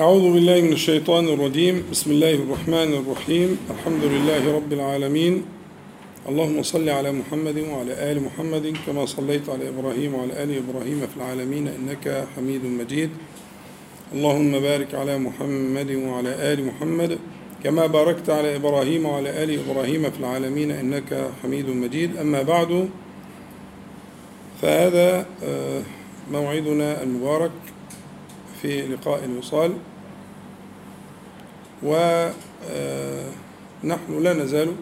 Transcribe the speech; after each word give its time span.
أعوذ 0.00 0.32
بالله 0.32 0.60
من 0.60 0.72
الشيطان 0.72 1.28
الرجيم. 1.28 1.82
بسم 1.90 2.10
الله 2.10 2.34
الرحمن 2.34 2.90
الرحيم. 3.02 3.58
الحمد 3.70 4.04
لله 4.04 4.54
رب 4.54 4.72
العالمين. 4.72 5.42
اللهم 6.28 6.62
صل 6.62 6.88
على 6.88 7.12
محمد 7.12 7.58
وعلى 7.58 8.12
آل 8.12 8.22
محمد 8.22 8.76
كما 8.86 9.06
صليت 9.06 9.48
على 9.48 9.68
إبراهيم 9.68 10.14
وعلى 10.14 10.42
آل 10.42 10.50
إبراهيم 10.62 11.00
في 11.10 11.16
العالمين 11.16 11.68
إنك 11.68 12.26
حميد 12.36 12.64
مجيد. 12.64 13.10
اللهم 14.14 14.60
بارك 14.60 14.94
على 14.94 15.18
محمد 15.18 15.90
وعلى 15.90 16.52
آل 16.52 16.58
محمد 16.66 17.18
كما 17.64 17.86
باركت 17.86 18.30
على 18.30 18.56
إبراهيم 18.56 19.06
وعلى 19.06 19.42
آل 19.44 19.50
إبراهيم 19.50 20.10
في 20.10 20.18
العالمين 20.20 20.70
إنك 20.70 21.30
حميد 21.42 21.68
مجيد. 21.68 22.16
أما 22.16 22.42
بعد 22.42 22.88
فهذا 24.62 25.26
آه، 25.42 25.82
موعدنا 26.30 27.02
المبارك. 27.02 27.77
في 28.62 28.86
لقاء 28.86 29.24
الوصال 29.24 29.72
ونحن 31.82 32.32
لا 34.22 34.32
نزال 34.32 34.74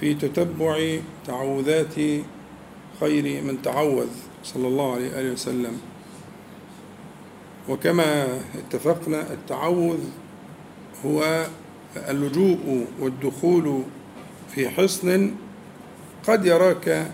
في 0.00 0.14
تتبع 0.14 0.98
تعوذات 1.26 1.94
خير 3.00 3.42
من 3.42 3.62
تعوذ 3.62 4.08
صلى 4.44 4.68
الله 4.68 4.92
عليه 4.92 5.16
وآله 5.16 5.32
وسلم. 5.32 5.80
وكما 7.68 8.38
اتفقنا 8.58 9.32
التعوذ 9.32 9.98
هو 11.06 11.46
اللجوء 11.96 12.86
والدخول 13.00 13.82
في 14.54 14.68
حصن 14.68 15.34
قد 16.28 16.46
يراك 16.46 17.10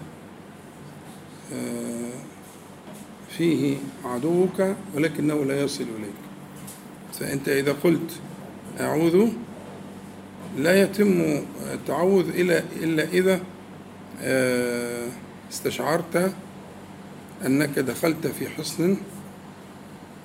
فيه 3.41 3.77
عدوك 4.05 4.63
ولكنه 4.95 5.45
لا 5.45 5.61
يصل 5.61 5.85
إليك. 5.99 6.21
فأنت 7.21 7.49
إذا 7.49 7.73
قلت 7.73 8.11
أعوذ 8.81 9.29
لا 10.59 10.83
يتم 10.83 11.43
التعوذ 11.73 12.29
إلا 12.29 12.63
إلا 12.83 13.05
إذا 13.05 13.41
استشعرت 15.53 16.33
أنك 17.47 17.79
دخلت 17.79 18.27
في 18.27 18.49
حصن 18.49 18.97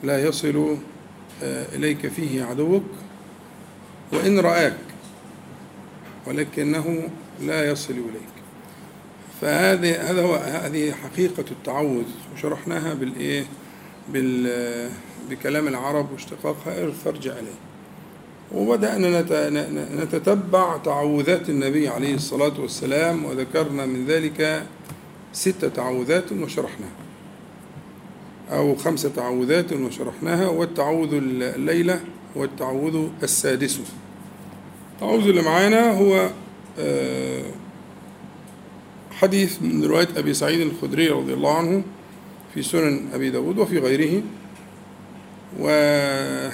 لا 0.04 0.28
يصل 0.28 0.78
إليك 1.42 2.08
فيه 2.08 2.44
عدوك 2.44 2.86
وإن 4.14 4.40
رآك 4.40 4.78
ولكنه 6.28 7.10
لا 7.42 7.70
يصل 7.70 7.94
إليك. 7.94 8.35
فهذه 9.42 10.12
هذا 10.12 10.22
هو 10.22 10.36
هذه 10.36 10.92
حقيقة 10.92 11.46
التعوذ 11.52 12.06
وشرحناها 12.34 12.94
بالإيه؟ 12.94 13.46
بال 14.14 14.90
بكلام 15.30 15.68
العرب 15.68 16.12
واشتقاقها 16.12 16.92
فارجع 16.92 17.32
إليه. 17.32 17.60
وبدأنا 18.54 19.22
نتتبع 20.04 20.78
تعوذات 20.78 21.50
النبي 21.50 21.88
عليه 21.88 22.16
الصلاة 22.16 22.62
والسلام 22.62 23.26
وذكرنا 23.26 23.86
من 23.86 24.06
ذلك 24.06 24.64
ست 25.34 25.66
تعوذات 25.66 26.32
وشرحناها. 26.32 26.90
أو 28.52 28.76
خمس 28.76 29.02
تعوذات 29.02 29.74
وشرحناها 29.74 30.48
والتعوذ 30.48 31.10
الليلة 31.14 32.00
والتعوذ 32.36 33.08
السادس. 33.24 33.80
التعوذ 34.94 35.28
اللي 35.28 35.42
معانا 35.42 35.92
هو 35.92 36.30
حديث 39.16 39.62
من 39.62 39.84
رواية 39.84 40.08
أبي 40.18 40.34
سعيد 40.34 40.62
الخدري 40.62 41.10
رضي 41.10 41.34
الله 41.34 41.58
عنه 41.58 41.84
في 42.54 42.62
سنن 42.62 43.10
أبي 43.14 43.30
داود 43.30 43.58
وفي 43.58 43.80
غيره. 43.80 44.22
وهو 45.60 46.52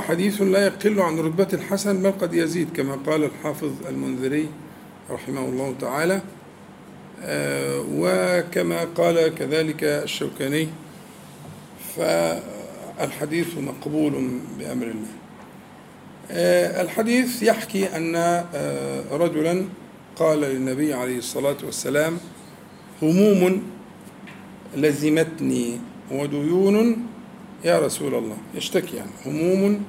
حديث 0.00 0.42
لا 0.42 0.66
يقل 0.66 1.00
عن 1.00 1.18
رتبة 1.18 1.48
الحسن 1.52 2.02
بل 2.02 2.10
قد 2.10 2.34
يزيد 2.34 2.68
كما 2.76 2.94
قال 3.06 3.24
الحافظ 3.24 3.72
المنذري 3.88 4.48
رحمه 5.10 5.44
الله 5.44 5.74
تعالى. 5.80 6.20
وكما 7.94 8.84
قال 8.84 9.34
كذلك 9.34 9.84
الشوكاني 9.84 10.68
فالحديث 11.96 13.58
مقبول 13.58 14.30
بأمر 14.58 14.86
الله. 14.86 15.08
الحديث 16.80 17.42
يحكي 17.42 17.96
أن 17.96 18.44
رجلا 19.12 19.64
قال 20.18 20.40
للنبي 20.40 20.94
عليه 20.94 21.18
الصلاة 21.18 21.56
والسلام 21.64 22.18
هموم 23.02 23.62
لزمتني 24.76 25.80
وديون 26.10 27.06
يا 27.64 27.78
رسول 27.78 28.14
الله. 28.14 28.36
يشتكي 28.54 28.96
يعني 28.96 29.10
هموم 29.26 29.84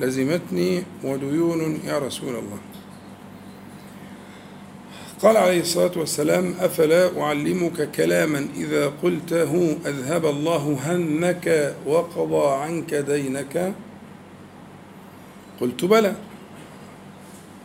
لزمتني 0.00 0.82
وديون 1.04 1.80
يا 1.86 1.98
رسول 1.98 2.28
الله. 2.28 2.58
قال 5.22 5.36
عليه 5.36 5.60
الصلاة 5.60 5.92
والسلام 5.96 6.54
أفلا 6.60 7.22
أعلمك 7.22 7.90
كلاما 7.90 8.48
إذا 8.56 8.92
قلته 9.02 9.78
أذهب 9.86 10.26
الله 10.26 10.78
همك 10.86 11.74
وقضى 11.86 12.56
عنك 12.56 12.94
دينك؟ 12.94 13.74
قلت 15.60 15.84
بلى 15.84 16.14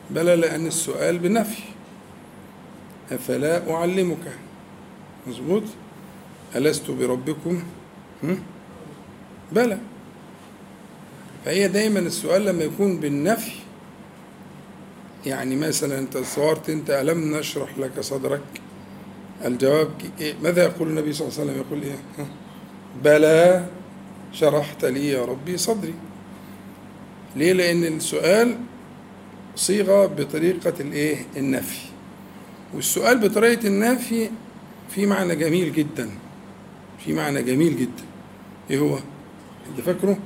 بلى 0.09 0.35
لأن 0.35 0.67
السؤال 0.67 1.19
بنفي. 1.19 1.72
أفلا 3.11 3.73
أعلمك؟ 3.73 4.31
مظبوط. 5.27 5.63
ألست 6.55 6.91
بربكم؟ 6.91 7.63
بلى. 9.51 9.77
فهي 11.45 11.67
دايما 11.67 11.99
السؤال 11.99 12.45
لما 12.45 12.63
يكون 12.63 12.97
بالنفي 12.97 13.51
يعني 15.25 15.55
مثلا 15.55 15.99
أنت 15.99 16.17
صورت 16.17 16.69
أنت 16.69 16.89
ألم 16.89 17.37
نشرح 17.37 17.77
لك 17.77 17.99
صدرك؟ 17.99 18.41
الجواب 19.45 19.89
إيه؟ 20.19 20.33
ماذا 20.43 20.63
يقول 20.63 20.87
النبي 20.87 21.13
صلى 21.13 21.27
الله 21.27 21.39
عليه 21.39 21.51
وسلم؟ 21.51 21.63
يقول 21.67 21.81
إيه؟ 21.83 22.25
بلى 23.03 23.65
شرحت 24.33 24.85
لي 24.85 25.07
يا 25.07 25.25
ربي 25.25 25.57
صدري. 25.57 25.93
ليه؟ 27.35 27.53
لأن 27.53 27.83
السؤال 27.83 28.57
صيغة 29.55 30.05
بطريقة 30.05 30.73
الإيه؟ 30.79 31.25
النفي. 31.37 31.92
والسؤال 32.75 33.17
بطريقة 33.17 33.67
النفي 33.67 34.29
في 34.89 35.05
معنى 35.05 35.35
جميل 35.35 35.73
جدا. 35.73 36.09
في 37.05 37.13
معنى 37.13 37.43
جميل 37.43 37.77
جدا. 37.77 38.03
إيه 38.69 38.79
هو؟ 38.79 38.97
أنت 39.69 39.81
فاكره؟ 39.85 40.17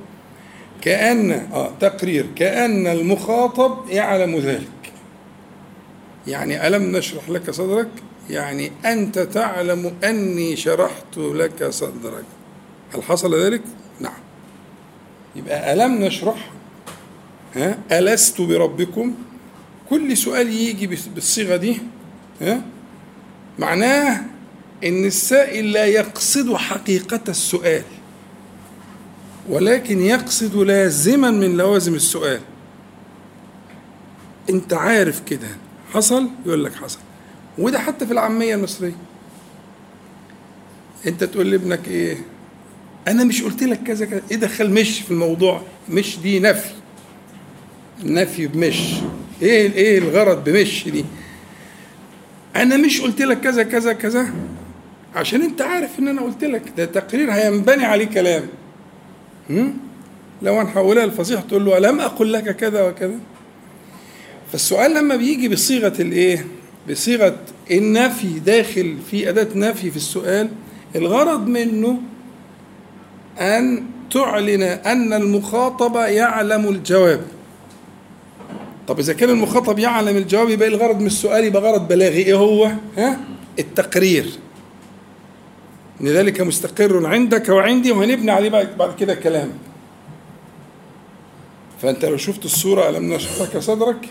كأن 0.80 1.30
آه 1.32 1.72
تقرير. 1.80 2.26
كأن 2.36 2.86
المخاطب 2.86 3.90
يعلم 3.90 4.36
ذلك. 4.36 4.92
يعني 6.26 6.66
ألم 6.66 6.96
نشرح 6.96 7.30
لك 7.30 7.50
صدرك؟ 7.50 7.88
يعني 8.30 8.72
أنت 8.84 9.18
تعلم 9.18 9.94
أني 10.04 10.56
شرحت 10.56 11.18
لك 11.18 11.68
صدرك. 11.70 12.24
هل 12.94 13.02
حصل 13.02 13.34
ذلك؟ 13.34 13.62
نعم. 14.00 14.20
يبقى 15.36 15.72
ألم 15.72 16.04
نشرح؟ 16.04 16.50
ها؟ 17.56 17.78
ألست 17.92 18.40
بربكم؟ 18.40 19.14
كل 19.90 20.16
سؤال 20.16 20.52
يجي 20.52 20.86
بالصيغة 20.86 21.56
دي؟ 21.56 21.80
معناه 23.58 24.20
إن 24.84 25.04
السائل 25.04 25.72
لا 25.72 25.84
يقصد 25.86 26.54
حقيقة 26.54 27.20
السؤال 27.28 27.82
ولكن 29.48 30.00
يقصد 30.00 30.56
لازما 30.56 31.30
من 31.30 31.56
لوازم 31.56 31.94
السؤال. 31.94 32.40
أنت 34.50 34.72
عارف 34.72 35.20
كده 35.26 35.48
حصل؟ 35.94 36.28
يقول 36.46 36.64
لك 36.64 36.74
حصل. 36.74 36.98
وده 37.58 37.78
حتى 37.78 38.06
في 38.06 38.12
العامية 38.12 38.54
المصرية. 38.54 38.96
أنت 41.06 41.24
تقول 41.24 41.50
لابنك 41.50 41.88
إيه؟ 41.88 42.16
أنا 43.08 43.24
مش 43.24 43.42
قلت 43.42 43.62
لك 43.62 43.82
كذا 43.82 44.06
كذا. 44.06 44.22
إيه 44.30 44.36
دخل 44.36 44.70
مش 44.70 45.00
في 45.00 45.10
الموضوع. 45.10 45.62
مش 45.88 46.18
دي 46.18 46.40
نفي. 46.40 46.70
النفي 48.04 48.46
بمش. 48.46 48.94
إيه 49.42 49.72
إيه 49.72 49.98
الغرض 49.98 50.44
بمش 50.44 50.88
دي؟ 50.88 51.04
أنا 52.56 52.76
مش 52.76 53.00
قلت 53.00 53.22
لك 53.22 53.40
كذا 53.40 53.62
كذا 53.62 53.92
كذا. 53.92 54.28
عشان 55.14 55.42
أنت 55.42 55.62
عارف 55.62 55.98
إن 55.98 56.08
أنا 56.08 56.20
قلت 56.22 56.44
لك 56.44 56.62
ده 56.76 56.84
تقرير 56.84 57.32
هينبني 57.32 57.84
عليه 57.84 58.04
كلام. 58.06 58.42
هم؟ 59.50 59.74
لو 60.42 60.54
هنحولها 60.58 61.06
لفصيح 61.06 61.40
تقول 61.40 61.64
له 61.64 61.78
ألم 61.78 62.00
أقل 62.00 62.32
لك 62.32 62.56
كذا 62.56 62.82
وكذا؟ 62.82 63.18
فالسؤال 64.52 64.94
لما 64.94 65.16
بيجي 65.16 65.48
بصيغة 65.48 66.02
الإيه؟ 66.02 66.46
بصيغة 66.90 67.36
النفي 67.70 68.38
داخل 68.38 68.96
في 69.10 69.28
أداة 69.28 69.48
نفي 69.54 69.90
في 69.90 69.96
السؤال 69.96 70.48
الغرض 70.96 71.46
منه 71.46 72.00
أن 73.40 73.84
تعلن 74.10 74.62
أن 74.62 75.12
المخاطب 75.12 75.96
يعلم 75.96 76.68
الجواب. 76.68 77.20
طب 78.88 78.98
إذا 78.98 79.12
كان 79.12 79.30
المخاطب 79.30 79.78
يعلم 79.78 80.16
الجواب 80.16 80.50
يبقى 80.50 80.68
الغرض 80.68 81.00
من 81.00 81.06
السؤال 81.06 81.44
يبقى 81.44 81.62
غرض 81.62 81.88
بلاغي. 81.88 82.22
إيه 82.22 82.34
هو؟ 82.34 82.70
ها؟ 82.96 83.20
التقرير. 83.58 84.26
ان 86.00 86.08
ذلك 86.08 86.40
مستقر 86.40 87.06
عندك 87.06 87.48
وعندي 87.48 87.92
وهنبني 87.92 88.30
عليه 88.30 88.50
بعد 88.78 88.94
كده 89.00 89.14
كلام. 89.14 89.52
فأنت 91.82 92.04
لو 92.04 92.16
شفت 92.16 92.44
الصورة 92.44 92.88
ألم 92.88 93.14
نشرح 93.14 93.40
لك 93.40 93.58
صدرك؟ 93.58 94.08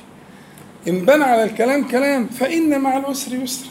إن 0.87 1.05
بنى 1.05 1.23
على 1.23 1.43
الكلام 1.43 1.87
كلام 1.87 2.27
فإن 2.27 2.81
مع 2.81 2.97
العسر 2.97 3.35
يسرا. 3.35 3.69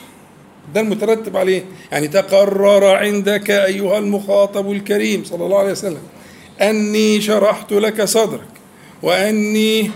ده 0.75 0.81
المترتب 0.81 1.37
عليه. 1.37 1.65
يعني 1.93 2.09
تقرر 2.09 2.85
عندك 2.85 3.51
أيها 3.51 3.99
المخاطب 3.99 4.71
الكريم 4.71 5.25
صلى 5.25 5.45
الله 5.45 5.59
عليه 5.59 5.73
وسلم 5.73 6.03
أني 6.61 7.21
شرحت 7.21 7.73
لك 7.73 8.05
صدرك 8.05 8.49
وأني 9.03 9.91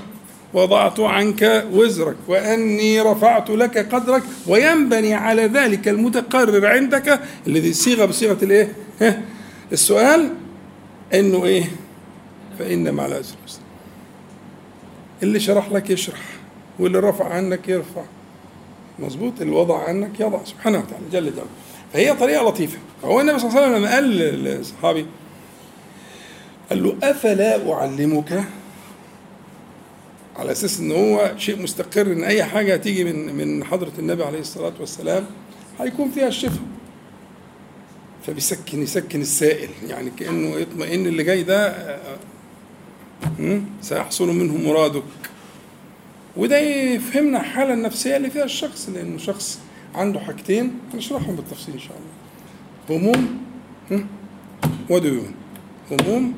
وضعت 0.54 1.00
عنك 1.00 1.66
وزرك 1.72 2.16
وأني 2.28 3.00
رفعت 3.00 3.50
لك 3.50 3.94
قدرك 3.94 4.22
وينبني 4.46 5.14
على 5.14 5.46
ذلك 5.46 5.88
المتقرر 5.88 6.66
عندك. 6.66 7.20
الذي 7.46 7.72
صيغة 7.72 8.04
بصيغة 8.04 8.38
الإيه؟ 8.44 8.72
ها؟ 9.00 9.22
السؤال 9.72 10.30
إنه 11.14 11.44
إيه؟ 11.44 11.64
فإن 12.58 12.94
مع 12.94 13.06
العسر 13.06 13.36
اللي 15.22 15.40
شرح 15.40 15.72
لك 15.72 15.90
يشرح 15.90 16.20
واللي 16.78 16.98
رفع 16.98 17.28
عنك 17.28 17.68
يرفع. 17.68 18.02
مظبوط؟ 18.98 19.40
اللي 19.40 19.52
وضع 19.52 19.84
عنك 19.88 20.20
يضع. 20.20 20.44
سبحانه 20.44 20.78
وتعالى 20.78 21.04
جل 21.12 21.32
جلاله. 21.32 21.46
فهي 21.92 22.14
طريقة 22.14 22.48
لطيفة. 22.48 22.78
فهو 23.02 23.20
النبي 23.20 23.38
صلى 23.38 23.48
الله 23.48 23.60
عليه 23.60 23.70
وسلم 23.70 23.84
لما 23.84 23.94
قال 23.94 24.04
للصحابي 24.44 25.06
قال 26.70 26.82
له 26.82 26.96
أفلا 27.02 27.72
أعلمك 27.72 28.44
على 30.36 30.52
أساس 30.52 30.80
إن 30.80 30.92
هو 30.92 31.34
شيء 31.38 31.62
مستقر 31.62 32.06
إن 32.12 32.24
أي 32.24 32.44
حاجة 32.44 32.76
تيجي 32.76 33.04
من 33.04 33.34
من 33.34 33.64
حضرة 33.64 33.92
النبي 33.98 34.24
عليه 34.24 34.40
الصلاة 34.40 34.72
والسلام 34.80 35.26
هيكون 35.80 36.10
فيها 36.10 36.28
الشفاء. 36.28 36.62
فبيسكن 38.26 38.82
يسكن 38.82 39.20
السائل 39.20 39.68
يعني 39.88 40.10
كأنه 40.10 40.56
يطمئن 40.56 41.06
اللي 41.06 41.22
جاي 41.22 41.42
ده 41.42 41.74
سيحصل 43.82 44.28
منه 44.28 44.56
مرادك. 44.68 45.02
وده 46.36 46.58
يفهمنا 46.58 47.40
الحالة 47.40 47.74
النفسية 47.74 48.16
اللي 48.16 48.30
فيها 48.30 48.44
الشخص 48.44 48.88
لأنه 48.88 49.18
شخص 49.18 49.60
عنده 49.94 50.20
حاجتين 50.20 50.78
هنشرحهم 50.94 51.36
بالتفصيل 51.36 51.74
إن 51.74 51.80
شاء 51.80 51.96
الله. 51.96 53.00
هموم 53.00 53.40
وديون. 54.90 55.34
هموم 55.90 56.34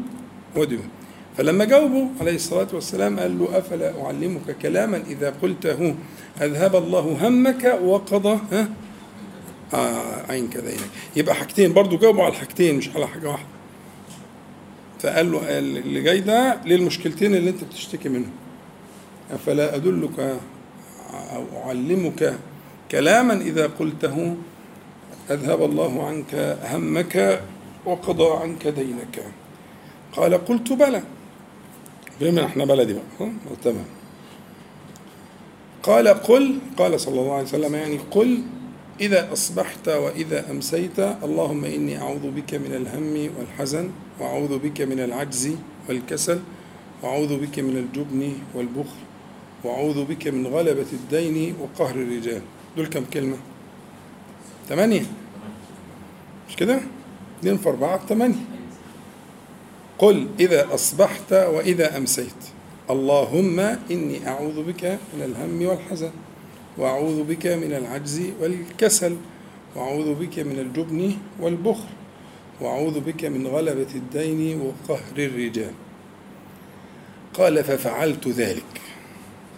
وديون. 0.56 0.88
فلما 1.36 1.64
جاوبه 1.64 2.08
عليه 2.20 2.34
الصلاة 2.34 2.68
والسلام 2.72 3.20
قال 3.20 3.38
له 3.38 3.58
أفلا 3.58 4.02
أعلمك 4.04 4.56
كلاما 4.62 4.96
إذا 4.96 5.34
قلته 5.42 5.94
أذهب 6.42 6.76
الله 6.76 7.18
همك 7.28 7.78
وقضى 7.82 8.38
ها؟ 8.52 8.68
آه 9.74 10.30
عينك 10.32 10.56
دينك 10.56 10.88
يبقى 11.16 11.34
حاجتين 11.34 11.72
برضو 11.72 11.98
جاوبوا 11.98 12.22
على 12.24 12.32
الحاجتين 12.32 12.76
مش 12.76 12.88
على 12.96 13.08
حاجة 13.08 13.28
واحدة. 13.28 13.48
فقال 15.00 15.32
له 15.32 15.58
اللي 15.58 16.00
جاي 16.02 16.20
ده 16.20 16.58
للمشكلتين 16.64 17.34
اللي 17.34 17.50
أنت 17.50 17.64
بتشتكي 17.64 18.08
منهم؟ 18.08 18.30
أفلا 19.32 19.76
أدلك 19.76 20.38
أو 21.12 21.44
أعلمك 21.64 22.38
كلاما 22.90 23.34
إذا 23.34 23.66
قلته 23.66 24.36
أذهب 25.30 25.62
الله 25.64 26.06
عنك 26.06 26.58
همك 26.72 27.42
وقضى 27.86 28.42
عنك 28.42 28.66
دينك. 28.68 29.24
قال 30.16 30.44
قلت 30.44 30.72
بلى. 30.72 31.02
بما 32.20 32.44
إحنا 32.44 32.64
بلدي 32.64 32.92
بقى. 32.92 33.30
تمام. 33.64 33.84
قال 35.82 36.08
قل 36.08 36.58
قال 36.76 37.00
صلى 37.00 37.20
الله 37.20 37.32
عليه 37.32 37.42
وسلم 37.42 37.74
يعني 37.74 37.98
قل 38.10 38.42
إذا 39.00 39.32
أصبحت 39.32 39.88
وإذا 39.88 40.50
أمسيت 40.50 40.98
اللهم 40.98 41.64
إني 41.64 41.98
أعوذ 41.98 42.30
بك 42.30 42.54
من 42.54 42.74
الهم 42.74 43.30
والحزن 43.38 43.90
وأعوذ 44.20 44.58
بك 44.58 44.80
من 44.80 45.00
العجز 45.00 45.56
والكسل 45.88 46.40
وأعوذ 47.02 47.40
بك 47.40 47.58
من 47.58 47.76
الجبن 47.76 48.32
والبخل 48.54 49.00
وأعوذ 49.64 50.04
بك 50.04 50.28
من 50.28 50.46
غلبة 50.46 50.86
الدين 50.92 51.54
وقهر 51.60 51.94
الرجال. 51.94 52.42
دول 52.76 52.86
كم 52.86 53.04
كلمة؟ 53.12 53.36
ثمانية 54.68 55.02
مش 56.48 56.56
كده؟ 56.56 56.80
اثنين 57.40 57.56
في 57.56 57.68
أربعة 57.68 58.06
ثمانية 58.06 58.34
قل 60.02 60.26
إذا 60.40 60.74
أصبحت 60.74 61.32
وإذا 61.32 61.96
أمسيت. 61.96 62.42
اللهم 62.90 63.60
إني 63.90 64.28
أعوذ 64.28 64.62
بك 64.62 64.84
من 64.84 65.22
الهم 65.22 65.66
والحزن 65.66 66.10
وأعوذ 66.78 67.22
بك 67.22 67.46
من 67.46 67.72
العجز 67.72 68.22
والكسل 68.40 69.16
وأعوذ 69.76 70.14
بك 70.14 70.38
من 70.38 70.58
الجبن 70.58 71.12
والبخل 71.40 71.88
وأعوذ 72.60 73.00
بك 73.00 73.24
من 73.24 73.46
غلبة 73.46 73.94
الدين 73.94 74.60
وقهر 74.60 75.16
الرجال. 75.18 75.72
قال 77.34 77.64
ففعلت 77.64 78.28
ذلك. 78.28 78.80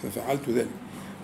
ففعلت 0.03 0.49
ذلك. 0.49 0.77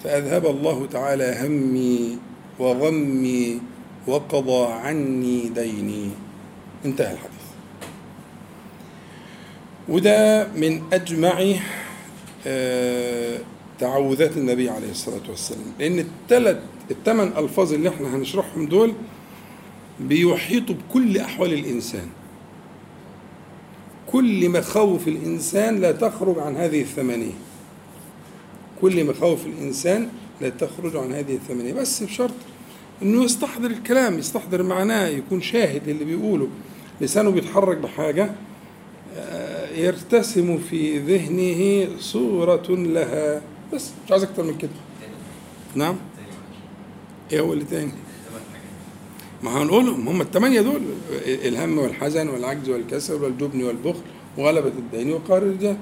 فأذهب 0.04 0.46
الله 0.46 0.86
تعالى 0.86 1.46
همي 1.46 2.18
وغمي 2.58 3.60
وقضى 4.06 4.72
عني 4.72 5.48
ديني. 5.48 6.10
انتهى 6.84 7.12
الحديث. 7.12 7.39
وده 9.90 10.48
من 10.56 10.82
أجمع 10.92 11.54
تعوذات 13.78 14.36
النبي 14.36 14.70
عليه 14.70 14.90
الصلاة 14.90 15.30
والسلام. 15.30 15.72
لأن 15.78 15.98
الثلاث 15.98 16.58
الثمان 16.90 17.32
ألفاظ 17.36 17.72
اللي 17.72 17.88
إحنا 17.88 18.16
هنشرحهم 18.16 18.66
دول 18.66 18.92
بيحيطوا 20.00 20.74
بكل 20.74 21.18
أحوال 21.18 21.52
الإنسان. 21.52 22.06
كل 24.12 24.48
مخاوف 24.48 25.08
الإنسان 25.08 25.80
لا 25.80 25.92
تخرج 25.92 26.38
عن 26.38 26.56
هذه 26.56 26.80
الثمانية. 26.80 27.32
كل 28.80 29.04
مخاوف 29.04 29.46
الإنسان 29.46 30.08
لا 30.40 30.48
تخرج 30.48 30.96
عن 30.96 31.12
هذه 31.12 31.34
الثمانية. 31.34 31.72
بس 31.72 32.02
بشرط 32.02 32.34
إنه 33.02 33.24
يستحضر 33.24 33.70
الكلام 33.70 34.18
يستحضر 34.18 34.62
معناه 34.62 35.06
يكون 35.06 35.40
شاهد 35.40 35.88
اللي 35.88 36.04
بيقوله. 36.04 36.48
لسانه 37.00 37.30
بيتحرك 37.30 37.76
بحاجة 37.76 38.30
يرتسم 39.74 40.58
في 40.58 40.98
ذهنه 40.98 41.88
صورة 41.98 42.66
لها. 42.68 43.42
بس 43.74 43.90
مش 44.06 44.12
عايز 44.12 44.22
أكتر 44.22 44.42
من 44.42 44.58
كده. 44.58 44.70
نعم. 45.74 45.96
إيه 47.32 47.40
هو 47.40 47.52
اللي 47.52 47.64
تاني؟ 47.64 47.92
ما 49.42 49.62
هنقولهم. 49.62 50.08
هم 50.08 50.20
الثمانية 50.20 50.60
دول. 50.60 50.80
الهم 51.26 51.78
والحزن 51.78 52.28
والعجز 52.28 52.68
والكسل 52.68 53.14
والجبن 53.14 53.62
والبخل 53.62 54.00
وغلبة 54.38 54.68
الدين 54.68 55.12
وقهر 55.12 55.38
الرجال 55.38 55.76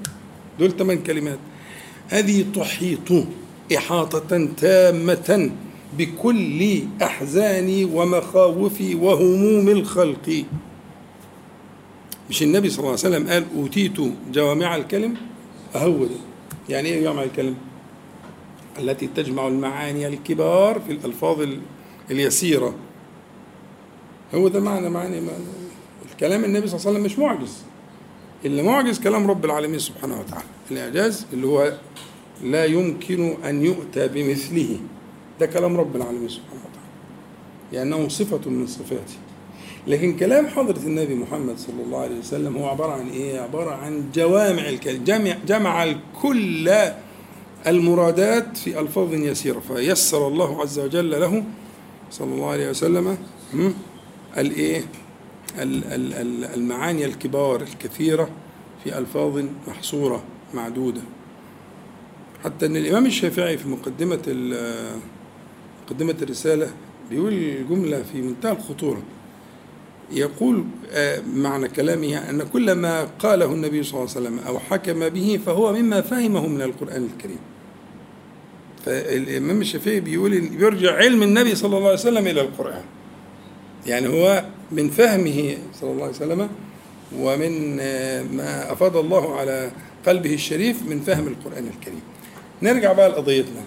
دول 0.59 0.71
ثمان 0.71 1.03
كلمات. 1.03 1.39
هذه 2.07 2.45
تحيط 2.55 3.25
إحاطة 3.77 4.47
تامة 4.57 5.51
بكل 5.97 6.81
أحزاني 7.01 7.85
ومخاوفي 7.85 8.95
وهموم 8.95 9.69
الخلق. 9.69 10.45
مش 12.29 12.43
النبي 12.43 12.69
صلى 12.69 12.79
الله 12.79 12.89
عليه 12.89 12.99
وسلم 12.99 13.29
قال 13.29 13.45
أوتيت 13.55 13.97
جوامع 14.31 14.75
الكلم؟ 14.75 15.17
أهو 15.75 16.05
ده 16.05 16.15
يعني 16.69 16.89
إيه 16.89 17.03
جوامع 17.03 17.23
الكلم؟ 17.23 17.55
التي 18.79 19.07
تجمع 19.07 19.47
المعاني 19.47 20.07
الكبار 20.07 20.79
في 20.79 20.91
الألفاظ 20.91 21.47
اليسيرة. 22.11 22.75
هو 24.33 24.47
ده 24.47 24.59
معنى 24.59 24.89
معنى 24.89 25.21
الكلام 26.11 26.43
النبي 26.45 26.67
صلى 26.67 26.77
الله 26.77 26.89
عليه 26.89 26.99
وسلم 26.99 27.03
مش 27.03 27.19
معجز. 27.19 27.57
اللي 28.45 28.63
معجز 28.63 28.99
كلام 28.99 29.27
رب 29.27 29.45
العالمين 29.45 29.79
سبحانه 29.79 30.19
وتعالى. 30.19 30.45
الإعجاز 30.71 31.25
اللي 31.33 31.47
هو 31.47 31.73
لا 32.43 32.65
يمكن 32.65 33.37
أن 33.45 33.65
يؤتى 33.65 34.07
بمثله. 34.07 34.79
ده 35.39 35.45
كلام 35.45 35.77
رب 35.77 35.95
العالمين 35.95 36.29
سبحانه 36.29 36.61
وتعالى. 36.61 36.89
لأنه 37.71 38.07
صفة 38.07 38.49
من 38.49 38.67
صفاته. 38.67 39.17
لكن 39.87 40.17
كلام 40.17 40.47
حضرة 40.47 40.79
النبي 40.79 41.15
محمد 41.15 41.57
صلى 41.57 41.83
الله 41.85 41.99
عليه 41.99 42.19
وسلم 42.19 42.57
هو 42.57 42.67
عبارة 42.69 42.91
عن 42.91 43.09
إيه؟ 43.09 43.39
عبارة 43.39 43.71
عن 43.71 44.03
جوامع 44.13 44.69
الكلم 44.69 45.03
جمع, 45.03 45.35
جمع 45.47 45.95
كل 46.21 46.71
المرادات 47.67 48.57
في 48.57 48.79
ألفاظ 48.79 49.13
يسيرة 49.13 49.59
فيسر 49.59 50.27
الله 50.27 50.61
عز 50.61 50.79
وجل 50.79 51.11
له 51.11 51.43
صلى 52.11 52.33
الله 52.33 52.49
عليه 52.49 52.69
وسلم 52.69 53.17
الإيه؟ 54.37 54.83
المعاني 56.55 57.05
الكبار 57.05 57.61
الكثيرة 57.61 58.29
في 58.83 58.97
ألفاظ 58.97 59.43
محصورة 59.67 60.23
معدودة 60.53 61.01
حتى 62.43 62.65
أن 62.65 62.75
الإمام 62.75 63.05
الشافعي 63.05 63.57
في 63.57 63.67
مقدمة 63.69 64.21
مقدمة 65.85 66.15
الرسالة 66.21 66.71
بيقول 67.09 67.67
جملة 67.69 68.03
في 68.03 68.21
منتهى 68.21 68.51
الخطورة 68.51 69.01
يقول 70.11 70.63
معنى 71.33 71.67
كلامه 71.67 72.29
أن 72.29 72.43
كل 72.53 72.71
ما 72.71 73.03
قاله 73.03 73.45
النبي 73.45 73.83
صلى 73.83 73.93
الله 73.93 74.15
عليه 74.15 74.27
وسلم 74.27 74.39
أو 74.47 74.59
حكم 74.59 75.09
به 75.09 75.39
فهو 75.45 75.73
مما 75.73 76.01
فهمه 76.01 76.47
من 76.47 76.61
القرآن 76.61 77.09
الكريم. 77.13 77.39
فالإمام 78.85 79.61
الشافعي 79.61 79.99
بيقول 79.99 80.41
بيرجع 80.41 80.95
علم 80.95 81.23
النبي 81.23 81.55
صلى 81.55 81.77
الله 81.77 81.87
عليه 81.87 81.99
وسلم 81.99 82.27
إلى 82.27 82.41
القرآن. 82.41 82.83
يعني 83.85 84.07
هو 84.07 84.45
من 84.71 84.89
فهمه 84.89 85.57
صلى 85.73 85.91
الله 85.91 86.03
عليه 86.03 86.15
وسلم 86.15 86.49
ومن 87.17 87.75
ما 88.37 88.71
أفاض 88.71 88.97
الله 88.97 89.35
على 89.35 89.71
قلبه 90.05 90.33
الشريف 90.33 90.83
من 90.89 90.99
فهم 90.99 91.27
القرآن 91.27 91.67
الكريم. 91.77 92.01
نرجع 92.61 92.93
بقى 92.93 93.09
لقضيتنا. 93.09 93.61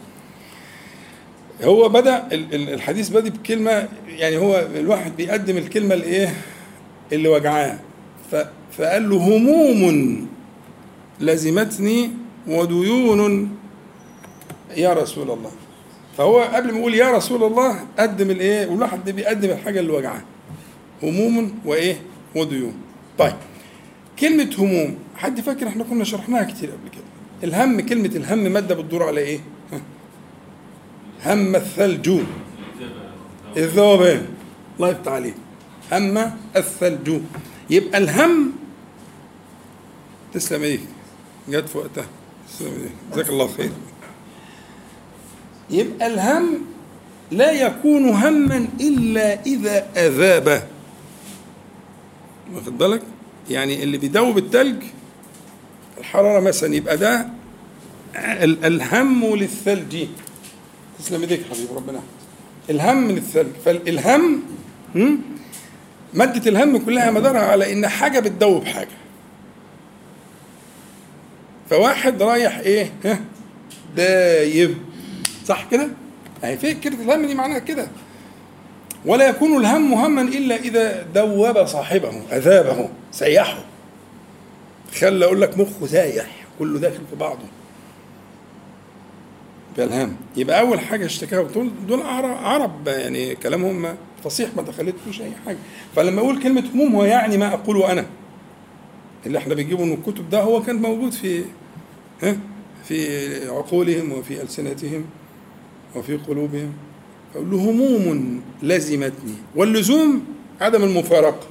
هو 1.64 1.88
بدأ 1.88 2.28
الحديث 2.52 3.08
بدأ 3.08 3.30
بكلمة 3.30 3.88
يعني 4.08 4.36
هو 4.36 4.66
الواحد 4.74 5.16
بيقدم 5.16 5.56
الكلمة 5.56 5.94
الإيه 5.94 6.34
اللي 7.12 7.28
وجعاه. 7.28 7.78
فقال 8.78 9.10
له 9.10 9.16
هموم 9.16 10.26
لزمتني 11.20 12.10
وديون 12.48 13.56
يا 14.76 14.92
رسول 14.92 15.30
الله. 15.30 15.50
فهو 16.18 16.40
قبل 16.40 16.72
ما 16.72 16.78
يقول 16.78 16.94
يا 16.94 17.10
رسول 17.10 17.44
الله 17.44 17.80
قدم 17.98 18.30
الإيه؟ 18.30 18.66
والواحد 18.66 19.10
بيقدم 19.10 19.50
الحاجة 19.50 19.80
اللي 19.80 19.92
وجعاه. 19.92 20.22
هموم 21.02 21.58
وإيه؟ 21.64 21.96
وديون. 22.36 22.74
طيب 23.18 23.34
كلمة 24.18 24.50
هموم 24.58 24.94
حد 25.16 25.40
فاكر 25.40 25.68
إحنا 25.68 25.84
كنا 25.84 26.04
شرحناها 26.04 26.44
كتير 26.44 26.70
قبل 26.70 26.88
كده؟ 26.92 27.04
الهم 27.44 27.80
كلمة 27.80 28.10
الهم 28.16 28.38
مادة 28.38 28.74
بتدور 28.74 29.02
على 29.02 29.20
إيه؟ 29.20 29.40
هم 31.26 31.56
الثلج 31.56 32.20
الذوبان 33.56 34.26
الله 34.76 34.88
يفتح 34.88 35.12
عليك. 35.12 35.34
هم 35.92 36.32
الثلج 36.56 37.20
يبقى 37.70 37.98
الهم 37.98 38.52
تسلم 40.34 40.62
إيديك. 40.62 40.88
جت 41.48 41.68
في 41.68 41.78
وقتها. 41.78 42.06
تسلم 42.48 42.90
جزاك 43.12 43.28
الله 43.28 43.48
خير. 43.48 43.70
يبقى 45.70 46.06
الهم 46.06 46.58
لا 47.30 47.52
يكون 47.52 48.08
هما 48.08 48.68
إلا 48.80 49.42
إذا 49.46 49.86
أذاب. 49.96 50.68
واخد 52.54 52.78
بالك؟ 52.78 53.02
يعني 53.50 53.82
اللي 53.82 53.98
بيدوب 53.98 54.38
التلج 54.38 54.82
الحرارة 55.98 56.40
مثلا 56.40 56.74
يبقى 56.74 56.96
ده 56.96 57.28
الهم 58.64 59.34
للثلج. 59.36 60.06
تسلم 60.98 61.20
إيديك 61.20 61.40
حبيبي 61.50 61.74
ربنا. 61.76 62.00
الهم 62.70 63.10
للثلج 63.10 63.52
فالهم 63.64 64.42
مادة 66.14 66.50
الهم 66.50 66.76
كلها 66.84 67.10
مدارها 67.10 67.40
على 67.40 67.72
إن 67.72 67.88
حاجة 67.88 68.20
بتدوب 68.20 68.64
حاجة. 68.64 68.88
فواحد 71.70 72.22
رايح 72.22 72.58
إيه؟ 72.58 72.92
ها؟ 73.04 73.20
دايب. 73.96 74.76
صح 75.46 75.66
كده؟ 75.70 75.88
أهي 76.44 76.56
فكرة 76.56 76.94
الهم 76.94 77.26
دي 77.26 77.34
معناها 77.34 77.58
كده. 77.58 77.86
ولا 79.06 79.28
يكون 79.28 79.56
الهم 79.56 79.92
هما 79.92 80.22
إلا 80.22 80.56
إذا 80.56 81.02
دوب 81.14 81.66
صاحبه 81.66 82.22
أذابه 82.32 82.88
سيحه. 83.12 83.64
خلى 84.98 85.24
أقول 85.24 85.40
لك 85.40 85.58
مخه 85.58 85.86
سايح 85.86 86.26
كله 86.58 86.78
داخل 86.78 87.00
في 87.10 87.16
بعضه. 87.16 87.44
بالهم 89.76 90.16
يبقى 90.36 90.60
أول 90.60 90.80
حاجة 90.80 91.06
اشتكاها 91.06 91.42
دول 91.42 91.70
دول 91.88 92.02
عرب 92.42 92.88
يعني 92.88 93.34
كلامهم 93.34 93.96
فصيح 94.24 94.48
ما 94.56 94.62
دخلتوش 94.62 95.20
أي 95.20 95.32
حاجة. 95.46 95.58
فلما 95.96 96.20
أقول 96.20 96.42
كلمة 96.42 96.64
هموم 96.74 96.94
هو 96.94 97.04
يعني 97.04 97.36
ما 97.36 97.54
أقوله 97.54 97.92
أنا. 97.92 98.06
اللي 99.26 99.38
إحنا 99.38 99.54
بنجيبه 99.54 99.84
من 99.84 99.92
الكتب 99.92 100.30
ده 100.30 100.40
هو 100.40 100.62
كان 100.62 100.76
موجود 100.76 101.12
في 101.12 101.44
ها 102.22 102.36
في 102.84 103.48
عقولهم 103.48 104.12
وفي 104.12 104.42
ألسنتهم 104.42 105.04
وفي 105.96 106.16
قلوبهم. 106.16 106.72
فأقول 107.34 107.50
له 107.50 107.56
هموم 107.70 108.42
لزمتني. 108.62 109.34
واللزوم 109.56 110.24
عدم 110.60 110.84
المفارقة. 110.84 111.46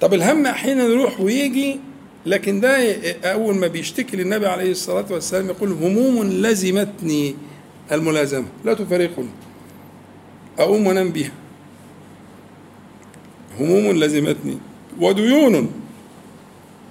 طب 0.00 0.14
الهم 0.14 0.46
أحيانا 0.46 0.84
يروح 0.84 1.20
ويجي 1.20 1.80
لكن 2.28 2.60
ده 2.60 2.94
أول 3.32 3.54
ما 3.54 3.66
بيشتكي 3.66 4.16
للنبي 4.16 4.46
عليه 4.46 4.70
الصلاة 4.70 5.06
والسلام 5.10 5.46
يقول 5.46 5.72
هموم 5.72 6.22
لزمتني 6.24 7.34
الملازمة. 7.92 8.46
لا 8.64 8.74
تفارقني. 8.74 9.28
أقوم 10.58 10.86
وأنام 10.86 11.10
بها 11.10 11.32
هموم 13.60 13.96
لزمتني. 13.96 14.58
وديون. 15.00 15.72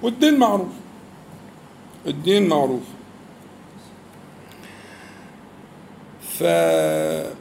والدين 0.02 0.38
معروف. 0.38 0.68
الدين 2.06 2.48
معروف. 2.48 2.82
فالنبي 6.38 7.32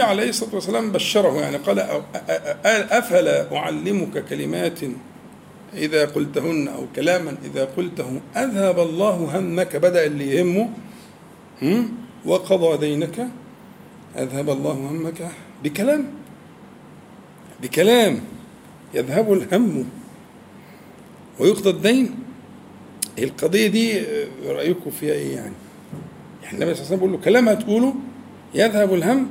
عليه 0.00 0.28
الصلاة 0.28 0.54
والسلام 0.54 0.92
بشره 0.92 1.40
يعني 1.40 1.56
قال 1.56 1.78
أفلا 2.90 3.56
أعلمك 3.56 4.24
كلمات 4.24 4.78
إذا 5.76 6.04
قلتهن 6.04 6.68
أو 6.68 6.86
كلاما 6.96 7.36
إذا 7.44 7.64
قلته 7.64 8.20
أذهب 8.36 8.78
الله 8.80 9.38
همك 9.38 9.76
بدأ 9.76 10.06
اللي 10.06 10.34
يهمه 10.34 10.68
وقضى 12.24 12.86
دينك 12.86 13.28
أذهب 14.18 14.50
الله 14.50 14.72
همك 14.72 15.28
بكلام. 15.64 16.04
بكلام 17.62 18.20
يذهب 18.94 19.32
الهم 19.32 19.84
ويقضى 21.38 21.70
الدين. 21.70 22.14
القضية 23.18 23.66
دي 23.66 24.02
رأيكم 24.46 24.90
فيها 24.90 25.14
إيه 25.14 25.34
يعني؟ 25.34 25.54
يعني 26.42 26.54
النبي 26.54 26.74
صلى 26.74 26.84
الله 26.84 26.86
عليه 26.86 26.96
وسلم 26.96 26.98
بيقول 26.98 27.12
له 27.12 27.18
كلام 27.18 27.48
هتقوله 27.48 27.94
يذهب 28.54 28.94
الهم. 28.94 29.26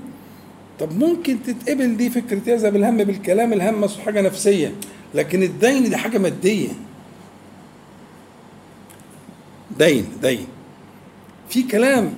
طب 0.79 0.91
ممكن 0.99 1.37
تتقبل 1.43 1.97
دي 1.97 2.09
فكرة 2.09 2.41
يذهب 2.47 2.75
الهم 2.75 2.97
بالكلام 2.97 3.53
الهم 3.53 3.87
حاجة 3.87 4.21
نفسية. 4.21 4.75
لكن 5.15 5.43
الدين 5.43 5.89
دي 5.89 5.97
حاجة 5.97 6.17
مادية. 6.17 6.69
دين 9.77 10.07
دين. 10.21 10.47
في 11.49 11.63
كلام 11.63 12.13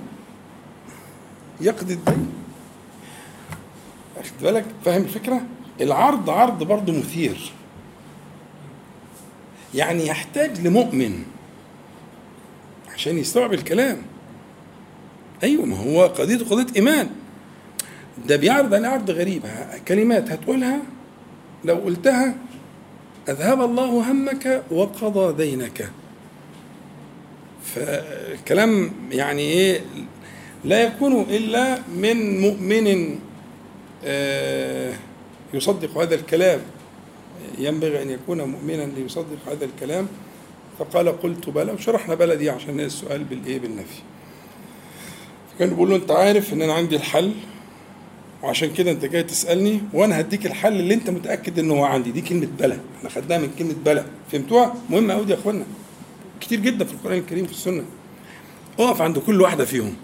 يقضي 1.60 1.94
الدين. 1.94 2.32
واخد 4.16 4.32
بالك؟ 4.42 4.64
فاهم 4.84 5.02
الفكرة؟ 5.02 5.40
العرض 5.80 6.30
عرض 6.30 6.62
برضه 6.62 6.92
مثير. 6.92 7.52
يعني 9.74 10.06
يحتاج 10.06 10.60
لمؤمن 10.66 11.24
عشان 12.94 13.18
يستوعب 13.18 13.52
الكلام. 13.52 14.02
أيوه 15.42 15.64
ما 15.64 15.76
هو 15.76 16.06
قضيته 16.06 16.44
قضية 16.44 16.74
إيمان. 16.76 17.10
ده 18.26 18.36
بيعرض 18.36 18.74
عليه 18.74 18.88
عرض 18.88 19.10
غريب. 19.10 19.42
كلمات 19.88 20.30
هتقولها 20.30 20.78
لو 21.64 21.74
قلتها 21.74 22.34
أذهب 23.28 23.62
الله 23.62 24.10
همك 24.10 24.62
وقضى 24.70 25.44
دينك. 25.44 25.90
فالكلام 27.64 28.92
يعني 29.10 29.42
إيه 29.42 29.80
لا 30.64 30.82
يكون 30.82 31.20
إلا 31.20 31.78
من 31.96 32.40
مؤمن 32.40 33.18
آه، 34.04 34.94
يصدق 35.54 35.98
هذا 35.98 36.14
الكلام. 36.14 36.60
ينبغي 37.58 38.02
أن 38.02 38.10
يكون 38.10 38.42
مؤمنا 38.42 38.82
ليصدق 38.82 39.38
هذا 39.46 39.64
الكلام. 39.64 40.08
فقال 40.78 41.22
قلت 41.22 41.48
بلى 41.50 41.72
وشرحنا 41.72 42.14
بلى 42.14 42.36
دي 42.36 42.50
عشان 42.50 42.80
السؤال 42.80 43.24
بالإيه 43.24 43.58
بالنفي. 43.58 44.00
فكان 45.54 45.68
بيقول 45.68 45.90
له 45.90 45.96
أنت 45.96 46.10
عارف 46.10 46.52
إن 46.52 46.62
أنا 46.62 46.72
عندي 46.72 46.96
الحل؟ 46.96 47.32
وعشان 48.42 48.72
كده 48.72 48.90
انت 48.90 49.04
جاي 49.04 49.22
تسألني 49.22 49.80
وأنا 49.92 50.20
هديك 50.20 50.46
الحل 50.46 50.72
اللي 50.80 50.94
انت 50.94 51.10
متأكد 51.10 51.58
ان 51.58 51.70
هو 51.70 51.84
عندي. 51.84 52.10
دي 52.10 52.20
كلمة 52.20 52.48
بلى 52.58 52.78
إحنا 52.98 53.10
خدناها 53.10 53.38
من 53.38 53.50
كلمة 53.58 53.74
بلى 53.84 54.04
فهمتوها؟ 54.32 54.74
مهمه 54.90 55.14
قوي 55.14 55.26
يا 55.30 55.34
إخوانا. 55.34 55.64
كتير 56.40 56.60
جدا 56.60 56.84
في 56.84 56.92
القرآن 56.92 57.18
الكريم 57.18 57.46
في 57.46 57.52
السنة. 57.52 57.84
اقف 58.78 59.02
عند 59.02 59.18
كل 59.18 59.40
واحدة 59.42 59.64
فيهم. 59.64 59.94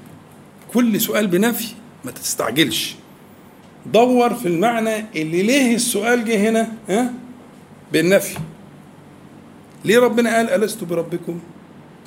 كل 0.73 1.01
سؤال 1.01 1.27
بنفي 1.27 1.75
ما 2.05 2.11
تستعجلش. 2.11 2.97
دور 3.93 4.35
في 4.35 4.49
المعنى 4.49 4.97
اللي 5.17 5.43
ليه 5.43 5.75
السؤال 5.75 6.25
جه 6.25 6.49
هنا 6.49 6.73
ها؟ 6.89 7.13
بالنفي. 7.93 8.39
ليه 9.85 9.99
ربنا 9.99 10.37
قال 10.37 10.49
ألست 10.51 10.85
بربكم؟ 10.85 11.41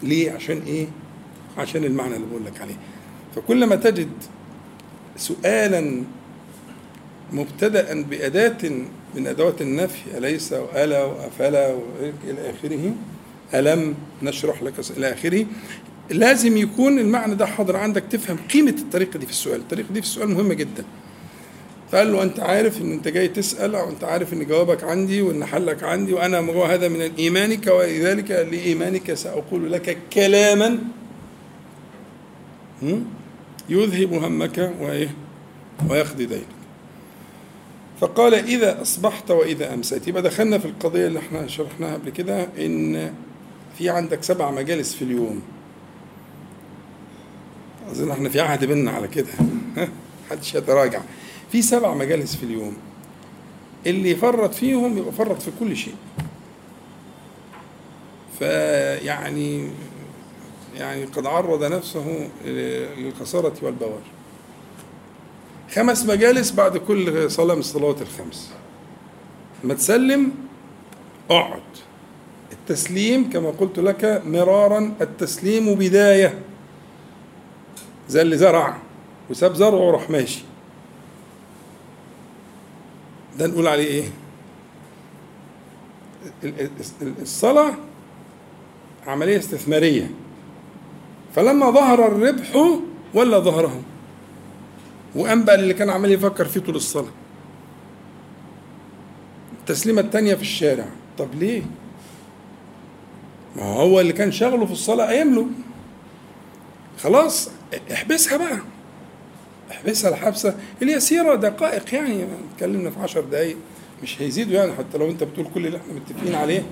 ليه؟ 0.04 0.32
عشان 0.32 0.62
إيه؟ 0.68 0.88
عشان 1.58 1.84
المعنى 1.84 2.16
اللي 2.16 2.28
بقول 2.28 2.46
لك 2.46 2.62
عليه. 2.62 2.78
فكل 3.36 3.66
ما 3.66 3.76
تجد 3.76 4.10
سؤالا 5.18 6.04
مبتدأ 7.34 8.02
بأداة 8.02 8.70
من 9.16 9.28
أدوات 9.28 9.62
النفي 9.62 10.18
أليس 10.18 10.54
وألا 10.54 11.04
وأفلا 11.04 11.78
إلى 12.24 12.50
آخره؟ 12.50 12.94
ألم 13.54 13.96
نشرح 14.24 14.64
لك 14.64 14.74
إلى 14.98 15.14
آخره؟ 15.14 15.46
لازم 16.10 16.58
يكون 16.58 17.00
المعنى 17.00 17.36
ده 17.36 17.46
حاضر 17.46 17.76
عندك 17.76 18.04
تفهم 18.10 18.38
قيمة 18.54 18.76
الطريقة 18.80 19.20
دي 19.20 19.26
في 19.26 19.32
السؤال. 19.32 19.60
الطريقة 19.60 19.88
دي 19.94 20.02
في 20.02 20.08
السؤال 20.08 20.30
مهمة 20.30 20.54
جدا. 20.54 20.84
فقال 21.92 22.12
له 22.12 22.24
أنت 22.24 22.40
عارف 22.40 22.82
إن 22.82 22.92
أنت 22.92 23.08
جاي 23.08 23.28
تسأل 23.28 23.76
أو 23.76 23.90
أنت 23.90 24.04
عارف 24.04 24.34
إن 24.34 24.46
جوابك 24.46 24.84
عندي 24.84 25.22
وإن 25.22 25.46
حلك 25.46 25.84
عندي 25.84 26.14
وأنا 26.14 26.40
هذا 26.74 26.88
من 26.88 27.02
إيمانك 27.02 27.68
ولذلك 27.68 28.32
لإيمانك 28.32 29.14
سأقول 29.14 29.72
لك 29.72 29.98
كلاما. 30.14 30.80
يذهب 33.70 34.14
همك 34.14 34.72
وإيه؟ 34.80 35.10
ويقضي 35.90 36.26
دينك. 36.26 36.57
فقال 38.00 38.34
إذا 38.34 38.82
أصبحت 38.82 39.32
وإذا 39.32 39.74
أمسيت. 39.74 40.08
يبقى 40.08 40.22
دخلنا 40.22 40.58
في 40.58 40.66
القضية 40.66 41.08
اللي 41.08 41.20
إحنا 41.20 41.48
شرحناها 41.48 41.94
قبل 41.94 42.10
كده 42.10 42.48
إن 42.58 43.14
في 43.78 43.90
عندك 43.90 44.24
سبع 44.24 44.52
مجالس 44.52 44.94
في 44.94 45.02
اليوم. 45.02 45.42
أظن 47.92 48.12
إحنا 48.12 48.30
في 48.30 48.40
عهد 48.40 48.66
بينا 48.66 48.92
على 48.92 49.08
كده. 49.08 49.28
محدش 50.28 50.56
يتراجع. 50.56 51.02
في 51.52 51.62
سبع 51.62 51.94
مجالس 51.94 52.36
في 52.36 52.44
اليوم. 52.44 52.78
اللي 53.86 54.12
يفرط 54.12 54.54
فيهم 54.54 54.98
يبقى 54.98 55.12
فرط 55.12 55.42
في 55.42 55.52
كل 55.60 55.78
شيء. 55.78 55.96
فيعني 58.40 59.70
يعني 60.76 61.06
قد 61.06 61.26
عرض 61.26 61.64
نفسه 61.64 62.30
للخسارة 62.46 63.54
والبوار. 63.62 64.02
خمس 65.74 66.06
مجالس 66.06 66.52
بعد 66.52 66.78
كل 66.78 67.32
صلاة 67.32 67.54
من 67.54 67.60
الصلوات 67.60 68.02
الخمس. 68.02 68.52
ما 69.64 69.74
تسلم 69.74 70.32
اقعد. 71.30 71.62
التسليم 72.52 73.30
كما 73.30 73.50
قلت 73.50 73.80
لك 73.80 74.22
مرارا 74.26 74.96
التسليم 75.02 75.76
بداية. 75.76 76.40
زي 78.10 78.22
اللي 78.22 78.38
زرع 78.38 78.78
وساب 79.30 79.56
زرعه 79.56 79.88
وراح 79.88 80.10
ماشي. 80.10 80.44
ده 83.40 83.48
نقول 83.48 83.68
عليه 83.68 83.88
إيه؟ 83.88 84.10
الصلاة 87.22 87.74
عملية 89.08 89.38
استثمارية. 89.40 90.12
فلما 91.36 91.72
ظهر 91.72 92.08
الربح 92.08 92.80
ولا 93.14 93.40
ظهره 93.40 93.82
وأنبأ 95.16 95.56
اللي 95.56 95.74
كان 95.74 95.90
عمال 95.90 96.12
يفكر 96.12 96.46
فيه 96.46 96.60
طول 96.60 96.76
الصلاة. 96.76 97.12
التسليمة 99.60 100.02
التانية 100.02 100.36
في 100.36 100.42
الشارع. 100.42 100.86
طب 101.18 101.28
ليه؟ 101.40 101.62
ما 103.56 103.64
هو 103.64 104.00
اللي 104.00 104.14
كان 104.14 104.32
شغله 104.32 104.66
في 104.66 104.72
الصلاة 104.72 105.06
قايم 105.06 105.36
له. 105.36 105.48
خلاص 107.00 107.50
احبسها 107.92 108.38
بقى. 108.38 108.58
احبسها 109.72 110.10
الحبسة. 110.10 110.56
اليسيرة 110.82 111.36
دقائق 111.36 111.94
يعني 111.94 112.26
اتكلمنا 112.54 112.90
في 112.90 113.00
عشر 113.00 113.22
دقايق. 113.22 113.58
مش 114.04 114.22
هيزيدوا 114.22 114.54
يعني 114.54 114.72
حتى 114.74 114.98
لو 114.98 115.10
أنت 115.10 115.24
بتقول 115.24 115.48
كل 115.54 115.68
اللي 115.68 115.78
إحنا 115.78 115.94
متفقين 115.94 116.36
عليه. 116.36 116.64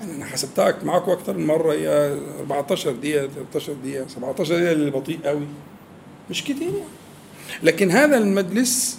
يعني 0.00 0.12
أنا 0.16 0.24
حسبتها 0.24 0.76
معاكم 0.84 1.10
أكتر 1.10 1.36
من 1.36 1.46
مرة. 1.46 1.72
هي 1.72 2.18
14 2.40 2.92
دقيقة 2.92 3.28
13 3.28 3.72
دقيقة 3.72 4.08
17 4.08 4.54
دقيقة 4.54 4.72
اللي 4.72 4.90
بطيء 4.90 5.18
قوي 5.24 5.46
مش 6.30 6.44
كتير 6.44 6.62
يعني. 6.62 6.94
لكن 7.62 7.90
هذا 7.90 8.18
المجلس 8.18 8.98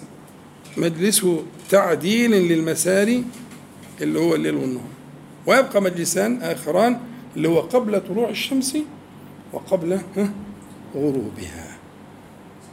مجلسه 0.77 1.43
تعديل 1.69 2.31
للمساري 2.31 3.23
اللي 4.01 4.19
هو 4.19 4.35
الليل 4.35 4.55
والنهار. 4.55 4.87
ويبقى 5.47 5.81
مجلسان 5.81 6.41
آخران 6.41 6.99
اللي 7.35 7.47
هو 7.47 7.59
قبل 7.59 8.01
طلوع 8.07 8.29
الشمس 8.29 8.77
وقبل 9.53 9.99
غروبها. 10.95 11.77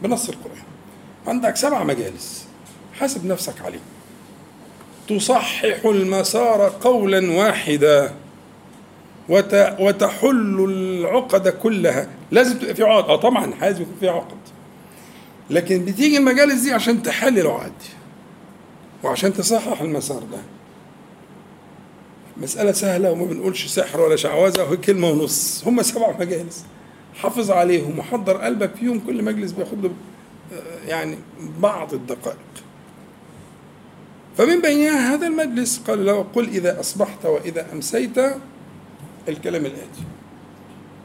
بنص 0.02 0.28
القرآن. 0.28 0.62
عندك 1.26 1.56
سبع 1.56 1.84
مجالس. 1.84 2.44
حاسب 2.94 3.26
نفسك 3.26 3.60
عليه 3.64 3.80
تصحح 5.08 5.84
المسار 5.84 6.72
قولا 6.80 7.32
واحدا 7.32 8.14
وتحل 9.80 10.64
العقد 10.70 11.48
كلها. 11.48 12.08
لازم 12.30 12.58
تبقى 12.58 12.74
في 12.74 12.82
عقد. 12.82 13.10
آه 13.10 13.16
طبعا 13.16 13.46
لازم 13.46 13.82
يكون 13.82 13.96
في 14.00 14.08
عقد. 14.08 14.41
لكن 15.52 15.84
بتيجي 15.84 16.18
المجالس 16.18 16.62
دي 16.62 16.72
عشان 16.72 17.02
تحل 17.02 17.38
العقد 17.38 17.72
وعشان 19.04 19.32
تصحح 19.32 19.80
المسار 19.80 20.18
ده. 20.18 20.38
مسألة 22.36 22.72
سهلة 22.72 23.12
وما 23.12 23.24
بنقولش 23.24 23.66
سحر 23.66 24.00
ولا 24.00 24.16
شعوذة 24.16 24.62
وهي 24.62 24.76
كلمة 24.76 25.10
ونص. 25.10 25.62
هم 25.66 25.82
سبع 25.82 26.16
مجالس. 26.20 26.64
حافظ 27.14 27.50
عليهم 27.50 27.98
وحضر 27.98 28.36
قلبك 28.36 28.74
فيهم 28.74 29.00
كل 29.06 29.24
مجلس 29.24 29.52
بياخد 29.52 29.84
له 29.84 29.90
يعني 30.86 31.18
بعض 31.60 31.94
الدقائق. 31.94 32.36
فمن 34.36 34.60
بينها 34.62 35.14
هذا 35.14 35.26
المجلس 35.26 35.78
قال 35.78 36.06
له 36.06 36.26
قل 36.34 36.48
إذا 36.48 36.80
أصبحت 36.80 37.26
وإذا 37.26 37.66
أمسيت 37.72 38.18
الكلام 39.28 39.66
الآتي. 39.66 40.02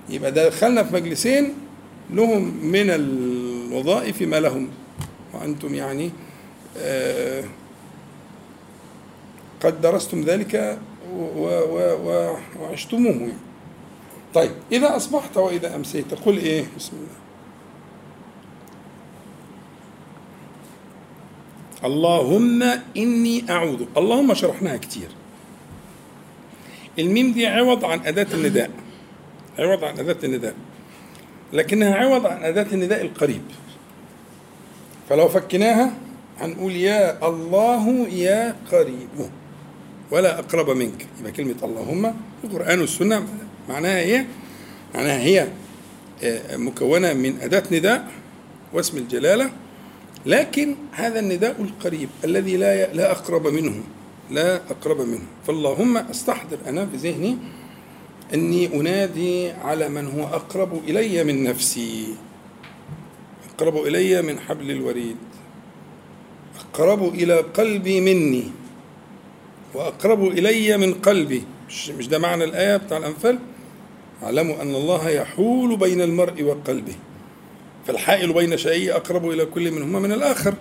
يبقى 0.10 0.32
دخلنا 0.32 0.84
في 0.84 0.94
مجلسين 0.96 1.54
لهم 2.14 2.66
من 2.66 2.90
الوظائف 3.68 4.22
ما 4.22 4.40
لهم. 4.40 4.70
وأنتم 5.34 5.76
يعني 5.76 6.12
آه 6.78 7.44
قد 9.64 9.82
درستم 9.82 10.22
ذلك 10.22 10.80
وعشتموه. 12.60 13.14
يعني. 13.14 13.34
طيب 14.34 14.52
إذا 14.72 14.96
أصبحت 14.96 15.38
وإذا 15.38 15.76
أمسيت 15.76 16.14
قل 16.14 16.38
إيه؟ 16.38 16.66
بسم 16.78 16.92
الله. 16.98 17.18
اللهم 21.84 22.64
إني 22.98 23.44
أعوذ. 23.50 23.84
اللهم 23.98 24.34
شرحناها 24.34 24.78
كتير. 24.78 25.10
الميم 27.00 27.32
دي 27.32 27.48
عوض 27.48 27.86
عن 27.86 28.00
أداة 28.06 28.28
النداء. 28.34 28.72
عوض 29.60 29.84
عن 29.84 30.00
أداة 30.00 30.18
النداء. 30.24 30.56
لكنها 31.54 31.96
عوض 31.96 32.26
عن 32.26 32.44
أداة 32.44 32.68
النداء 32.74 33.02
القريب. 33.02 33.42
فلو 35.10 35.28
فكناها 35.28 35.94
هنقول 36.40 36.76
يا 36.76 37.28
الله 37.28 38.08
يا 38.08 38.56
قريب. 38.72 39.30
ولا 40.12 40.40
أقرب 40.40 40.70
منك. 40.70 41.06
يبقى 41.20 41.32
كلمة 41.32 41.56
اللهم 41.64 42.14
في 42.42 42.48
القرآن 42.48 42.80
والسنة 42.80 43.28
معناها 43.70 44.00
إيه؟ 44.00 44.28
معناها 44.96 45.20
هي 45.20 45.48
مكونة 46.54 47.14
من 47.14 47.42
أداة 47.42 47.64
نداء 47.72 48.08
واسم 48.74 48.98
الجلالة. 48.98 49.50
لكن 50.26 50.76
هذا 50.92 51.20
النداء 51.20 51.62
القريب 51.62 52.10
الذي 52.24 52.58
لا 52.58 52.94
لا 52.94 53.12
أقرب 53.12 53.48
منه 53.48 53.84
لا 54.32 54.56
أقرب 54.56 55.02
منه. 55.02 55.26
فاللهم 55.48 55.98
أستحضر 55.98 56.58
أنا 56.68 56.86
في 56.86 56.98
ذهني 56.98 57.38
أني 58.34 58.76
أنادي 58.80 59.52
على 59.52 59.90
من 59.90 60.08
هو 60.08 60.24
أقرب 60.24 60.82
إلي 60.88 61.24
من 61.24 61.44
نفسي. 61.44 62.16
أقرب 63.56 63.78
إلي 63.78 64.22
من 64.22 64.40
حبل 64.40 64.72
الوريد. 64.72 65.18
أقرب 66.60 67.14
إلى 67.14 67.36
قلبي 67.36 68.02
مني. 68.02 68.44
وأقرب 69.74 70.28
إلي 70.28 70.78
من 70.78 70.94
قلبي. 70.94 71.44
مش, 71.70 71.90
مش 71.90 72.08
ده 72.08 72.20
معنى 72.20 72.44
الآية 72.44 72.78
بتاع 72.78 72.98
الأنفال؟ 72.98 73.40
اعلموا 74.24 74.62
أن 74.62 74.76
الله 74.76 75.10
يحول 75.10 75.78
بين 75.78 76.02
المرء 76.02 76.44
وقلبه. 76.44 76.96
فالحائل 77.88 78.34
بين 78.34 78.58
شيئين 78.58 78.92
أقرب 78.92 79.30
إلى 79.30 79.46
كل 79.46 79.72
منهما 79.72 80.00
من 80.00 80.12
الآخر. 80.12 80.54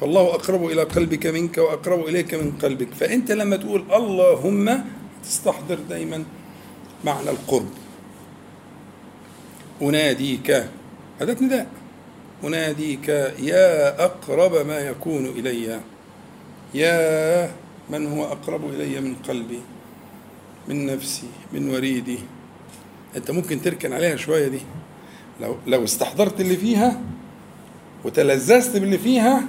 فالله 0.00 0.34
أقرب 0.34 0.66
إلى 0.66 0.82
قلبك 0.82 1.26
منك 1.26 1.58
وأقرب 1.58 2.08
إليك 2.08 2.34
من 2.34 2.52
قلبك. 2.62 2.88
فأنت 2.94 3.32
لما 3.32 3.56
تقول 3.56 3.84
اللهم 3.92 4.84
تستحضر 5.24 5.78
دايما. 5.88 6.24
معنى 7.04 7.30
القرب. 7.30 7.70
أناديك 9.82 10.50
هذا 11.20 11.36
نداء. 11.40 11.66
أناديك 12.44 13.08
يا 13.38 14.04
أقرب 14.04 14.66
ما 14.66 14.78
يكون 14.78 15.26
إلي. 15.26 15.80
يا 16.74 17.52
من 17.90 18.06
هو 18.06 18.24
أقرب 18.24 18.70
إلي 18.70 19.00
من 19.00 19.14
قلبي؟ 19.28 19.60
من 20.68 20.86
نفسي 20.86 21.26
من 21.52 21.70
وريدي. 21.74 22.18
أنت 23.16 23.30
ممكن 23.30 23.62
تركن 23.62 23.92
عليها 23.92 24.16
شوية 24.16 24.48
دي. 24.48 24.60
لو 25.40 25.56
لو 25.66 25.84
استحضرت 25.84 26.40
اللي 26.40 26.56
فيها 26.56 27.00
وتلذذت 28.04 28.76
باللي 28.76 28.98
فيها 28.98 29.42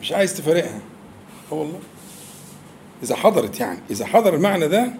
مش 0.00 0.12
عايز 0.12 0.34
تفارقها. 0.34 0.80
أه 1.52 1.54
والله. 1.54 1.80
إذا 3.02 3.16
حضرت 3.16 3.60
يعني 3.60 3.78
إذا 3.90 4.06
حضر 4.06 4.34
المعنى 4.34 4.68
ده 4.68 4.92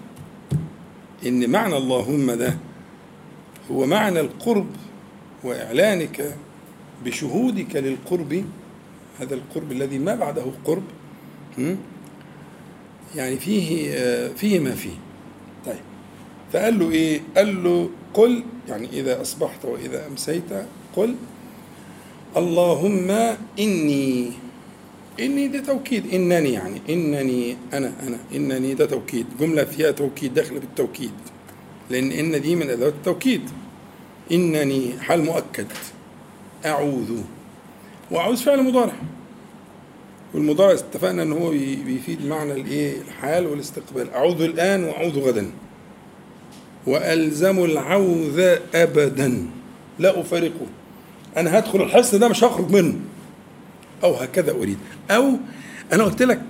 إن 1.25 1.49
معنى 1.49 1.77
اللهم 1.77 2.31
ده 2.31 2.57
هو 3.71 3.85
معنى 3.85 4.19
القرب 4.19 4.67
وإعلانك 5.43 6.35
بشهودك 7.05 7.75
للقرب 7.75 8.45
هذا 9.19 9.35
القرب 9.35 9.71
الذي 9.71 9.97
ما 9.97 10.15
بعده 10.15 10.43
قرب 10.65 10.83
يعني 13.15 13.37
فيه 13.39 13.91
فيه 14.27 14.59
ما 14.59 14.71
فيه. 14.71 14.95
طيب 15.65 15.79
فقال 16.53 16.79
له 16.79 16.91
إيه؟ 16.91 17.21
قال 17.37 17.63
له 17.63 17.89
قل 18.13 18.43
يعني 18.69 18.87
إذا 18.93 19.21
أصبحت 19.21 19.65
وإذا 19.65 20.07
أمسيت 20.07 20.43
قل 20.95 21.15
اللهم 22.37 23.11
إني 23.59 24.31
إني 25.19 25.47
ده 25.47 25.59
توكيد. 25.59 26.13
إنني 26.13 26.53
يعني 26.53 26.81
إنني 26.89 27.57
أنا 27.73 27.93
أنا 28.07 28.17
إنني 28.35 28.73
ده 28.73 28.85
توكيد. 28.85 29.25
جملة 29.39 29.63
فيها 29.63 29.91
توكيد 29.91 30.33
داخلة 30.33 30.59
بالتوكيد. 30.59 31.11
لأن 31.89 32.11
إن 32.11 32.41
دي 32.41 32.55
من 32.55 32.69
أدوات 32.69 32.93
التوكيد. 32.93 33.41
إنني 34.31 34.99
حال 34.99 35.25
مؤكد. 35.25 35.67
أعوذ. 36.65 37.21
وأعوذ 38.11 38.37
فعل 38.37 38.63
مضارع. 38.63 38.93
والمضارع 40.33 40.73
اتفقنا 40.73 41.23
ان 41.23 41.31
هو 41.31 41.49
بيفيد 41.85 42.25
معنى 42.25 42.51
الإيه؟ 42.51 43.01
الحال 43.01 43.47
والاستقبال. 43.47 44.13
أعوذ 44.13 44.41
الآن 44.41 44.83
وأعوذ 44.83 45.19
غدا. 45.19 45.51
وألزم 46.87 47.63
العوذ 47.63 48.39
أبدا. 48.75 49.45
لا 49.99 50.19
أفارقه. 50.21 50.67
أنا 51.37 51.59
هدخل 51.59 51.81
الحصن 51.81 52.19
ده 52.19 52.27
مش 52.27 52.43
هخرج 52.43 52.71
منه. 52.71 52.95
أو 54.03 54.13
هكذا 54.13 54.51
أريد. 54.51 54.77
أو 55.11 55.31
أنا 55.93 56.03
قلت 56.03 56.21
لك 56.21 56.41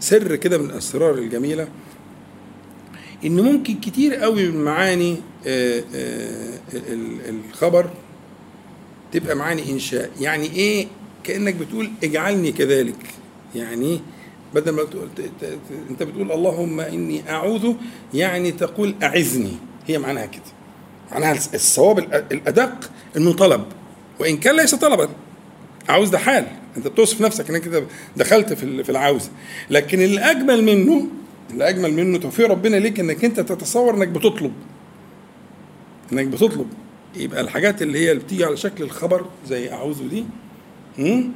سر 0.00 0.36
كده 0.36 0.58
من 0.58 0.70
الأسرار 0.70 1.14
الجميلة 1.14 1.68
إن 3.24 3.40
ممكن 3.40 3.74
كتير 3.80 4.14
قوي 4.14 4.48
من 4.50 4.64
معاني 4.64 5.16
آه، 5.46 5.84
آه، 5.94 6.58
الخبر 7.28 7.90
تبقى 9.12 9.36
معاني 9.36 9.72
إنشاء. 9.72 10.10
يعني 10.20 10.46
إيه؟ 10.46 10.86
كأنك 11.24 11.54
بتقول 11.54 11.90
اجعلني 12.04 12.52
كذلك. 12.52 12.96
يعني 13.54 14.00
بدل 14.54 14.72
ما 14.72 14.82
تقول 14.84 15.08
أنت 15.90 16.02
بتقول 16.02 16.32
اللهم 16.32 16.80
إني 16.80 17.30
أعوذ 17.30 17.72
يعني 18.14 18.52
تقول 18.52 18.94
أعذني. 19.02 19.56
هي 19.86 19.98
معناها 19.98 20.26
كده. 20.26 20.42
معناها 21.12 21.32
الصواب 21.54 21.98
الأدق 22.32 22.90
انه 23.16 23.32
طلب 23.32 23.64
وإن 24.20 24.36
كان 24.36 24.56
ليس 24.56 24.74
طلبا. 24.74 25.08
عاوز 25.88 26.08
ده 26.08 26.18
حال. 26.18 26.46
انت 26.76 26.88
بتوصف 26.88 27.20
نفسك 27.20 27.50
انك 27.50 27.60
كده 27.62 27.84
دخلت 28.16 28.52
في 28.52 28.84
في 28.84 28.90
العاوز. 28.90 29.30
لكن 29.70 30.00
اللي 30.00 30.20
اجمل 30.20 30.64
منه 30.64 31.06
اللي 31.50 31.68
اجمل 31.68 31.92
منه 31.92 32.18
توفيق 32.18 32.50
ربنا 32.50 32.76
ليك 32.76 33.00
انك 33.00 33.24
انت 33.24 33.40
تتصور 33.40 33.94
انك 33.94 34.08
بتطلب. 34.08 34.52
انك 36.12 36.26
بتطلب. 36.26 36.66
يبقى 37.16 37.40
الحاجات 37.40 37.82
اللي 37.82 37.98
هي 37.98 38.12
اللي 38.12 38.22
بتيجي 38.22 38.44
على 38.44 38.56
شكل 38.56 38.84
الخبر 38.84 39.26
زي 39.48 39.72
أعوذ 39.72 40.08
دي 40.08 40.24
امم 40.98 41.30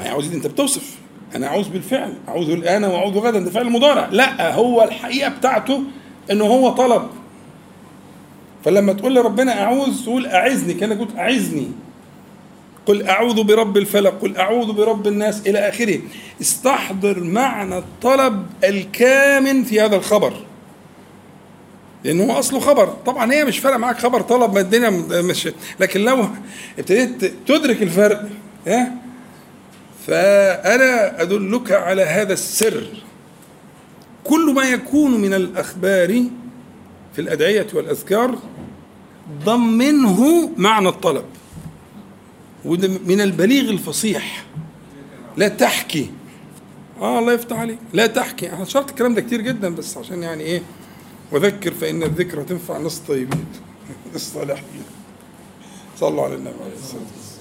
أعوذ 0.00 0.30
دي 0.30 0.36
انت 0.36 0.46
بتوصف. 0.46 0.98
أنا 1.34 1.46
أعوذ 1.46 1.68
بالفعل. 1.68 2.14
أعوذ 2.28 2.50
الآن 2.50 2.84
وأعوذ 2.84 3.18
غدا. 3.18 3.40
ده 3.40 3.50
فعل 3.50 3.70
مضارع. 3.70 4.08
لا 4.12 4.54
هو 4.54 4.84
الحقيقة 4.84 5.28
بتاعته 5.28 5.82
إنه 6.30 6.44
هو 6.44 6.70
طلب. 6.70 7.08
فلما 8.64 8.92
تقول 8.92 9.14
لربنا 9.14 9.62
أعوذ 9.62 10.04
تقول 10.04 10.26
أعزني. 10.26 10.74
كأنك 10.74 10.98
قلت 10.98 11.16
أعزني. 11.16 11.68
قل 12.90 13.08
أعوذ 13.08 13.42
برب 13.42 13.76
الفلق 13.76 14.18
قل 14.22 14.36
أعوذ 14.36 14.72
برب 14.72 15.06
الناس 15.06 15.46
إلى 15.46 15.58
آخره. 15.58 16.00
استحضر 16.40 17.20
معنى 17.20 17.78
الطلب 17.78 18.46
الكامن 18.64 19.64
في 19.64 19.80
هذا 19.80 19.96
الخبر. 19.96 20.32
لأنه 22.04 22.24
هو 22.24 22.38
أصله 22.38 22.60
خبر. 22.60 22.86
طبعا 22.86 23.32
هي 23.32 23.44
مش 23.44 23.58
فارقة 23.58 23.78
معاك 23.78 23.98
خبر 23.98 24.20
طلب 24.20 24.54
ما 24.54 24.60
الدنيا 24.60 24.90
مش 25.22 25.48
لكن 25.80 26.00
لو 26.00 26.26
ابتديت 26.78 27.24
تدرك 27.46 27.82
الفرق 27.82 28.28
ها؟ 28.66 28.92
فأنا 30.06 31.22
أدلك 31.22 31.72
على 31.72 32.02
هذا 32.02 32.32
السر. 32.32 32.86
كل 34.24 34.54
ما 34.54 34.62
يكون 34.62 35.20
من 35.20 35.34
الأخبار 35.34 36.24
في 37.14 37.18
الأدعية 37.20 37.66
والأذكار 37.74 38.38
ضمنه 39.44 40.50
معنى 40.56 40.88
الطلب. 40.88 41.24
وده 42.64 42.88
من 43.06 43.20
البليغ 43.20 43.70
الفصيح. 43.70 44.44
لا 45.36 45.48
تحكي. 45.48 46.10
آه 47.00 47.18
الله 47.18 47.32
يفتح 47.32 47.58
عليك. 47.58 47.78
لا 47.92 48.06
تحكي. 48.06 48.52
أنا 48.52 48.64
شرط 48.64 48.90
الكلام 48.90 49.14
ده 49.14 49.20
كتير 49.20 49.40
جدا 49.40 49.68
بس 49.74 49.96
عشان 49.96 50.22
يعني 50.22 50.42
إيه 50.42 50.62
وذكر 51.32 51.72
فإن 51.74 52.02
الذكرى 52.02 52.44
تنفع 52.44 52.78
ناس 52.78 52.98
طيبين 52.98 53.44
ناس 54.12 54.32
صالحين. 54.34 54.82
صلوا 55.96 56.24
على 56.24 56.34
النبي 56.34 56.56
عليه 56.64 56.74
الصلاة 56.74 57.00
والسلام. 57.00 57.40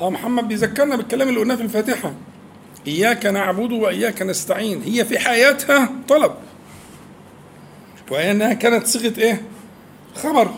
آه 0.00 0.10
محمد 0.10 0.48
بيذكرنا 0.48 0.96
بالكلام 0.96 1.28
اللي 1.28 1.40
قلناه 1.40 1.56
في 1.56 1.62
الفاتحة. 1.62 2.12
إياك 2.86 3.26
نعبد 3.26 3.72
وإياك 3.72 4.22
نستعين. 4.22 4.82
هي 4.82 5.04
في 5.04 5.18
حياتها 5.18 5.90
طلب. 6.08 6.32
وأنها 8.10 8.52
كانت 8.52 8.86
صيغة 8.86 9.20
إيه؟ 9.20 9.42
خبر. 10.14 10.50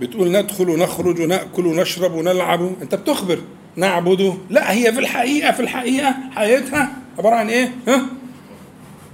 بتقول 0.00 0.32
ندخل 0.32 0.70
ونخرج 0.70 1.20
ونأكل 1.20 1.66
ونشرب 1.66 2.14
ونلعب. 2.14 2.72
أنت 2.82 2.94
بتخبر. 2.94 3.40
نعبده. 3.76 4.34
لا 4.50 4.72
هي 4.72 4.92
في 4.92 5.00
الحقيقة 5.00 5.52
في 5.52 5.60
الحقيقة 5.60 6.14
حياتها 6.30 6.96
عبارة 7.18 7.34
عن 7.34 7.48
إيه؟ 7.48 7.74
ها؟ 7.88 8.06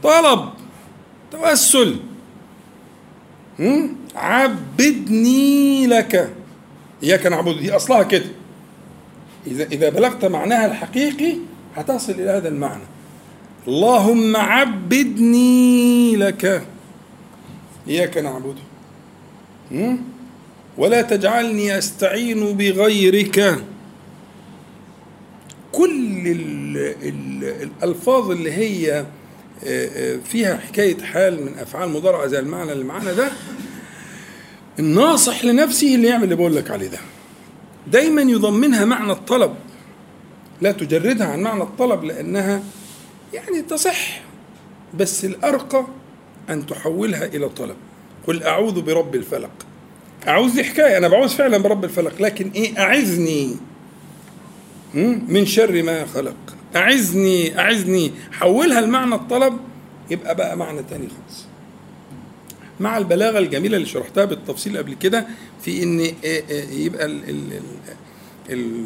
طلب. 0.03 0.49
توسل. 1.33 1.97
عبدني 4.17 5.87
لك. 5.87 6.33
إياك 7.03 7.27
نعبد. 7.27 7.59
دي 7.59 7.77
أصلها 7.77 8.03
كده. 8.03 8.27
إذا 9.47 9.65
إذا 9.65 9.89
بلغت 9.89 10.25
معناها 10.25 10.67
الحقيقي 10.67 11.37
هتصل 11.77 12.13
إلى 12.13 12.31
هذا 12.31 12.49
المعنى. 12.49 12.83
اللهم 13.69 14.37
عبدني 14.37 16.17
لك. 16.17 16.67
إياك 17.89 18.19
نعبد. 18.19 18.57
ولا 20.79 21.03
تجعلني 21.03 21.79
أستعين 21.79 22.57
بغيرك. 22.57 23.59
كل 25.73 26.27
ال 26.27 26.77
ال 27.03 27.45
الألفاظ 27.63 28.31
اللي 28.31 28.53
هي 28.53 28.99
آه، 28.99 29.07
آه، 29.65 30.17
فيها 30.25 30.57
حكاية 30.57 31.03
حال 31.03 31.45
من 31.45 31.59
أفعال 31.59 31.89
مضارعة 31.89 32.27
زي 32.27 32.39
المعنى 32.39 32.73
اللي 32.73 32.85
معانا 32.85 33.13
ده 33.13 33.31
الناصح 34.79 35.45
لنفسه 35.45 35.95
اللي 35.95 36.09
يعمل 36.09 36.25
اللي 36.25 36.35
بقول 36.35 36.57
لك 36.57 36.71
عليه 36.71 36.89
ده. 36.89 36.99
دايما 37.87 38.23
يضمنها 38.23 38.85
معنى 38.85 39.13
الطلب. 39.13 39.55
لا 40.61 40.73
تجردها 40.73 41.27
عن 41.27 41.41
معنى 41.41 41.63
الطلب 41.63 42.05
لأنها 42.05 42.63
يعني 43.35 43.63
تصح 43.63 44.21
بس 44.99 45.25
الأرقى 45.25 45.87
أن 46.51 46.67
تحولها 46.67 47.25
إلى 47.27 47.49
طلب. 47.49 47.77
قل 48.27 48.43
أعوذ 48.43 48.81
برب 48.83 49.15
الفلق. 49.15 49.51
أعوذ 50.29 50.55
دي 50.55 50.65
حكاية 50.65 50.97
أنا 50.99 51.09
بعوذ 51.09 51.29
فعلا 51.29 51.59
برب 51.59 51.85
الفلق 51.85 52.23
لكن 52.23 52.51
إيه 52.55 52.79
أعذني 52.79 53.57
من 55.29 55.47
شر 55.47 55.83
ما 55.83 56.07
خلق. 56.07 56.37
أعزني 56.77 57.59
أعزني. 57.59 58.13
حولها 58.33 58.81
لمعنى 58.81 59.15
الطلب 59.15 59.59
يبقى 60.11 60.35
بقى 60.35 60.57
معنى 60.57 60.83
تاني 60.83 61.09
خالص. 61.09 61.45
مع 62.81 62.99
البلاغة 62.99 63.39
الجميلة 63.39 63.77
اللي 63.77 63.89
شرحتها 63.89 64.25
بالتفصيل 64.25 64.79
قبل 64.79 64.95
كده 64.95 65.27
في 65.63 65.83
إن 65.83 66.01
آه، 66.01 66.43
آه، 66.51 66.71
يبقى 66.73 67.07
ال 67.07 67.31
ال 67.31 67.61
ال 68.51 68.85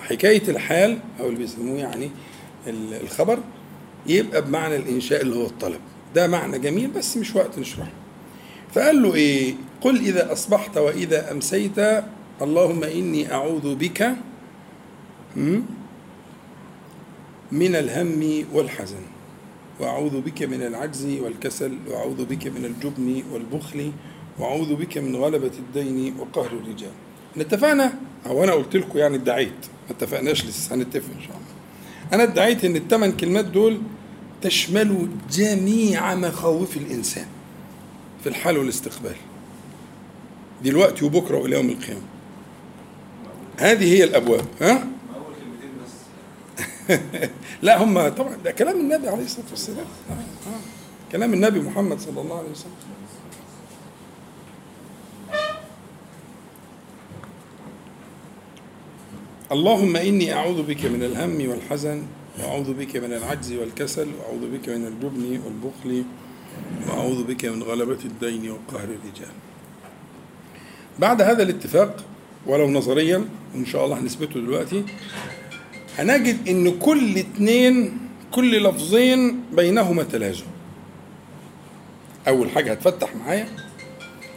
حكاية 0.00 0.42
الحال 0.48 0.98
أو 1.20 1.26
اللي 1.26 1.38
بيسموه 1.38 1.78
يعني 1.78 2.10
الخبر 3.02 3.38
يبقى 4.06 4.42
بمعنى 4.42 4.76
الإنشاء 4.76 5.22
اللي 5.22 5.36
هو 5.36 5.46
الطلب. 5.46 5.80
ده 6.14 6.26
معنى 6.26 6.58
جميل 6.58 6.90
بس 6.90 7.16
مش 7.16 7.34
وقت 7.36 7.58
نشرحه. 7.58 7.90
فقال 8.74 9.02
له 9.02 9.14
إيه؟ 9.14 9.54
قل 9.80 9.96
إذا 9.96 10.32
أصبحت 10.32 10.76
وإذا 10.76 11.32
أمسيت 11.32 11.78
اللهم 12.42 12.84
إني 12.84 13.32
أعوذ 13.32 13.74
بك 13.74 14.14
من 17.52 17.74
الهم 17.76 18.44
والحزن 18.52 19.02
وأعوذ 19.80 20.20
بك 20.20 20.42
من 20.42 20.62
العجز 20.62 21.06
والكسل 21.06 21.78
وأعوذ 21.88 22.24
بك 22.24 22.46
من 22.46 22.64
الجبن 22.64 23.22
والبخل 23.32 23.92
وأعوذ 24.38 24.74
بك 24.74 24.98
من 24.98 25.16
غلبة 25.16 25.50
الدين 25.58 26.14
وقهر 26.18 26.46
الرجال. 26.46 26.92
اتفقنا؟ 27.36 27.92
أو 28.26 28.44
أنا 28.44 28.52
قلت 28.52 28.76
لكم 28.76 28.98
يعني 28.98 29.16
ادعيت. 29.16 29.66
ما 29.88 29.96
اتفقناش 29.96 30.46
لسه 30.46 30.74
هنتفق 30.74 31.10
إن 31.16 31.22
شاء 31.22 31.36
الله. 31.36 31.48
أنا 32.12 32.22
ادعيت 32.22 32.64
إن 32.64 32.76
الثمان 32.76 33.12
كلمات 33.12 33.44
دول 33.44 33.80
تشملوا 34.42 35.06
جميع 35.30 36.14
مخاوف 36.14 36.76
الإنسان. 36.76 37.26
في 38.22 38.28
الحال 38.28 38.58
والاستقبال. 38.58 39.16
دلوقتي 40.64 41.04
وبكرة 41.04 41.36
وإلى 41.36 41.56
يوم 41.56 41.70
القيامة. 41.70 42.02
هذه 43.56 43.94
هي 43.94 44.04
الأبواب 44.04 44.44
ها؟ 44.60 44.88
لا 47.62 47.82
هم 47.82 48.08
طبعا 48.08 48.36
ده 48.44 48.50
كلام 48.50 48.80
النبي 48.80 49.08
عليه 49.08 49.24
الصلاة 49.24 49.46
والسلام. 49.50 49.86
كلام 51.12 51.34
النبي 51.34 51.60
محمد 51.60 52.00
صلى 52.00 52.20
الله 52.20 52.38
عليه 52.38 52.50
وسلم. 52.50 52.72
اللهم 59.52 59.96
إني 59.96 60.32
أعوذ 60.32 60.62
بك 60.62 60.84
من 60.84 61.02
الهم 61.02 61.48
والحزن 61.48 62.02
وأعوذ 62.38 62.74
بك 62.74 62.96
من 62.96 63.12
العجز 63.12 63.52
والكسل 63.52 64.08
وأعوذ 64.18 64.50
بك 64.52 64.68
من 64.68 64.86
الجبن 64.86 65.40
والبخل 65.44 66.04
وأعوذ 66.88 67.24
بك 67.24 67.44
من 67.44 67.62
غلبة 67.62 67.98
الدين 68.04 68.50
وقهر 68.50 68.84
الرجال. 68.84 69.32
بعد 70.98 71.22
هذا 71.22 71.42
الاتفاق 71.42 72.04
ولو 72.46 72.70
نظريا 72.70 73.24
وإن 73.54 73.66
شاء 73.66 73.84
الله 73.84 73.98
هنثبته 74.00 74.40
دلوقتي 74.40 74.84
هنجد 75.98 76.48
إن 76.48 76.78
كل 76.78 77.18
اتنين 77.18 77.98
كل 78.32 78.62
لفظين 78.62 79.42
بينهما 79.52 80.02
تلازم. 80.02 80.44
أول 82.28 82.50
حاجة 82.50 82.72
هتفتح 82.72 83.16
معايا 83.16 83.48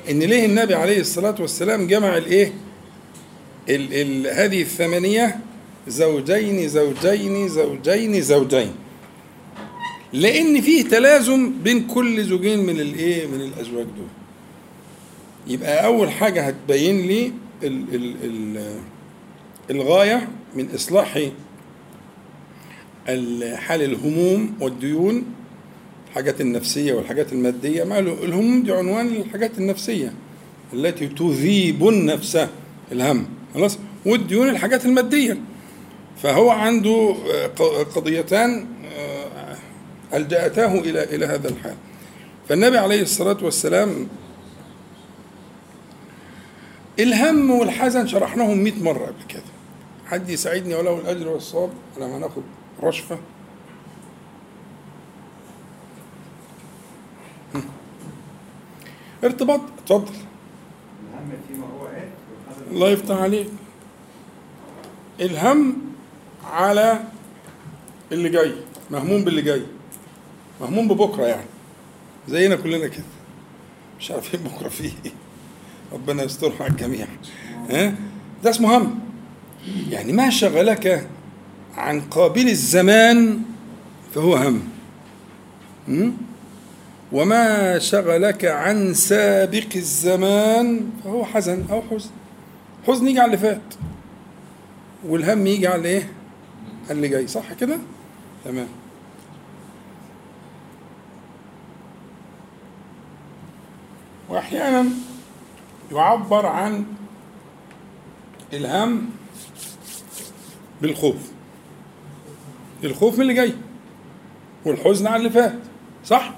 إن 0.09 0.19
ليه 0.19 0.45
النبي 0.45 0.75
عليه 0.75 0.99
الصلاة 0.99 1.35
والسلام 1.39 1.87
جمع 1.87 2.17
الايه 2.17 2.53
ال 3.69 3.93
ال 3.93 4.27
هذه 4.27 4.61
الثمانية 4.61 5.39
زوجين 5.87 6.67
زوجين 6.67 7.47
زوجين 7.47 8.21
زوجين. 8.21 8.71
لأن 10.13 10.61
فيه 10.61 10.83
تلازم 10.83 11.51
بين 11.63 11.87
كل 11.87 12.23
زوجين 12.23 12.59
من 12.59 12.79
الايه 12.79 13.27
من 13.27 13.41
الازواج 13.41 13.85
دول. 13.85 14.07
يبقى 15.47 15.85
اول 15.85 16.11
حاجة 16.11 16.41
هتبين 16.47 17.01
لي 17.07 17.31
ال 17.63 17.95
ال 17.95 18.15
ال 18.23 18.75
الغاية 19.71 20.27
من 20.55 20.69
اصلاح 20.75 21.13
حال 23.55 23.81
الهموم 23.81 24.53
والديون 24.61 25.23
الحاجات 26.09 26.41
النفسية 26.41 26.93
والحاجات 26.93 27.33
المادية. 27.33 27.83
مع 27.83 27.99
الهموم 27.99 28.63
دي 28.63 28.71
عنوان 28.71 29.07
للحاجات 29.07 29.57
النفسية 29.57 30.13
التي 30.73 31.07
تذيب 31.07 31.87
النفس 31.87 32.47
الهم. 32.91 33.25
خلاص؟ 33.53 33.79
والديون 34.05 34.49
الحاجات 34.49 34.85
المادية. 34.85 35.37
فهو 36.23 36.49
عنده 36.49 37.15
قضيتان 37.95 38.65
ألجأتاه 40.13 40.73
إلى 40.79 41.03
إلى 41.03 41.25
هذا 41.25 41.49
الحال؟ 41.49 41.75
فالنبي 42.49 42.77
عليه 42.77 43.01
الصلاة 43.01 43.37
والسلام 43.41 44.07
الهم 46.99 47.51
والحزن 47.51 48.07
شرحناهم 48.07 48.57
100 48.57 48.83
مرة 48.83 49.05
قبل 49.05 49.23
كده 49.29 49.43
حد 50.05 50.29
يساعدني 50.29 50.75
وله 50.75 50.99
الأجر 50.99 51.27
والصواب؟ 51.27 51.69
لما 51.97 52.19
ناخد 52.19 52.43
رشفة. 52.83 53.17
ارتباط 59.23 59.61
اتفضل. 59.77 60.13
الهم 61.13 61.31
فيما 61.47 61.65
هو 61.65 61.87
الله 62.71 62.89
يفتح 62.89 63.15
عليك. 63.15 63.47
الهم 65.21 65.77
على 66.43 67.03
اللي 68.11 68.29
جاي 68.29 68.53
مهموم 68.91 69.23
باللي 69.23 69.41
جاي. 69.41 69.61
مهموم 70.61 70.87
ببكرة 70.87 71.23
يعني. 71.25 71.45
زينا 72.27 72.55
كلنا 72.55 72.87
كده. 72.87 73.03
مش 73.99 74.11
عارفين 74.11 74.39
بكرة 74.39 74.69
فيه 74.69 74.91
إيه. 75.05 75.11
ربنا 75.93 76.23
يسترها 76.23 76.63
على 76.63 76.71
الجميع. 76.71 77.07
ها؟ 77.69 77.95
ده 78.43 78.49
اسمه 78.49 78.77
هم. 78.77 78.99
يعني 79.89 80.13
ما 80.13 80.29
شغلك 80.29 81.07
عن 81.77 82.01
قابل 82.01 82.47
الزمان 82.49 83.41
فهو 84.15 84.35
هم؟ 84.35 86.17
وما 87.11 87.79
شغلك 87.79 88.45
عن 88.45 88.93
سابق 88.93 89.67
الزمان 89.75 90.89
فهو 91.03 91.25
حزن 91.25 91.65
أو 91.71 91.81
حزن. 91.81 92.09
حزن 92.87 93.07
يجي 93.07 93.19
على 93.19 93.25
اللي 93.25 93.37
فات. 93.37 93.73
والهم 95.05 95.47
يجي 95.47 95.67
على 95.67 95.87
إيه؟ 95.89 96.09
على 96.89 96.91
اللي 96.97 97.07
جاي. 97.07 97.27
صح 97.27 97.53
كده؟ 97.53 97.77
تمام. 98.45 98.67
وأحيانا 104.31 104.85
يعبر 105.91 106.45
عن 106.45 106.85
الهم 108.53 109.09
بالخوف. 110.81 111.15
الخوف 112.83 113.15
من 113.15 113.21
اللي 113.21 113.33
جاي 113.33 113.53
والحزن 114.65 115.07
على 115.07 115.15
اللي 115.15 115.29
فات 115.29 115.53
صح؟ 116.05 116.33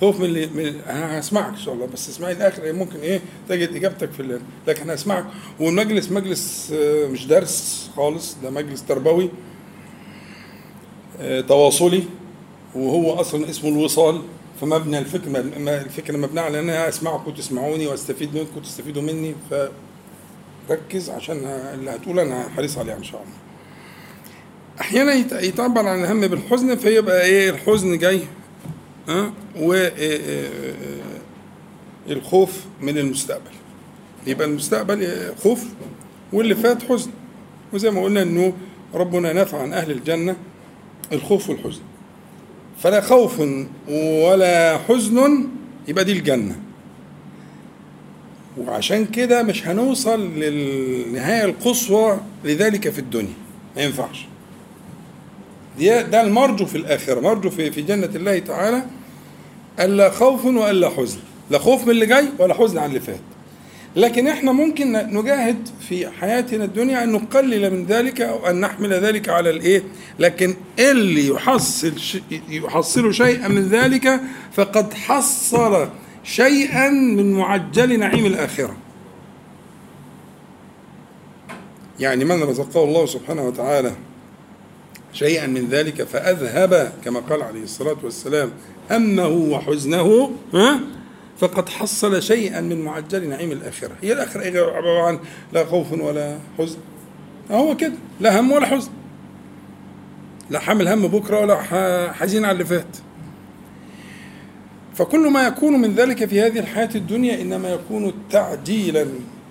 خوف 0.00 0.20
من 0.20 0.24
اللي 0.24 0.46
من 0.46 0.80
أنا 0.80 1.20
هسمعك 1.20 1.48
إن 1.48 1.56
شاء 1.56 1.74
الله 1.74 1.86
بس 1.86 2.08
اسمعي 2.08 2.32
الآخر 2.32 2.72
ممكن 2.72 2.98
إيه؟ 2.98 3.20
تجد 3.48 3.74
إجابتك 3.74 4.10
في 4.12 4.20
الليل. 4.20 4.40
لكن 4.66 4.90
هسمعك. 4.90 5.24
والمجلس 5.60 6.10
مجلس 6.10 6.72
آه، 6.72 7.06
مش 7.06 7.26
درس 7.26 7.90
خالص 7.96 8.36
ده 8.42 8.50
مجلس 8.50 8.84
تربوي 8.84 9.30
آه، 11.20 11.40
تواصلي 11.40 12.02
وهو 12.74 13.20
أصلا 13.20 13.50
اسمه 13.50 13.70
الوصال. 13.70 14.22
فمبنى 14.60 14.98
الفكر 14.98 15.40
الفكرة 15.68 16.16
مبنيه 16.16 16.40
على 16.40 16.60
إن 16.60 16.70
أنا 16.70 16.88
اسمعكم 16.88 17.30
وتسمعوني 17.30 17.86
وأستفيد 17.86 18.34
منكم 18.34 18.56
وتستفيدوا 18.56 19.02
مني 19.02 19.34
فركز 20.68 21.10
عشان 21.10 21.36
اللي 21.74 21.90
هتقول 21.90 22.18
أنا 22.20 22.48
حريص 22.56 22.78
عليه 22.78 22.94
إن 22.94 23.04
شاء 23.04 23.20
الله. 23.22 23.34
أحيانا 24.80 25.14
يتعبر 25.42 25.86
عن 25.88 26.04
الهم 26.04 26.20
بالحزن 26.26 26.76
فيبقى 26.76 27.22
إيه 27.24 27.50
الحزن 27.50 27.98
جاي 27.98 28.20
ها 29.08 29.32
و 29.56 29.72
إيه، 29.74 29.88
إيه، 29.96 30.20
إيه، 30.20 30.72
الخوف 32.08 32.64
من 32.80 32.98
المستقبل. 32.98 33.50
يبقى 34.26 34.46
المستقبل 34.46 35.32
خوف 35.42 35.64
واللي 36.32 36.54
فات 36.54 36.82
حزن. 36.82 37.10
وزي 37.72 37.90
ما 37.90 38.02
قلنا 38.02 38.22
إنه 38.22 38.52
ربنا 38.94 39.32
نفع 39.32 39.62
عن 39.62 39.72
أهل 39.72 39.90
الجنة 39.90 40.36
الخوف 41.12 41.50
والحزن. 41.50 41.82
فلا 42.82 43.00
خوف 43.00 43.40
ولا 43.88 44.78
حزن 44.88 45.46
يبقى 45.88 46.04
دي 46.04 46.12
الجنة. 46.12 46.56
وعشان 48.58 49.06
كده 49.06 49.42
مش 49.42 49.66
هنوصل 49.66 50.20
للنهاية 50.34 51.44
القصوى 51.44 52.20
لذلك 52.44 52.88
في 52.88 52.98
الدنيا. 52.98 53.34
ما 53.76 53.82
ينفعش. 53.82 54.26
ده 55.80 56.20
المرجو 56.22 56.66
في 56.66 56.78
الآخرة 56.78 57.20
مرجو 57.20 57.50
في, 57.50 57.70
في 57.70 57.82
جنة 57.82 58.10
الله 58.14 58.38
تعالى. 58.38 58.82
ألا 59.80 60.10
خوف 60.10 60.44
وألا 60.44 60.88
حزن. 60.90 61.18
لا 61.50 61.58
خوف 61.58 61.84
من 61.84 61.90
اللي 61.90 62.06
جاي 62.06 62.28
ولا 62.38 62.54
حزن 62.54 62.78
عن 62.78 62.88
اللي 62.88 63.00
فات. 63.00 63.20
لكن 63.96 64.28
إحنا 64.28 64.52
ممكن 64.52 64.92
نجاهد 64.92 65.68
في 65.88 66.08
حياتنا 66.10 66.64
الدنيا 66.64 67.04
أن 67.04 67.12
نقلل 67.12 67.70
من 67.70 67.86
ذلك 67.86 68.20
أو 68.20 68.46
أن 68.46 68.60
نحمل 68.60 68.92
ذلك 68.92 69.28
على 69.28 69.50
الإيه؟ 69.50 69.82
لكن 70.18 70.54
اللي 70.78 71.28
يحصل 71.28 71.92
يحصل 72.50 73.14
شيئا 73.14 73.48
من 73.48 73.68
ذلك 73.68 74.20
فقد 74.52 74.94
حصل 74.94 75.88
شيئا 76.24 76.90
من 76.90 77.32
معجل 77.32 77.98
نعيم 77.98 78.26
الآخرة. 78.26 78.76
يعني 82.00 82.24
من 82.24 82.42
رزقه 82.42 82.84
الله 82.84 83.06
سبحانه 83.06 83.42
وتعالى 83.42 83.92
شيئا 85.12 85.46
من 85.46 85.68
ذلك 85.68 86.02
فأذهب 86.02 86.92
كما 87.04 87.20
قال 87.20 87.42
عليه 87.42 87.62
الصلاة 87.62 87.96
والسلام 88.04 88.50
همه 88.90 89.28
وحزنه 89.28 90.30
ها؟ 90.54 90.80
فقد 91.38 91.68
حصل 91.68 92.22
شيئا 92.22 92.60
من 92.60 92.82
معجل 92.82 93.28
نعيم 93.28 93.52
الآخرة. 93.52 93.92
هي 94.02 94.12
الآخرة 94.12 94.42
عبارة 94.46 95.02
عن 95.02 95.18
لا 95.52 95.64
خوف 95.64 95.92
ولا 95.92 96.38
حزن. 96.58 96.78
هو 97.50 97.76
كده 97.76 97.92
لا 98.20 98.40
هم 98.40 98.52
ولا 98.52 98.66
حزن. 98.66 98.90
لا 100.50 100.58
حامل 100.58 100.88
هم 100.88 101.06
بكرة 101.06 101.40
ولا 101.40 101.62
حزين 102.12 102.44
على 102.44 102.52
اللي 102.52 102.64
فات. 102.64 102.96
فكل 104.94 105.30
ما 105.30 105.46
يكون 105.46 105.80
من 105.80 105.94
ذلك 105.94 106.24
في 106.24 106.40
هذه 106.40 106.58
الحياة 106.58 106.90
الدنيا 106.94 107.40
إنما 107.42 107.68
يكون 107.68 108.12
تعجيلا. 108.30 109.06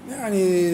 يعني 0.09 0.71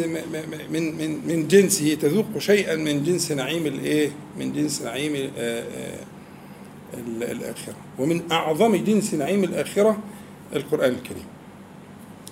من 0.71 0.97
من 0.97 1.28
من 1.28 1.47
جنسه 1.47 1.93
تذوق 1.93 2.38
شيئا 2.38 2.76
من 2.76 3.04
جنس 3.04 3.32
نعيم 3.32 3.65
الإيه؟ 3.65 4.10
من 4.39 4.54
جنس 4.54 4.82
نعيم 4.82 5.30
آه، 5.38 5.63
آه، 5.63 6.00
الآخرة. 7.32 7.76
ومن 8.00 8.32
أعظم 8.32 8.76
جنس 8.76 9.13
نعيم 9.13 9.43
الآخرة 9.43 9.97
القرآن 10.55 10.91
الكريم. 10.91 11.25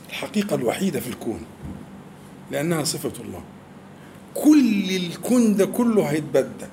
الحقيقة 0.10 0.56
الوحيدة 0.56 1.00
في 1.00 1.08
الكون 1.08 1.42
لأنها 2.52 2.84
صفة 2.84 3.14
الله. 3.26 3.44
كل 4.34 4.96
الكون 4.96 5.56
ده 5.56 5.66
كله 5.66 6.04
هيتبدل 6.04 6.68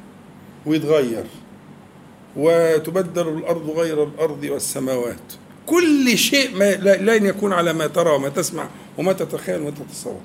ويتغير 0.66 1.24
وتبدل 2.36 3.28
الأرض 3.28 3.70
غير 3.70 4.04
الأرض 4.04 4.44
والسماوات. 4.44 5.32
كل 5.66 6.18
شيء 6.18 6.56
ما 6.56 6.74
لن 6.96 7.26
يكون 7.26 7.52
على 7.52 7.72
ما 7.72 7.86
ترى 7.86 8.10
وما 8.10 8.28
تسمع 8.28 8.68
وما 8.98 9.12
تتخيل 9.12 9.60
وما 9.60 9.70
تتصور. 9.70 10.20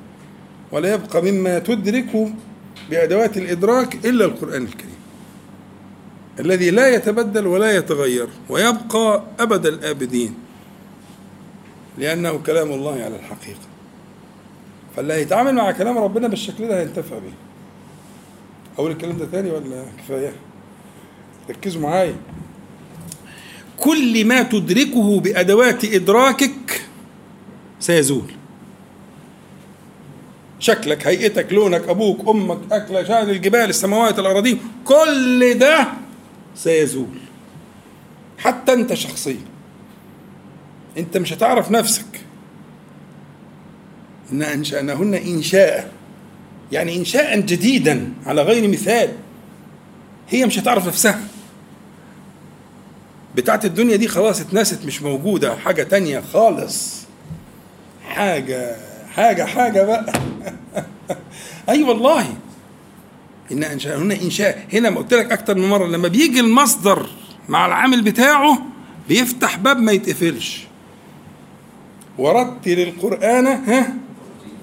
ولا 0.71 0.93
يبقى 0.93 1.21
مما 1.21 1.59
تدرك 1.59 2.33
بأدوات 2.89 3.37
الإدراك 3.37 4.05
إلا 4.05 4.25
القرآن 4.25 4.63
الكريم. 4.63 5.01
الذي 6.39 6.69
لا 6.71 6.95
يتبدل 6.95 7.47
ولا 7.47 7.77
يتغير 7.77 8.27
ويبقى 8.49 9.23
أبد 9.39 9.65
الآبدين. 9.65 10.33
لأنه 11.97 12.37
كلام 12.45 12.71
الله 12.71 12.91
على 12.91 13.15
الحقيقة. 13.15 13.59
فاللي 14.95 15.13
هيتعامل 15.13 15.55
مع 15.55 15.71
كلام 15.71 15.97
ربنا 15.97 16.27
بالشكل 16.27 16.67
ده 16.67 16.79
هينتفع 16.81 17.15
به 17.15 17.33
أقول 18.77 18.91
الكلام 18.91 19.17
ده 19.17 19.25
تاني 19.25 19.51
ولا 19.51 19.85
كفاية؟ 19.97 20.33
ركزوا 21.49 21.81
معايا. 21.81 22.15
كل 23.77 24.25
ما 24.25 24.43
تدركه 24.43 25.19
بأدوات 25.19 25.85
إدراكك 25.85 26.81
سيزول. 27.79 28.31
شكلك 30.59 31.07
هيئتك 31.07 31.53
لونك 31.53 31.89
أبوك 31.89 32.27
أمك 32.29 32.59
أكلة 32.71 33.03
شأن 33.03 33.29
الجبال 33.29 33.69
السماوات 33.69 34.19
الأراضين 34.19 34.59
كل 34.85 35.57
ده 35.59 35.87
سيزول. 36.55 37.07
حتى 38.37 38.73
أنت 38.73 38.93
شخصيا. 38.93 39.50
أنت 40.97 41.17
مش 41.17 41.33
هتعرف 41.33 41.71
نفسك. 41.71 42.05
إنا 44.31 44.41
أنشأناهن 44.43 45.13
إنشاء. 45.13 45.91
يعني 46.71 46.97
إنشاء 46.97 47.39
جديدا 47.39 48.13
على 48.25 48.41
غير 48.41 48.67
مثال. 48.67 49.09
هي 50.29 50.45
مش 50.45 50.59
هتعرف 50.59 50.87
نفسها. 50.87 51.21
بتاعت 53.35 53.65
الدنيا 53.65 53.95
دي 53.95 54.07
خلاص 54.07 54.41
اتنست 54.41 54.85
مش 54.85 55.01
موجودة. 55.01 55.55
حاجة 55.55 55.83
تانية 55.83 56.19
خالص. 56.33 57.01
حاجة 58.07 58.75
حاجة 59.15 59.43
حاجة 59.43 59.83
بقى. 59.83 60.13
أي 61.69 61.83
والله. 61.83 62.25
إن 63.51 63.63
إنشاء 63.63 63.97
هنا 63.97 64.15
إنشاء. 64.21 64.65
هنا 64.73 64.89
ما 64.89 64.97
قلت 64.97 65.13
لك 65.13 65.31
أكتر 65.31 65.55
من 65.57 65.69
مرة 65.69 65.87
لما 65.87 66.07
بيجي 66.07 66.39
المصدر 66.39 67.09
مع 67.49 67.65
العامل 67.65 68.01
بتاعه 68.01 68.65
بيفتح 69.09 69.57
باب 69.57 69.77
ما 69.77 69.91
يتقفلش. 69.91 70.70
ورتل 72.17 72.79
القرآن 72.79 73.47
ها؟ 73.47 73.93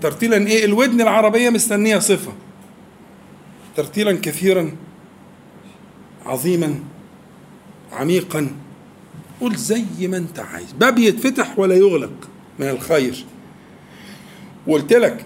ترتيلا 0.02 0.36
إيه؟ 0.36 0.64
الودن 0.64 1.00
العربية 1.00 1.50
مستنية 1.50 1.98
صفة. 1.98 2.32
ترتيلا 3.76 4.18
كثيرا 4.22 4.72
عظيما 6.26 6.74
عميقا. 7.92 8.50
قول 9.40 9.56
زي 9.56 9.84
ما 10.00 10.16
أنت 10.16 10.38
عايز. 10.38 10.72
باب 10.72 10.98
يتفتح 10.98 11.58
ولا 11.58 11.74
يغلق 11.74 12.12
من 12.58 12.68
الخير. 12.68 13.24
وقلت 14.66 14.92
لك 14.92 15.24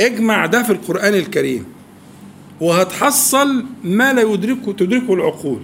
اجمع 0.00 0.46
ده 0.46 0.62
في 0.62 0.72
القرآن 0.72 1.14
الكريم. 1.14 1.64
وهتحصل 2.60 3.64
ما 3.84 4.12
لا 4.12 4.22
يدركه 4.22 4.72
تدركه 4.72 5.14
العقول. 5.14 5.60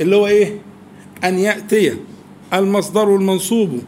اللي 0.00 0.16
هو 0.16 0.26
إيه؟ 0.26 0.58
أن 1.24 1.38
يأتي 1.38 1.96
المصدر 2.54 3.16
المنصوب. 3.16 3.82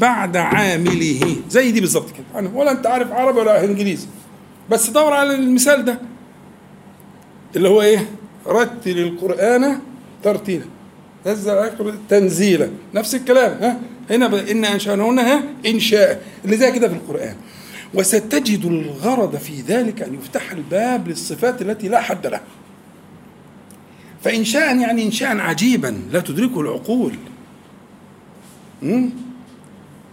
بعد 0.00 0.36
عامله. 0.36 1.36
زي 1.50 1.70
دي 1.70 1.80
بالظبط 1.80 2.10
كده. 2.10 2.50
ولا 2.54 2.70
أنت 2.70 2.86
عارف 2.86 3.12
عربي 3.12 3.38
ولا 3.38 3.64
إنجليزي. 3.64 4.06
بس 4.70 4.90
دور 4.90 5.12
على 5.12 5.34
المثال 5.34 5.84
ده. 5.84 5.98
اللي 7.56 7.68
هو 7.68 7.82
إيه؟ 7.82 8.10
رتل 8.46 8.98
القرآن 8.98 9.78
ترتيلا. 10.22 10.64
نزل 11.26 11.70
تنزيلا. 12.08 12.70
نفس 12.94 13.14
الكلام 13.14 13.62
ها؟ 13.62 13.80
هنا. 14.10 14.50
إن 14.50 14.64
انشانهن 14.64 15.18
ها؟ 15.18 15.42
إنشاء. 15.66 16.22
اللي 16.44 16.56
زي 16.56 16.72
كده 16.72 16.88
في 16.88 16.94
القرآن. 16.94 17.36
وستجد 17.94 18.64
الغرض 18.64 19.36
في 19.36 19.60
ذلك 19.60 20.02
أن 20.02 20.14
يفتح 20.14 20.52
الباب 20.52 21.08
للصفات 21.08 21.62
التي 21.62 21.88
لا 21.88 22.00
حد 22.00 22.26
لها. 22.26 22.40
فإنشاء 24.22 24.76
يعني 24.76 25.02
إنشاء 25.04 25.36
عجيبا 25.38 26.02
لا 26.12 26.20
تدركه 26.20 26.60
العقول? 26.60 27.12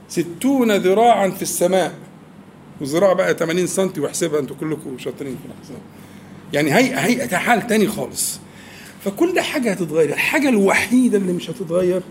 ستون 0.10 0.72
ذراعا 0.72 1.30
في 1.30 1.42
السماء. 1.42 1.94
وذراع 2.82 3.14
بقى 3.14 3.34
80 3.34 3.68
سم 3.68 3.92
واحسبها 3.98 4.40
أنتوا 4.40 4.56
كلكم 4.60 4.98
شاطرين 4.98 5.36
في 5.36 5.46
الحساب. 5.46 5.82
يعني 6.54 6.74
هيئة 6.76 7.00
هيئة 7.00 7.38
حال 7.38 7.68
تاني 7.68 7.88
خالص. 7.88 8.40
فكل 9.06 9.40
حاجة 9.40 9.72
هتتغير. 9.72 10.10
الحاجة 10.10 10.50
الوحيدة 10.50 11.18
اللي 11.18 11.34
مش 11.34 11.50
هتتغير 11.50 12.02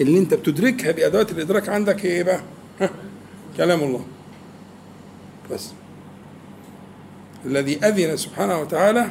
اللي 0.00 0.18
انت 0.18 0.34
بتدركها 0.34 0.92
بأدوات 0.92 1.30
الإدراك 1.32 1.68
عندك 1.68 2.06
هي 2.06 2.10
إيه 2.10 2.22
بقى؟ 2.22 2.40
ها 2.80 2.90
كلام 3.56 3.80
الله. 3.82 4.04
بس. 5.50 5.70
الذي 7.46 7.78
أذن 7.84 8.16
سبحانه 8.16 8.60
وتعالى 8.60 9.06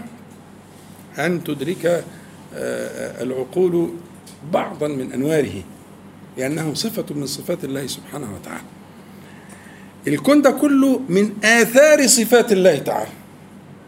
أن 1.20 1.44
تدرك 1.44 2.06
العقول 3.22 3.90
بعضا 4.54 4.88
من 4.88 5.12
أنواره. 5.14 5.62
لأنه 6.38 6.74
صفة 6.74 7.06
من 7.16 7.26
صفات 7.26 7.64
الله 7.64 7.88
سبحانه 7.88 8.34
وتعالى. 8.36 8.64
الكون 10.08 10.42
ده 10.42 10.52
كله 10.52 11.02
من 11.10 11.32
آثار 11.44 12.08
صفات 12.08 12.52
الله 12.52 12.78
تعالى. 12.78 13.12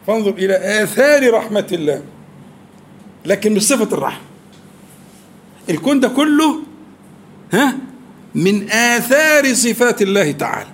فانظر 0.08 0.32
إلى 0.32 0.84
آثار 0.84 1.34
رحمة 1.34 1.68
الله. 1.72 2.02
لكن 3.26 3.54
مش 3.54 3.62
صفة 3.62 3.98
الرحمة. 3.98 4.22
الكون 5.70 6.00
ده 6.00 6.08
كله 6.08 6.62
ها 7.54 7.78
من 8.36 8.72
آثار 8.72 9.54
صفات 9.54 10.02
الله 10.02 10.32
تعالى. 10.32 10.70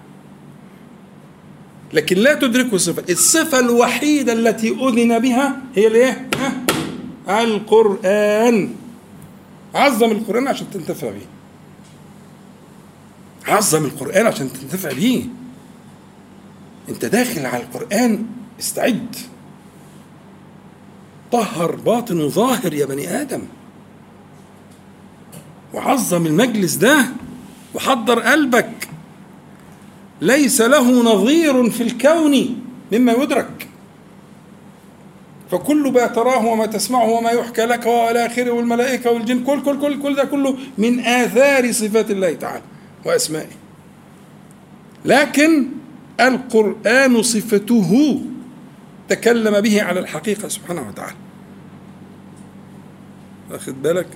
لكن 1.94 2.18
لا 2.18 2.34
تدركه 2.34 2.76
الصفة. 2.76 3.04
الصفة 3.10 3.60
الوحيدة 3.60 4.34
التي 4.34 4.70
أذن 4.70 5.20
بها 5.20 5.62
هي 5.76 5.88
الإيه؟ 5.88 6.30
القرآن. 7.30 8.70
عظم 9.76 10.12
القرآن 10.12 10.48
عشان 10.48 10.68
تنتفع 10.74 11.10
به 11.10 11.26
عظم 13.48 13.86
القرآن 13.86 14.26
عشان 14.28 14.54
تنتفع 14.54 14.94
به 14.94 15.28
انت 16.90 17.06
داخل 17.06 17.46
على 17.46 17.64
القرآن 17.64 18.26
استعد. 18.60 19.16
طهر 21.32 21.76
باطن 21.76 22.22
وظاهر 22.22 22.74
يا 22.74 22.86
بني 22.86 23.22
آدم. 23.22 23.42
وعظم 25.74 26.26
المجلس 26.26 26.76
ده 26.76 27.06
وحضر 27.74 28.20
قلبك. 28.20 28.90
ليس 30.22 30.62
له 30.62 31.14
نظير 31.14 31.70
في 31.70 31.84
الكون 31.84 32.64
مما 32.92 33.12
يدرك. 33.12 33.68
فكل 35.52 35.92
ما 35.92 36.08
تراه 36.08 36.46
وما 36.46 36.66
تسمعه 36.66 37.10
وما 37.10 37.32
يحكى 37.32 37.66
لك 37.66 37.86
والى 37.86 38.26
اخره 38.26 38.52
والملائكة 38.52 39.12
والجن 39.12 39.44
كل 39.44 39.64
كل 39.64 39.80
كل 39.82 40.02
كل 40.02 40.16
ده 40.16 40.24
كله 40.24 40.58
من 40.78 41.00
آثار 41.00 41.72
صفات 41.72 42.12
الله 42.12 42.34
تعالى. 42.34 42.64
واسمائه 43.06 43.56
لكن 45.06 45.66
القرآن 46.20 47.22
صفته 47.24 48.22
تكلم 49.10 49.62
به 49.62 49.82
على 49.82 50.00
الحقيقة 50.00 50.48
سبحانه 50.48 50.88
وتعالى. 50.88 51.16
واخد 53.52 53.82
بالك؟ 53.84 54.08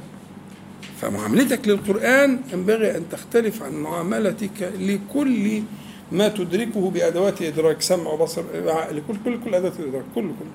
فمعاملتك 1.01 1.67
للقرآن 1.67 2.39
ينبغي 2.53 2.97
أن 2.97 3.03
تختلف 3.11 3.63
عن 3.63 3.73
معاملتك 3.73 4.71
لكل 4.79 5.61
ما 6.11 6.27
تدركه 6.27 6.89
بأدوات 6.91 7.41
إدراك 7.41 7.81
سمع 7.81 8.07
وبصر 8.07 8.43
عقل 8.67 9.01
كل 9.07 9.15
كل 9.25 9.43
كل 9.43 9.55
ادوات 9.55 9.79
الادراك 9.79 10.05
كل 10.15 10.21
كل. 10.21 10.45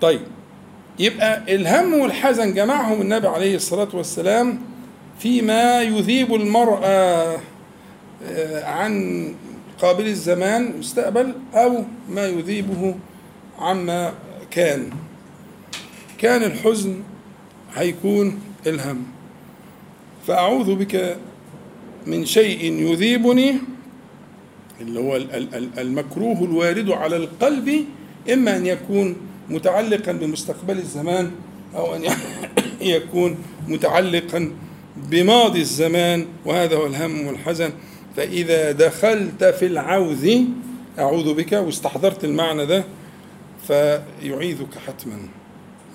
طيب 0.00 0.20
يبقى 0.98 1.54
الهم 1.54 1.94
والحزن 1.94 2.54
جمعهم 2.54 3.00
النبي 3.00 3.28
عليه 3.28 3.56
الصلاة 3.56 3.88
والسلام 3.94 4.58
فيما 5.20 5.82
يذيب 5.82 6.34
المرأة 6.34 7.38
عن 8.62 9.24
قابل 9.82 10.06
الزمان 10.06 10.78
مستقبل 10.78 11.32
أو 11.54 11.84
ما 12.08 12.26
يذيبه 12.26 12.94
عما 13.58 14.14
كان. 14.50 14.90
كان 16.18 16.42
الحزن 16.44 17.02
هيكون 17.74 18.40
الهم. 18.66 19.02
فأعوذ 20.26 20.74
بك 20.74 21.16
من 22.06 22.24
شيء 22.24 22.72
يذيبني 22.72 23.54
اللي 24.80 25.00
هو 25.00 25.16
المكروه 25.78 26.44
الوارد 26.44 26.90
على 26.90 27.16
القلب 27.16 27.84
إما 28.32 28.56
أن 28.56 28.66
يكون 28.66 29.16
متعلقا 29.50 30.12
بمستقبل 30.12 30.78
الزمان 30.78 31.30
أو 31.76 31.96
أن 31.96 32.02
يكون 32.80 33.38
متعلقا 33.68 34.50
بماضي 35.10 35.60
الزمان 35.60 36.26
وهذا 36.44 36.76
هو 36.76 36.86
الهم 36.86 37.26
والحزن. 37.26 37.72
فإذا 38.16 38.72
دخلت 38.72 39.44
في 39.44 39.66
العوذ 39.66 40.38
أعوذ 40.98 41.34
بك 41.34 41.52
واستحضرت 41.52 42.24
المعنى 42.24 42.66
ده 42.66 42.84
فيعيذك 43.66 44.78
حتما. 44.86 45.18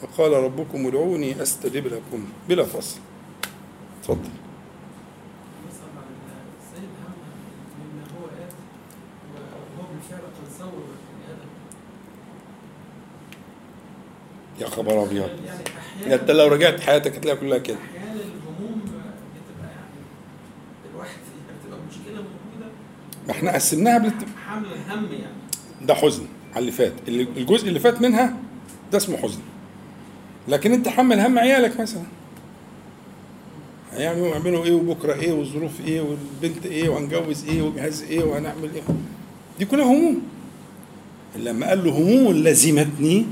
وقال 0.04 0.32
ربكم 0.34 0.88
ادعوني 0.88 1.42
أستجب 1.42 1.88
لكم 1.88 2.26
بلا 2.50 2.64
فصل. 2.64 2.98
تفضل. 4.04 4.30
يا 14.60 14.68
خبر 14.68 15.04
أبيض. 15.04 15.30
يعني 16.02 16.16
انت 16.16 16.32
لو 16.32 16.48
رجعت 16.48 16.80
حياتك 16.80 17.16
هتلاقيها 17.16 17.42
كلها 17.42 17.58
كده 17.58 17.78
أحيانا 17.78 18.12
الهموم 18.14 18.82
بتبقى 18.82 19.72
يعني 19.72 20.00
الواحد 20.94 21.18
بتبقى 21.64 21.80
مشكله 21.90 22.16
موجوده 22.16 22.72
ما 23.28 23.32
إحنا 23.32 23.54
قسمناها 23.54 23.98
بالت... 23.98 24.26
حمل 24.48 24.66
الهم 24.66 25.06
يعني 25.12 25.36
ده 25.82 25.94
حزن 25.94 26.24
على 26.54 26.60
اللي 26.60 26.72
فات 26.72 26.94
الجزء 27.08 27.68
اللي 27.68 27.80
فات 27.80 28.02
منها 28.02 28.34
ده 28.92 28.98
اسمه 28.98 29.18
حزن 29.18 29.40
لكن 30.48 30.74
انت 30.74 30.88
حمل 30.88 31.20
هم 31.20 31.40
عيالك 31.40 31.80
مثلا 31.80 32.04
هيعملوا 33.94 34.28
يعملوا 34.28 34.66
إيه 34.66 34.74
وبكرة 34.74 35.14
إيه 35.14 35.32
والظروف 35.32 35.72
إيه 35.88 36.02
والبنت 36.02 36.66
إيه 36.66 36.90
وهنجوز 36.90 37.46
إيه 37.46 37.62
وجهاز 37.62 38.04
إيه 38.04 38.24
وهنعمل 38.24 38.70
إيه 38.76 38.82
دي 39.60 39.66
كلها 39.66 39.86
هموم 39.86 40.22
لما 41.36 41.68
قال 41.70 41.84
له 41.84 41.92
هموم 41.92 42.34
لزمتني 42.34 43.26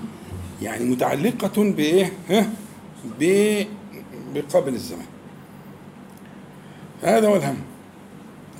يعني 0.61 0.85
متعلقة 0.85 1.63
بإيه؟ 1.63 2.13
ها؟ 2.29 2.49
بقابل 4.35 4.73
الزمان. 4.73 5.05
هذا 7.03 7.27
هو 7.27 7.35
الهم. 7.35 7.57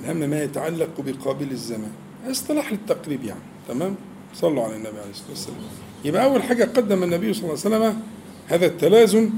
الهم 0.04 0.30
ما 0.30 0.42
يتعلق 0.42 1.00
بقابل 1.00 1.50
الزمان. 1.50 1.92
اصطلاح 2.30 2.72
للتقريب 2.72 3.24
يعني، 3.24 3.40
تمام؟ 3.68 3.94
صلوا 4.34 4.64
على 4.64 4.76
النبي 4.76 4.98
عليه 4.98 5.10
الصلاة 5.10 5.30
والسلام. 5.30 5.56
يبقى 6.04 6.24
أول 6.24 6.42
حاجة 6.42 6.64
قدم 6.64 7.02
النبي 7.02 7.34
صلى 7.34 7.42
الله 7.42 7.60
عليه 7.64 7.76
وسلم 7.76 8.02
هذا 8.48 8.66
التلازم 8.66 9.30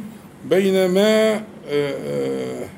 بين 0.50 0.88
ما 0.88 1.34
آه، 1.34 1.42
آه، 1.68 2.68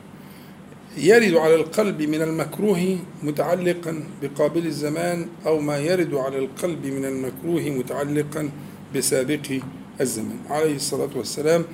يرد 0.96 1.34
على 1.34 1.54
القلب 1.54 2.02
من 2.02 2.22
المكروه 2.22 2.98
متعلقا 3.22 4.04
بقابل 4.22 4.66
الزمان 4.66 5.26
أو 5.46 5.58
ما 5.60 5.78
يرد 5.78 6.14
على 6.14 6.38
القلب 6.38 6.86
من 6.86 7.04
المكروه 7.04 7.62
متعلقا 7.62 8.50
بسابق 8.94 9.60
الزمان 10.00 10.38
عليه 10.50 10.76
الصلاة 10.76 11.10
والسلام 11.16 11.64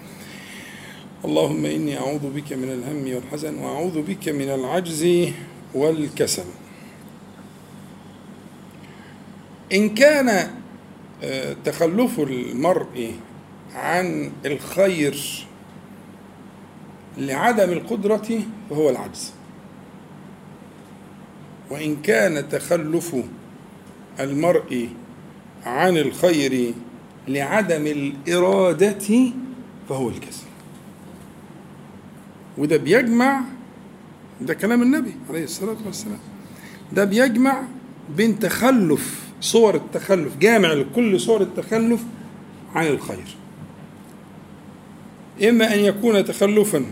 اللهم 1.24 1.66
إني 1.66 1.98
أعوذ 1.98 2.30
بك 2.34 2.52
من 2.52 2.68
الهم 2.68 3.14
والحزن 3.14 3.58
وأعوذ 3.58 4.02
بك 4.02 4.28
من 4.28 4.48
العجز 4.48 5.04
والكسل. 5.74 6.44
إن 9.72 9.94
كان 9.94 10.50
آه، 11.22 11.56
تخلف 11.64 12.20
المرء 12.20 13.14
عن 13.74 14.32
الخير 14.46 15.46
لعدم 17.18 17.72
القدرة 17.72 18.40
فهو 18.70 18.90
العجز. 18.90 19.32
وإن 21.70 21.96
كان 22.02 22.48
تخلف 22.48 23.16
المرء 24.20 24.88
عن 25.66 25.96
الخير 25.96 26.74
لعدم 27.28 27.86
الإرادة 27.86 29.32
فهو 29.88 30.08
الكسل. 30.08 30.46
وده 32.58 32.76
بيجمع 32.76 33.40
ده 34.40 34.54
كلام 34.54 34.82
النبي 34.82 35.14
عليه 35.30 35.44
الصلاة 35.44 35.76
والسلام. 35.86 36.18
ده 36.92 37.04
بيجمع 37.04 37.62
بين 38.16 38.38
تخلف 38.38 39.24
صور 39.40 39.74
التخلف 39.74 40.36
جامع 40.36 40.72
لكل 40.72 41.20
صور 41.20 41.42
التخلف 41.42 42.00
عن 42.74 42.86
الخير. 42.86 43.36
إما 45.48 45.74
أن 45.74 45.78
يكون 45.78 46.24
تخلفا 46.24 46.84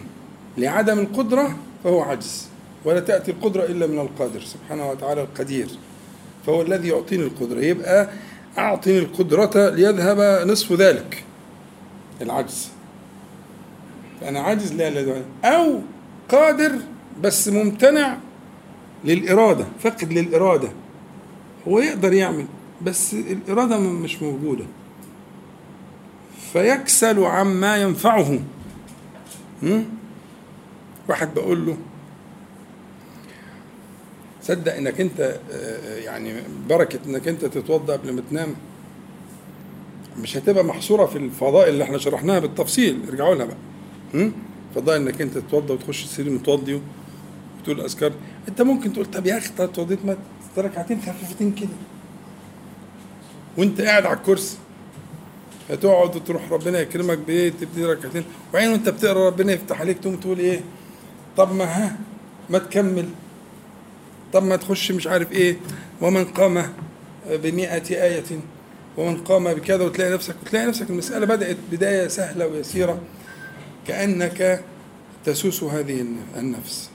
لعدم 0.59 0.99
القدرة 0.99 1.57
فهو 1.85 2.03
عجز 2.03 2.49
ولا 2.85 3.01
تأتي 3.01 3.31
القدرة 3.31 3.65
إلا 3.65 3.87
من 3.87 3.99
القادر 3.99 4.41
سبحانه 4.41 4.91
وتعالى 4.91 5.23
القدير 5.23 5.69
فهو 6.47 6.63
الذي 6.63 6.89
يعطيني 6.89 7.23
القدرة. 7.23 7.61
يبقى 7.61 8.09
أعطني 8.59 8.99
القدرة 8.99 9.71
ليذهب 9.71 10.49
نصف 10.49 10.73
ذلك. 10.73 11.25
العجز. 12.21 12.69
فأنا 14.21 14.41
عاجز 14.41 14.73
لا 14.73 14.91
لا 14.91 15.23
أو 15.45 15.81
قادر 16.29 16.73
بس 17.21 17.49
ممتنع 17.49 18.17
للإرادة. 19.05 19.67
فقد 19.81 20.13
للإرادة. 20.13 20.69
هو 21.69 21.79
يقدر 21.79 22.13
يعمل 22.13 22.47
بس 22.83 23.15
الإرادة 23.15 23.79
مش 23.79 24.23
موجودة. 24.23 24.65
فيكسل 26.53 27.25
عما 27.25 27.77
ينفعه? 27.77 28.39
واحد 31.09 31.35
بقول 31.35 31.67
له 31.67 31.77
صدق 34.43 34.75
إنك 34.75 35.01
أنت 35.01 35.41
آه، 35.53 35.97
يعني 35.99 36.35
بركة 36.69 36.99
إنك 37.07 37.29
أنت 37.29 37.45
تتوضأ 37.45 37.93
قبل 37.93 38.13
ما 38.13 38.23
تنام. 38.31 38.55
مش 40.19 40.37
هتبقى 40.37 40.65
محصورة 40.65 41.07
في 41.07 41.19
الفضائل 41.19 41.69
اللي 41.73 41.85
إحنا 41.85 41.99
شرحناها 41.99 42.39
بالتفصيل. 42.39 42.99
ارجعوا 43.09 43.35
لها 43.35 43.47
بقى؟ 43.47 44.31
فضائل 44.75 45.03
إنك 45.03 45.21
أنت 45.21 45.39
تتوضأ 45.39 45.75
وتخش 45.75 46.05
السرير 46.05 46.33
متوضي 46.33 46.81
وتقول 47.63 47.81
أذكار. 47.81 48.13
أنت 48.49 48.63
ممكن 48.63 48.93
تقول 48.93 49.07
طب 49.07 49.27
يا 49.27 49.39
أخي 49.39 49.49
طب 49.59 49.65
اتوضيت 49.65 49.99
ما 50.05 50.17
ركعتين 50.59 51.01
خفيفتين 51.01 51.53
كده. 51.53 51.69
وأنت 53.59 53.81
قاعد 53.81 54.07
على 54.07 54.17
الكرسي. 54.17 54.57
هتقعد 55.71 56.17
وتروح 56.17 56.53
ربنا 56.53 56.81
يكرمك 56.81 57.19
بايه 57.19 57.51
تبتدي 57.51 57.85
ركعتين. 57.85 58.25
وبعدين 58.51 58.71
وأنت 58.71 58.89
بتقرأ 58.89 59.27
ربنا 59.27 59.53
يفتح 59.53 59.81
عليك 59.81 59.99
تقوم 59.99 60.17
تقول 60.17 60.39
إيه؟ 60.39 60.61
طب 61.37 61.55
ما 61.55 61.65
ها 61.65 61.97
ما 62.51 62.59
تكمل. 62.59 63.09
طب 64.33 64.43
ما 64.43 64.57
تخش 64.57 64.93
مش 64.93 65.07
عارف 65.07 65.33
إيه. 65.33 65.57
ومن 66.01 66.25
قام 66.25 66.73
بمئة 67.31 68.05
آية 68.05 68.25
ومن 68.97 69.17
قام 69.17 69.55
بكذا 69.55 69.85
وتلاقي 69.85 70.13
نفسك 70.13 70.35
وتلاقي 70.43 70.67
نفسك 70.67 70.91
المسألة 70.91 71.27
بدأت 71.27 71.57
بداية 71.73 72.09
سهلة 72.09 72.47
ويسيرة. 72.47 73.01
كأنك 73.87 74.65
تسوس 75.25 75.63
هذه 75.65 76.05
النفس. 76.37 76.92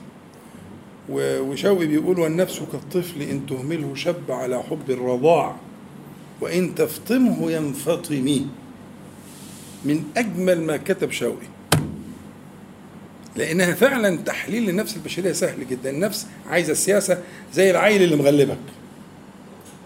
وشوقي 1.10 1.86
بيقول 1.86 2.18
والنفس 2.18 2.60
كالطفل 2.72 3.22
إن 3.22 3.46
تهمله 3.46 3.94
شب 3.94 4.30
على 4.30 4.62
حب 4.62 4.90
الرضاع 4.90 5.56
وإن 6.40 6.74
تفطمه 6.74 7.50
ينفطم 7.50 8.46
من 9.84 10.04
أجمل 10.16 10.60
ما 10.60 10.76
كتب 10.76 11.10
شوقي. 11.10 11.46
لأنها 13.36 13.74
فعلا 13.74 14.16
تحليل 14.16 14.66
للنفس 14.66 14.96
البشرية 14.96 15.32
سهل 15.32 15.68
جدا. 15.68 15.90
النفس 15.90 16.26
عايزة 16.50 16.72
السياسة 16.72 17.22
زي 17.54 17.70
العيل 17.70 18.02
اللي 18.02 18.16
مغلبك. 18.16 18.58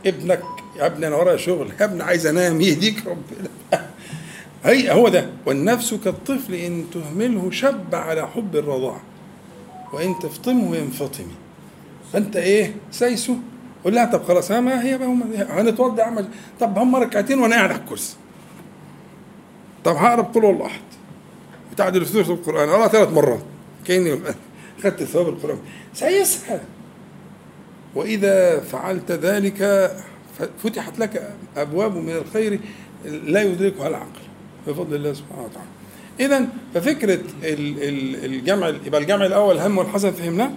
ابنك 0.06 0.42
يا 0.78 0.86
ابني 0.86 1.06
أنا 1.06 1.16
ورايا 1.16 1.36
شغل. 1.36 1.68
يا 1.80 1.84
ابني 1.84 2.02
عايز 2.02 2.26
أنام. 2.26 2.60
يهديك 2.66 3.02
ربنا. 3.06 3.86
هي 4.64 4.92
هو 4.92 5.08
ده. 5.08 5.28
والنفس 5.46 5.94
كالطفل 5.94 6.54
إن 6.54 6.84
تهمله 6.94 7.50
شب 7.50 7.94
على 7.94 8.28
حب 8.28 8.56
الرضاع. 8.56 9.00
وإن 9.92 10.18
تفطمه 10.18 10.76
ينفطم 10.76 11.26
فأنت 12.12 12.36
إيه؟ 12.36 12.74
سايسه 12.90 13.36
قول 13.84 13.94
لها 13.94 14.04
طب 14.04 14.24
خلاص 14.24 14.50
ما 14.50 14.82
هي 14.82 14.94
هنتوضى 15.48 16.02
اعمل 16.02 16.28
طب 16.60 16.78
هم 16.78 16.96
ركعتين 16.96 17.38
وأنا 17.38 17.56
قاعد 17.56 17.70
على 17.70 17.80
الكرسي. 17.80 18.16
طب 19.84 19.96
هقرب 19.96 20.34
قل 20.34 20.44
والله 20.44 20.66
احد 20.66 20.80
بتعدل 21.72 22.06
ثلث 22.06 22.30
القرآن. 22.30 22.68
أقرأ 22.68 22.88
ثلاث 22.88 23.12
مرات. 23.12 23.42
كأني 23.84 24.18
أخذت 24.78 25.02
ثواب 25.02 25.28
القرآن. 25.28 25.58
سيسهل. 25.94 26.60
وإذا 27.94 28.60
فعلت 28.60 29.12
ذلك 29.12 29.90
فتحت 30.58 30.98
لك 30.98 31.34
أبواب 31.56 31.96
من 31.96 32.16
الخير 32.16 32.60
لا 33.04 33.42
يدركها 33.42 33.88
العقل. 33.88 34.22
بفضل 34.66 34.94
الله 34.96 35.12
سبحانه 35.12 35.42
وتعالى. 35.42 35.81
إذا 36.20 36.48
ففكرة 36.74 37.20
الجمع 38.24 38.68
يبقى 38.68 39.00
الجمع 39.00 39.26
الأول 39.26 39.58
هم 39.58 39.78
والحسن 39.78 40.10
فهمناه. 40.10 40.50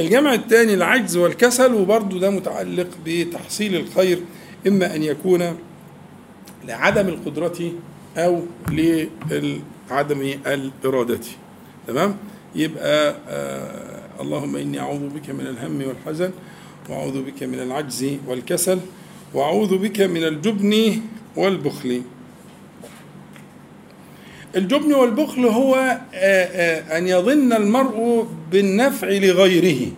الجمع 0.00 0.34
الثاني 0.34 0.74
العجز 0.74 1.16
والكسل 1.16 1.74
وبرضه 1.74 2.20
ده 2.20 2.30
متعلق 2.30 2.86
بتحصيل 3.06 3.76
الخير 3.76 4.20
إما 4.66 4.94
أن 4.96 5.02
يكون 5.02 5.56
لعدم 6.64 7.08
القدرة 7.08 7.72
أو 8.16 8.42
عدم 9.90 10.20
الإرادة. 10.46 11.20
تمام؟ 11.86 12.16
يبقى 12.54 13.16
آه 13.28 13.98
اللهم 14.20 14.56
إني 14.56 14.80
أعوذ 14.80 15.08
بك 15.08 15.30
من 15.30 15.46
الهم 15.46 15.82
والحزن 15.88 16.30
وأعوذ 16.88 17.22
بك 17.22 17.42
من 17.42 17.60
العجز 17.60 18.06
والكسل 18.26 18.78
وأعوذ 19.34 19.78
بك 19.78 20.00
من 20.00 20.24
الجبن 20.24 21.00
والبخل. 21.36 22.02
الجبن 24.56 24.94
والبخل 24.94 25.44
هو 25.46 25.74
آه 25.74 26.44
آه 26.44 26.98
أن 26.98 27.06
يظن 27.06 27.52
المرء 27.52 28.28
بالنفع 28.52 29.08
لغيره. 29.08 29.90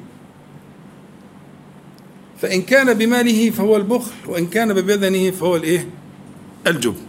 فإن 2.38 2.62
كان 2.62 2.94
بماله 2.94 3.50
فهو 3.50 3.76
البخل 3.76 4.12
وإن 4.26 4.46
كان 4.46 4.72
ببدنه 4.74 5.30
فهو 5.30 5.56
الإيه؟ 5.56 5.86
الجبن. 6.66 7.00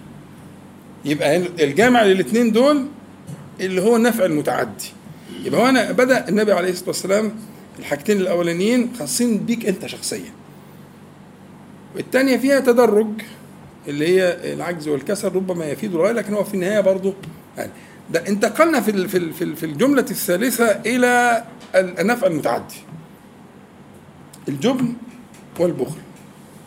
يبقى 1.05 1.37
الجامع 1.37 2.03
للاثنين 2.03 2.51
دول 2.51 2.85
اللي 3.61 3.81
هو 3.81 3.95
النفع 3.95 4.25
المتعدي. 4.25 4.91
يبقى 5.43 5.69
هنا 5.69 5.91
بدأ 5.91 6.29
النبي 6.29 6.53
عليه 6.53 6.69
الصلاة 6.69 6.87
والسلام 6.87 7.31
الحاجتين 7.79 8.17
الأولانيين 8.17 8.89
خاصين 8.99 9.37
بيك 9.37 9.65
أنت 9.65 9.85
شخصيا. 9.85 10.31
والثانيه 11.95 12.37
فيها 12.37 12.59
تدرج. 12.59 13.07
اللي 13.87 14.07
هي 14.07 14.53
العجز 14.53 14.87
والكسل 14.87 15.35
ربما 15.35 15.65
يفيد 15.65 15.95
الغايه 15.95 16.11
لكن 16.11 16.33
هو 16.33 16.43
في 16.43 16.53
النهاية 16.53 16.79
برضه 16.79 17.13
يعني 17.57 17.71
ده 18.11 18.27
انتقلنا 18.27 18.81
في 18.81 19.07
في 19.07 19.55
في 19.55 19.65
الجملة 19.65 20.01
الثالثة 20.01 20.65
إلى 20.65 21.43
النفع 21.75 22.27
المتعدي. 22.27 22.75
الجبن 24.47 24.93
والبخل. 25.59 25.97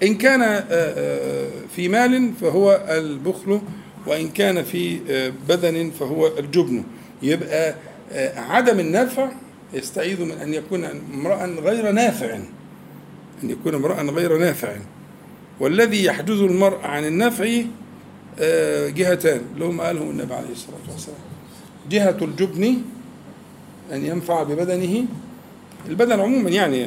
إن 0.02 0.14
كان 0.14 0.42
آه، 0.42 0.64
آه، 0.70 1.50
في 1.76 1.88
مال 1.88 2.32
فهو 2.40 2.84
البخل 2.88 3.60
وإن 4.06 4.28
كان 4.28 4.62
في 4.62 5.00
آه، 5.10 5.32
بدن 5.48 5.90
فهو 5.90 6.26
الجبن. 6.38 6.84
يبقى 7.22 7.74
عدم 8.36 8.80
النفع 8.80 9.28
يستعيذ 9.72 10.24
من 10.24 10.30
أن 10.32 10.54
يكون 10.54 10.84
امرأ 10.84 11.46
غير 11.46 11.90
نافع. 11.90 12.34
أن 13.42 13.50
يكون 13.50 13.74
امرأ 13.74 14.02
غير 14.02 14.38
نافع. 14.38 14.76
والذي 15.60 16.04
يحجز 16.04 16.40
المرء 16.40 16.78
عن 16.82 17.04
النفع 17.04 17.62
آه، 18.38 18.88
جهتان. 18.88 19.40
اللي 19.54 19.64
هم 19.64 19.80
قالهم 19.80 20.10
النبي 20.10 20.34
عليه 20.34 20.52
الصلاة 20.52 20.76
والسلام. 20.92 21.18
جهة 21.90 22.16
الجبن 22.22 22.76
أن 23.92 24.06
ينفع 24.06 24.42
ببدنه. 24.42 25.04
البدن 25.88 26.20
عموما 26.20 26.50
يعني 26.50 26.86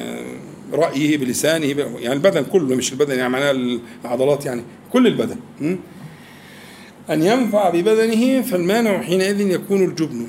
رأيه 0.73 1.17
بلسانه 1.17 1.65
يعني 1.99 2.13
البدن 2.13 2.43
كله 2.43 2.75
مش 2.75 2.91
البدن 2.91 3.17
يعني 3.17 3.29
معناه 3.29 3.79
العضلات 4.05 4.45
يعني 4.45 4.61
كل 4.93 5.07
البدن. 5.07 5.37
أن 7.09 7.23
ينفع 7.23 7.69
ببدنه 7.69 8.41
فالمانع 8.41 9.01
حينئذ 9.01 9.41
يكون 9.41 9.83
الجبن. 9.83 10.27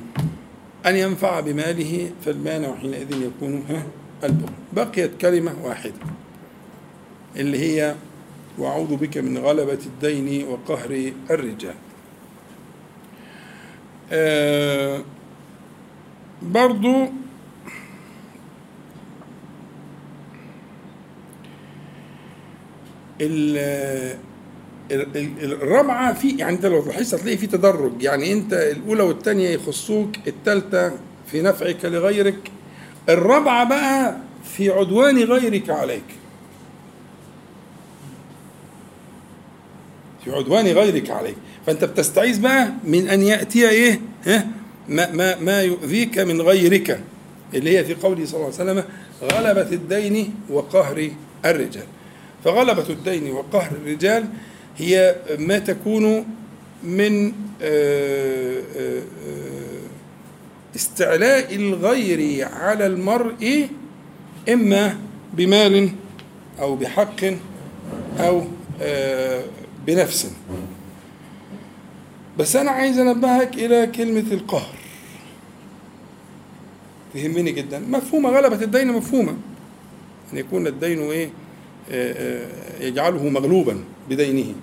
أن 0.86 0.96
ينفع 0.96 1.40
بماله 1.40 2.10
فالمانع 2.24 2.74
حينئذ 2.74 3.22
يكون 3.22 3.64
البخل. 4.24 4.52
بقيت 4.72 5.10
كلمة 5.20 5.54
واحدة 5.64 5.94
اللي 7.36 7.58
هي 7.58 7.94
وأعوذ 8.58 8.96
بك 8.96 9.18
من 9.18 9.38
غلبة 9.38 9.78
الدين 9.86 10.44
وقهر 10.48 11.12
الرجال. 11.30 11.74
آه 14.12 15.02
برضو 16.42 17.04
ال- 23.20 24.18
ال- 24.90 25.16
ال- 25.16 25.52
الرابعة 25.62 26.12
في 26.14 26.36
يعني 26.36 26.56
انت 26.56 26.66
لو 26.66 26.84
لاحظت 26.86 27.14
هتلاقي 27.14 27.36
في 27.36 27.46
تدرج. 27.46 28.02
يعني 28.02 28.32
انت 28.32 28.52
الأولى 28.52 29.02
والثانية 29.02 29.48
يخصوك 29.48 30.10
الثالثة 30.26 30.92
في 31.26 31.42
نفعك 31.42 31.84
لغيرك. 31.84 32.50
الرابعة 33.08 33.68
بقى 33.68 34.16
في 34.44 34.70
عدوان 34.70 35.18
غيرك 35.18 35.70
عليك. 35.70 36.04
في 40.24 40.30
عدوان 40.32 40.66
غيرك 40.66 41.10
عليك. 41.10 41.36
فأنت 41.66 41.84
بتستعيذ 41.84 42.40
بقى 42.40 42.72
من 42.84 43.08
أن 43.08 43.22
يأتي 43.22 43.68
إيه؟ 43.68 44.00
ها؟ 44.26 44.46
ما 44.88 45.12
ما 45.12 45.38
ما 45.38 45.62
يؤذيك 45.62 46.18
من 46.18 46.40
غيرك. 46.42 47.00
اللي 47.54 47.78
هي 47.78 47.84
في 47.84 47.94
قوله 47.94 48.24
صلى 48.26 48.34
الله 48.40 48.60
عليه 48.60 48.72
وسلم 48.72 48.84
غلبة 49.22 49.72
الدين 49.72 50.34
وقهر 50.50 51.10
الرجال. 51.44 51.86
فغلبة 52.44 52.88
الدين 52.90 53.32
وقهر 53.32 53.70
الرجال 53.82 54.24
هي 54.78 55.16
ما 55.38 55.58
تكون 55.58 56.26
من 56.82 57.32
آه، 57.62 58.62
آه، 58.76 58.98
آه، 58.98 59.02
استعلاء 60.76 61.54
الغير 61.54 62.48
على 62.52 62.86
المرء 62.86 63.68
إما 64.48 64.96
بمال 65.32 65.90
أو 66.60 66.76
بحق 66.76 67.24
أو 68.20 68.44
بنفس 69.88 70.30
بس 72.38 72.56
أنا 72.56 72.70
عايز 72.70 72.98
أنبهك 72.98 73.54
إلى 73.54 73.86
كلمة 73.86 74.24
القهر. 74.32 74.74
تهمني 77.14 77.52
جدا. 77.52 77.78
مفهومة 77.78 78.30
غلبة 78.30 78.62
الدين 78.62 78.92
مفهومة. 78.92 79.36
أن 80.32 80.38
يكون 80.38 80.66
الدين 80.66 81.00
إيه؟ 81.00 81.30
آه، 81.90 82.12
آه، 82.12 82.84
يجعله 82.84 83.28
مغلوبا 83.28 83.84
بدينه. 84.10 84.54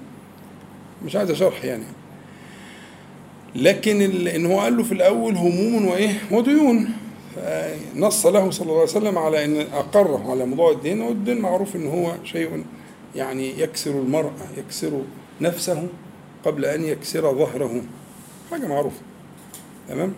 مش 1.05 1.15
عايز 1.15 1.32
شرح 1.32 1.65
يعني. 1.65 1.84
لكن 3.55 4.28
إن 4.28 4.45
هو 4.45 4.59
قال 4.59 4.78
له 4.78 4.84
في 4.84 4.91
الأول 4.91 5.36
هموم 5.36 5.86
وإيه؟ 5.86 6.21
وديون. 6.32 6.89
نص 7.95 8.26
له 8.26 8.51
صلى 8.51 8.65
الله 8.65 8.80
عليه 8.80 8.91
وسلم 8.91 9.17
على 9.17 9.45
إن 9.45 9.57
أقره 9.73 10.32
على 10.32 10.45
موضوع 10.45 10.71
الدين 10.71 11.01
والدين 11.01 11.39
معروف 11.39 11.76
إن 11.76 11.88
هو 11.88 12.15
شيء 12.23 12.63
يعني 13.16 13.59
يكسر 13.59 13.91
المرء 13.91 14.32
يكسر 14.57 15.01
نفسه 15.41 15.88
قبل 16.45 16.66
أن 16.66 16.84
يكسر 16.84 17.34
ظهره. 17.36 17.82
حاجة 18.51 18.68
معروفة. 18.68 19.01
تمام؟ 19.89 20.13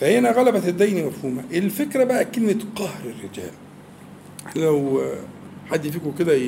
فهنا 0.00 0.30
غلبة 0.30 0.68
الدين 0.68 1.06
مفهومة. 1.06 1.44
الفكرة 1.52 2.04
بقى 2.04 2.24
كلمة 2.24 2.58
قهر 2.76 3.02
الرجال. 3.04 3.50
لو 4.56 5.02
حد 5.66 5.88
فيكم 5.88 6.12
كده 6.18 6.38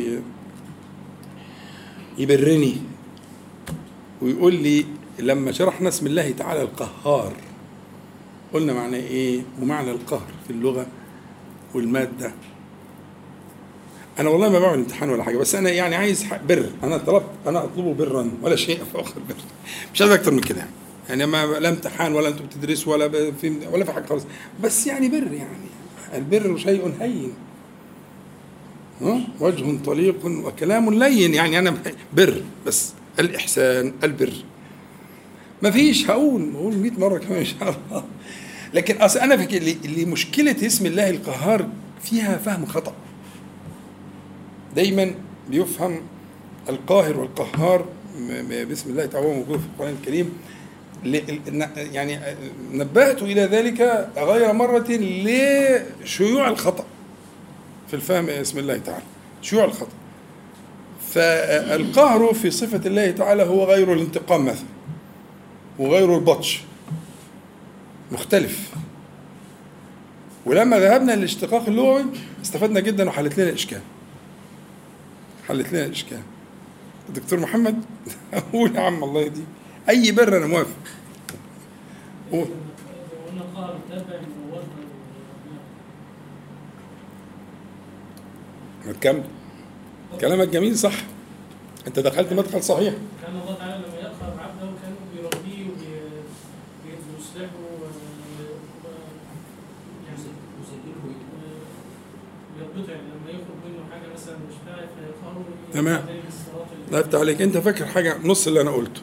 يبرني 2.18 2.76
ويقول 4.22 4.54
لي 4.54 4.84
لما 5.18 5.52
شرحنا 5.52 5.88
اسم 5.88 6.06
الله 6.06 6.30
تعالى 6.30 6.62
القهار 6.62 7.32
قلنا 8.52 8.72
معناه 8.72 8.98
إيه؟ 8.98 9.40
ومعنى 9.62 9.90
القهر 9.90 10.28
في 10.46 10.52
اللغة 10.52 10.86
والمادة. 11.74 12.32
أنا 14.18 14.28
والله 14.30 14.48
ما 14.48 14.58
بعمل 14.58 14.74
امتحان 14.78 15.10
ولا 15.10 15.22
حاجة 15.22 15.36
بس 15.38 15.54
أنا 15.54 15.70
يعني 15.70 15.96
عايز 15.96 16.26
بر. 16.48 16.70
أنا 16.82 16.96
طلبت 16.96 17.26
أنا 17.46 17.64
أطلبه 17.64 17.94
برا 17.94 18.30
ولا 18.42 18.56
شيء 18.56 18.78
فوق 18.92 19.08
البر 19.16 19.34
مش 19.94 20.02
عايز 20.02 20.12
أكتر 20.12 20.30
من 20.30 20.40
كده 20.40 20.58
يعني. 20.58 20.70
يعني 21.08 21.26
ما 21.26 21.46
لا 21.46 21.68
امتحان 21.68 22.14
ولا 22.14 22.28
أنتم 22.28 22.44
بتدرسوا 22.46 22.92
ولا 22.92 23.32
في 23.32 23.52
ولا 23.72 23.84
في 23.84 23.92
حاجة 23.92 24.06
خالص. 24.06 24.24
بس 24.62 24.86
يعني 24.86 25.08
بر 25.08 25.32
يعني. 25.32 25.66
البر 26.14 26.56
شيء 26.56 26.92
هين؟ 27.00 27.32
وجه 29.40 29.78
طليق 29.84 30.26
وكلام 30.26 30.94
لين. 30.94 31.34
يعني 31.34 31.58
أنا 31.58 31.74
بر. 32.12 32.42
بس 32.66 32.92
الإحسان 33.18 33.92
البر. 34.04 34.32
ما 35.62 35.70
فيش 35.70 36.10
هقول 36.10 36.50
بقول 36.50 36.76
100 36.76 36.90
مرة 36.98 37.18
كمان 37.18 37.38
إن 37.38 37.44
شاء 37.44 37.62
الله. 37.90 38.04
لكن 38.74 38.96
أصل 38.96 39.18
أنا 39.18 39.36
فكر 39.36 39.56
اللي 39.84 40.04
مشكلة 40.04 40.66
اسم 40.66 40.86
الله 40.86 41.10
القهار 41.10 41.68
فيها 42.02 42.36
فهم 42.36 42.66
خطأ. 42.66 42.94
دايما 44.76 45.14
بيفهم 45.50 46.00
القاهر 46.68 47.20
والقهار 47.20 47.84
م- 48.18 48.20
م- 48.22 48.64
باسم 48.68 48.90
الله 48.90 49.06
تعالى 49.06 49.26
موجود 49.26 49.58
في 49.60 49.66
القرآن 49.66 49.94
الكريم. 50.00 50.32
يعني 51.92 52.18
نبهت 52.72 53.22
إلى 53.22 53.40
ذلك 53.42 54.08
غير 54.16 54.52
مرة 54.52 54.86
لشيوع 54.90 56.48
الخطأ 56.48 56.84
في 57.88 57.94
الفهم 57.94 58.28
اسم 58.28 58.58
الله 58.58 58.78
تعالى. 58.78 59.02
شيوع 59.42 59.64
الخطأ. 59.64 59.92
فالقهر 61.10 62.34
في 62.34 62.50
صفة 62.50 62.80
الله 62.86 63.10
تعالى 63.10 63.42
هو 63.42 63.64
غير 63.64 63.92
الانتقام 63.92 64.44
مثلا 64.44 64.66
وغير 65.78 66.14
البطش. 66.14 66.60
مختلف. 68.12 68.70
ولما 70.46 70.78
ذهبنا 70.78 71.12
للاشتقاق 71.12 71.64
اللغوي 71.68 72.04
استفدنا 72.44 72.80
جدا 72.80 73.08
وحلت 73.08 73.38
لنا 73.38 73.48
الإشكال. 73.48 73.80
حلت 75.48 75.72
لنا 75.72 75.84
الاشكال 75.84 76.20
الدكتور 77.08 77.38
محمد؟ 77.40 77.84
قول 78.52 78.76
يا 78.76 78.80
عم 78.80 79.04
الله 79.04 79.20
يهديك 79.20 79.44
أي 79.88 80.12
بر 80.12 80.36
أنا 80.36 80.46
موافق. 80.46 80.76
قول 82.32 82.48
ما 88.86 88.92
تكمل. 88.92 89.24
كلامك 90.20 90.48
جميل 90.48 90.78
صح. 90.78 90.94
أنت 91.86 91.98
دخلت 91.98 92.32
مدخل 92.32 92.62
صحيح 92.62 92.94
كان 93.22 93.36
الله 93.42 93.54
تعالى 93.58 93.74
لما 93.86 93.96
يقهر 93.96 94.40
عبده 94.40 94.66
كان 94.82 94.94
بيربيه 95.14 95.66
وبيصلحه 96.84 97.56
ويربطه 102.56 102.90
يعني 102.92 103.02
لما 103.02 103.30
يخرج 103.30 103.58
منه 103.66 103.80
حاجة 103.92 104.06
مثلا 104.14 104.34
مش 104.48 104.54
عارف 104.68 104.80
يقهره 104.90 104.95
تمام. 105.72 106.04
لا 106.92 107.04
عليك. 107.14 107.42
انت 107.42 107.58
فاكر 107.58 107.86
حاجة؟ 107.86 108.16
نص 108.24 108.46
اللي 108.46 108.60
أنا 108.60 108.70
قلته. 108.70 109.00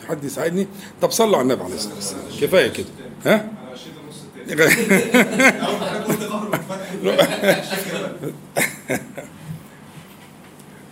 في 0.00 0.06
حد 0.06 0.24
يساعدني؟ 0.24 0.66
طب 1.02 1.10
صلوا 1.10 1.36
على 1.36 1.42
النبي 1.42 1.62
عليه 1.62 1.74
الصلاة 1.74 1.94
والسلام. 1.94 2.24
كفاية 2.40 2.68
كده. 2.68 2.86
ها؟ 3.26 3.50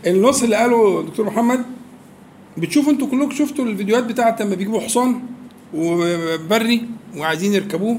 النص 0.07 0.43
اللي 0.43 0.57
قاله 0.57 1.03
دكتور 1.03 1.27
محمد 1.27 1.65
بتشوفوا 2.57 2.93
أنتوا 2.93 3.07
كلكم 3.09 3.31
شفتوا 3.31 3.65
الفيديوهات 3.65 4.05
بتاعت 4.05 4.43
لما 4.43 4.55
بيجيبوا 4.55 4.81
حصان 4.81 5.21
وبري 5.75 6.83
وعايزين 7.17 7.55
يركبوه 7.55 7.99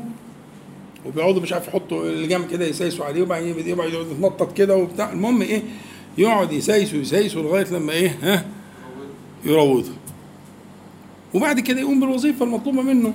وبيقعدوا 1.06 1.42
مش 1.42 1.54
عارف 1.54 1.68
يحطوا 1.68 2.04
اللجام 2.04 2.48
كده 2.48 2.66
يسايسوا 2.66 3.06
عليه 3.06 3.22
وبعدين 3.22 3.60
يبقى 3.60 3.90
يقعد 3.90 4.08
يتنطط 4.12 4.58
كده 4.58 4.76
وبتاع. 4.76 5.12
المهم 5.12 5.42
إيه؟ 5.42 5.64
يقعد 6.20 6.52
يسايسوا 6.52 7.00
يسايسوا 7.00 7.42
لغاية 7.42 7.66
لما 7.74 7.94
إيه 7.94 8.18
ها؟ 8.22 8.46
يروضه. 9.46 9.92
وبعد 11.34 11.60
كده 11.60 11.80
يقوم 11.80 12.00
بالوظيفة 12.00 12.46
المطلوبة 12.46 12.82
منه? 12.82 13.14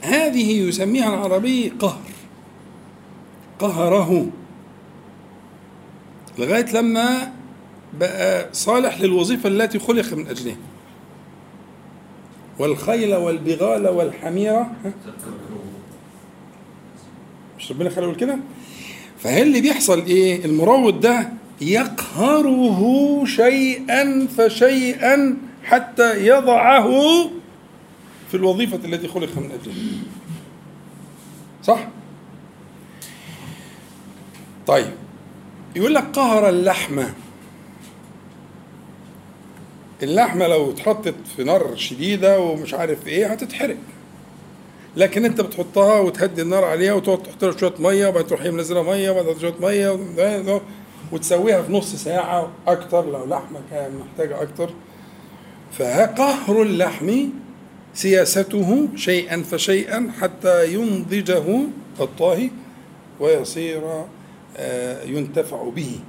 هذه 0.00 0.50
يسميها 0.52 1.08
العربي 1.14 1.68
قهر. 1.68 2.00
قهره. 3.58 4.26
لغاية 6.38 6.72
لما 6.72 7.32
بقى 8.00 8.48
صالح 8.52 9.00
للوظيفة 9.00 9.48
التي 9.48 9.78
خلق 9.78 10.12
من 10.14 10.26
أجلها. 10.26 10.56
والخيل 12.58 13.14
والبغال 13.14 13.88
والحميرة؟ 13.88 14.70
مش 17.58 17.70
ربنا 17.72 17.90
خلقه 17.90 18.14
كده؟ 18.14 18.38
فهل 19.18 19.42
اللي 19.42 19.60
بيحصل 19.60 20.04
إيه؟ 20.04 20.44
المروض 20.44 21.00
ده 21.00 21.28
يقهره 21.60 22.80
شيئا 23.26 24.26
فشيئا 24.38 25.36
حتى 25.64 26.26
يضعه 26.26 26.90
في 28.30 28.34
الوظيفة 28.34 28.76
التي 28.84 29.08
خلق 29.08 29.38
من 29.38 29.50
أجلها 29.50 29.76
صح؟ 31.64 31.88
طيب. 34.66 34.90
يقول 35.76 35.94
لك 35.94 36.04
قهر 36.04 36.48
اللحم 36.48 37.02
اللحمة 40.02 40.46
لو 40.46 40.70
اتحطت 40.70 41.14
في 41.36 41.44
نار 41.44 41.76
شديدة 41.76 42.40
ومش 42.40 42.74
عارف 42.74 43.06
إيه 43.06 43.26
هتتحرق. 43.26 43.76
لكن 44.96 45.24
أنت 45.24 45.40
بتحطها 45.40 46.00
وتهدي 46.00 46.42
النار 46.42 46.64
عليها 46.64 46.92
وتقعد 46.92 47.22
تحط 47.22 47.44
لها 47.44 47.56
شوية 47.56 47.74
مية 47.78 48.06
وبعدين 48.08 48.26
تروح 48.28 48.40
منزلها 48.44 48.82
مية 48.82 49.10
وبعدين 49.10 49.52
مية 49.60 49.88
وبعدين- 49.90 50.60
وتسويها 51.12 51.62
في 51.62 51.72
نص 51.72 51.94
ساعة 51.94 52.48
أكتر 52.66 53.10
لو 53.10 53.26
لحمة 53.26 53.60
كان 53.70 53.92
محتاجة 53.98 54.42
أكتر. 54.42 54.70
فقهر 55.72 56.62
اللحم 56.62 57.28
سياسته 57.94 58.88
شيئا 58.96 59.42
فشيئا 59.42 60.12
حتى 60.20 60.74
ينضجه 60.74 61.60
الطاهي 62.00 62.50
ويصير 63.20 63.82
آه، 64.56 65.04
ينتفع 65.04 65.68
به. 65.68 66.00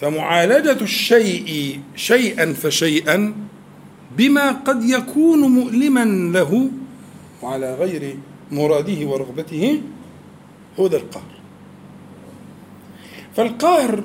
فمعالجة 0.00 0.80
الشيء 0.82 1.80
شيئا 1.96 2.52
فشيئا 2.52 3.34
بما 4.16 4.50
قد 4.52 4.84
يكون 4.84 5.38
مؤلما 5.40 6.04
له 6.38 6.70
وعلى 7.42 7.74
غير 7.74 8.16
مراده 8.52 9.06
ورغبته 9.06 9.80
هو 10.80 10.86
ده 10.86 10.96
القهر. 10.98 11.35
فالقهر 13.36 14.04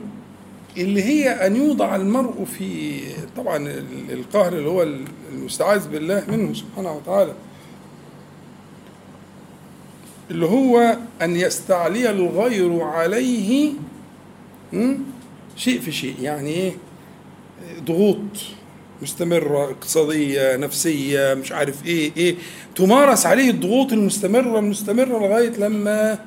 اللي 0.77 1.03
هي 1.03 1.29
أن 1.29 1.55
يوضع 1.55 1.95
المرء 1.95 2.45
في 2.45 2.99
طبعا 3.38 3.57
ال- 3.57 4.11
القهر 4.11 4.53
اللي 4.53 4.69
هو 4.69 4.88
المستعاذ 5.34 5.88
بالله 5.89 6.23
منه 6.27 6.53
سبحانه 6.53 6.91
وتعالى 6.93 7.34
اللي 10.32 10.45
هو 10.45 10.97
أن 11.21 11.36
يستعلي 11.36 12.09
الغير 12.09 12.82
عليه? 12.82 13.73
شيء 15.55 15.79
في 15.82 15.91
شيء 15.91 16.15
يعني 16.21 16.49
إيه؟ 16.49 16.71
ضغوط 17.86 18.17
مستمرة 19.01 19.63
اقتصادية 19.63 20.55
نفسية 20.55 21.34
مش 21.34 21.51
عارف 21.51 21.86
إيه 21.86 22.11
إيه؟ 22.17 22.36
تمارس 22.75 23.25
عليه 23.25 23.49
الضغوط 23.49 23.93
المستمرة 23.93 24.59
المستمرة 24.59 25.19
لغاية 25.27 25.49
لما 25.49 26.19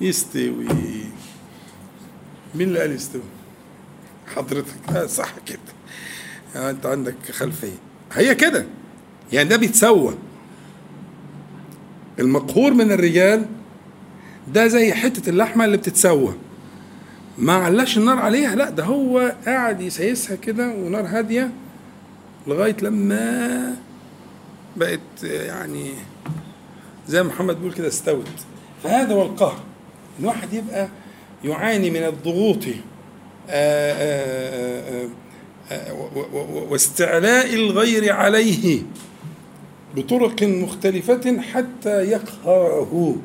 يستوي. 0.00 0.66
مين 2.54 2.68
اللي 2.68 2.80
قال 2.80 2.92
يستوي؟ 2.92 3.22
حضرتك. 4.36 5.04
صح 5.06 5.32
كده. 5.46 5.58
يعني 6.54 6.70
انت 6.70 6.86
عندك 6.86 7.14
خلفية. 7.32 7.78
هي 8.12 8.34
كده. 8.34 8.66
يعني 9.32 9.48
ده 9.48 9.56
بيتسوى. 9.56 10.14
المقهور 12.18 12.74
من 12.74 12.92
الرجال 12.92 13.46
ده 14.54 14.66
زي 14.66 14.92
حتة 14.92 15.30
اللحمة 15.30 15.64
اللي 15.64 15.76
بتتسوى. 15.76 16.34
ما 17.38 17.52
علاش 17.52 17.98
النار 17.98 18.18
عليها. 18.18 18.54
لا 18.54 18.70
ده 18.70 18.84
هو 18.84 19.34
قاعد 19.46 19.80
يسيسها 19.80 20.36
كده 20.36 20.68
ونار 20.68 21.06
هادية 21.06 21.50
لغاية 22.46 22.76
لما 22.82 23.76
بقت 24.76 25.22
يعني 25.22 25.92
زي 27.08 27.22
محمد 27.22 27.56
بيقول 27.56 27.72
كده 27.72 27.88
استوت. 27.88 28.26
فهذا 28.82 29.14
هو 29.14 29.22
القهر. 29.22 29.58
إن 30.20 30.24
واحد 30.24 30.52
يبقى 30.52 30.88
يعاني 31.44 31.90
من 31.90 32.02
الضغوط 32.02 32.64
و- 35.92 36.18
و- 36.18 36.38
و- 36.38 36.66
واستعلاء 36.70 37.54
الغير 37.54 38.12
عليه 38.12 38.82
بطرق 39.96 40.42
مختلفة 40.42 41.40
حتى 41.40 42.02
يقهره. 42.10 43.16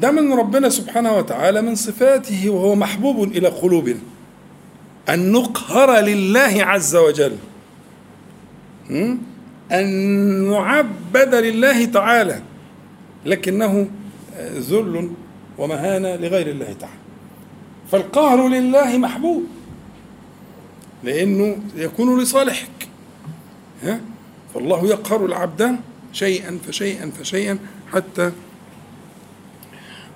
ده 0.00 0.10
من 0.10 0.32
ربنا 0.32 0.68
سبحانه 0.68 1.16
وتعالى 1.16 1.62
من 1.62 1.74
صفاته 1.74 2.50
وهو 2.50 2.74
محبوب 2.74 3.22
إلى 3.22 3.48
قلوبنا. 3.48 3.98
أن 5.08 5.32
نقهر 5.32 6.00
لله 6.00 6.54
عز 6.64 6.96
وجل? 6.96 7.36
أن 9.72 9.86
نعبد 10.50 11.34
لله 11.34 11.84
تعالى. 11.84 12.40
لكنه 13.26 13.88
آه، 14.36 14.50
ذل 14.58 15.10
ومهانه 15.58 16.16
لغير 16.16 16.46
الله 16.50 16.72
تعالى. 16.80 16.96
فالقهر 17.92 18.48
لله 18.48 18.98
محبوب 18.98 19.42
لأنه 21.04 21.56
يكون 21.76 22.20
لصالحك. 22.22 22.88
ها؟ 23.82 24.00
فالله 24.54 24.86
يقهر 24.86 25.24
العبد 25.26 25.76
شيئا 26.12 26.58
فشيئا 26.68 27.10
فشيئا 27.20 27.58
حتى 27.92 28.32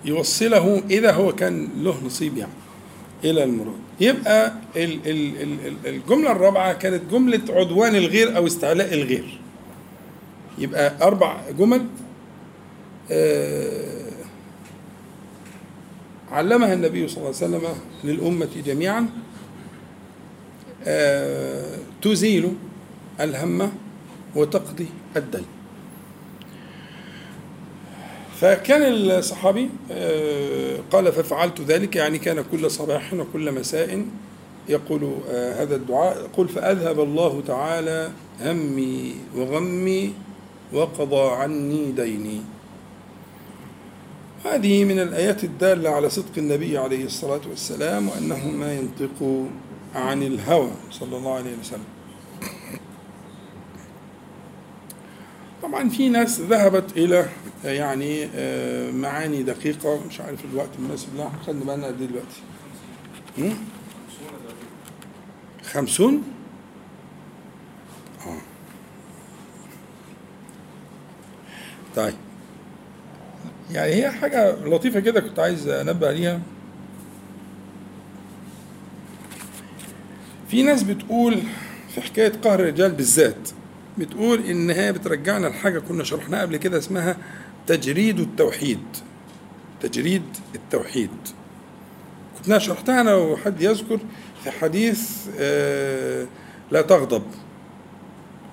يوصله 0.04 0.82
إذا 0.90 1.12
هو 1.12 1.32
كان 1.32 1.68
له 1.76 2.04
نصيب 2.04 2.36
يعني. 2.36 2.52
إلى 3.24 3.44
المراد. 3.44 3.74
يبقى 4.00 4.52
ال- 4.76 5.00
ال- 5.06 5.42
ال- 5.42 5.66
ال- 5.66 5.86
الجملة 5.86 6.32
الرابعة 6.32 6.72
كانت 6.72 7.02
جملة 7.10 7.40
عدوان 7.48 7.96
الغير 7.96 8.36
أو 8.36 8.46
استعلاء 8.46 8.94
الغير. 8.94 9.40
يبقى 10.58 10.92
أربع 11.02 11.36
جمل 11.58 11.86
آه، 13.10 13.89
علمها 16.32 16.74
النبي 16.74 17.08
صلى 17.08 17.16
الله 17.16 17.26
عليه 17.42 17.56
وسلم 17.56 17.62
للأمة 18.04 18.48
جميعا 18.66 19.08
آه، 20.84 21.76
تزيل 22.02 22.54
الهم 23.20 23.72
وتقضي 24.36 24.86
الدين. 25.16 25.44
فكان 28.40 28.82
الصحابي 28.82 29.68
آه، 29.92 30.78
قال 30.92 31.12
ففعلت 31.12 31.60
ذلك. 31.60 31.96
يعني 31.96 32.18
كان 32.18 32.44
كل 32.52 32.70
صباح 32.70 33.14
وكل 33.14 33.52
مساء 33.52 34.06
يقول 34.68 35.14
آه، 35.30 35.62
هذا 35.62 35.76
الدعاء. 35.76 36.20
يقول 36.20 36.48
فأذهب 36.48 37.00
الله 37.00 37.42
تعالى 37.46 38.10
همي 38.40 39.14
وغمي 39.36 40.12
وقضى 40.72 41.30
عني 41.30 41.92
ديني. 41.92 42.40
هذه 44.44 44.84
من 44.84 44.98
الآيات 44.98 45.44
الدالة 45.44 45.90
على 45.90 46.10
صدق 46.10 46.32
النبي 46.38 46.78
عليه 46.78 47.04
الصلاة 47.04 47.40
والسلام 47.48 48.08
وأنه 48.08 48.48
ما 48.50 48.74
ينطق 48.74 49.46
عن 49.94 50.22
الهوى 50.22 50.70
صلى 50.90 51.16
الله 51.16 51.34
عليه 51.34 51.56
وسلم. 51.60 51.84
طبعا 55.62 55.88
في 55.88 56.08
ناس 56.08 56.40
ذهبت 56.40 56.96
إلى 56.96 57.28
يعني 57.64 58.28
آه، 58.34 58.90
معاني 58.90 59.42
دقيقة 59.42 60.00
مش 60.08 60.20
عارف 60.20 60.44
الوقت 60.52 60.68
المناسب 60.78 61.16
لا 61.16 61.28
خدنا 61.46 61.64
بالنا 61.64 61.86
قد 61.86 61.98
دلوقتي؟ 61.98 62.42
خمسون؟ 65.72 66.22
آه. 68.26 68.40
طيب. 71.96 72.14
يعني 73.72 73.92
هي 73.92 74.10
حاجة 74.10 74.56
لطيفة 74.64 75.00
كده 75.00 75.20
كنت 75.20 75.38
عايز 75.38 75.68
أنبه 75.68 76.08
عليها. 76.08 76.40
في 80.48 80.62
ناس 80.62 80.82
بتقول 80.82 81.42
في 81.94 82.00
حكاية 82.00 82.32
قهر 82.44 82.60
الرجال 82.60 82.92
بالذات 82.92 83.48
بتقول 83.98 84.44
إن 84.44 84.70
هي 84.70 84.92
بترجعنا 84.92 85.46
لحاجة 85.46 85.78
كنا 85.78 86.04
شرحناها 86.04 86.42
قبل 86.42 86.56
كده 86.56 86.78
اسمها 86.78 87.16
تجريد 87.66 88.20
التوحيد. 88.20 88.80
تجريد 89.82 90.22
التوحيد. 90.54 91.10
كنت 92.38 92.58
شرحتها 92.58 93.00
أنا 93.00 93.14
وحد 93.14 93.62
يذكر 93.62 93.98
في 94.44 94.50
حديث 94.50 95.28
آه، 95.38 96.26
لا 96.70 96.82
تغضب. 96.82 97.22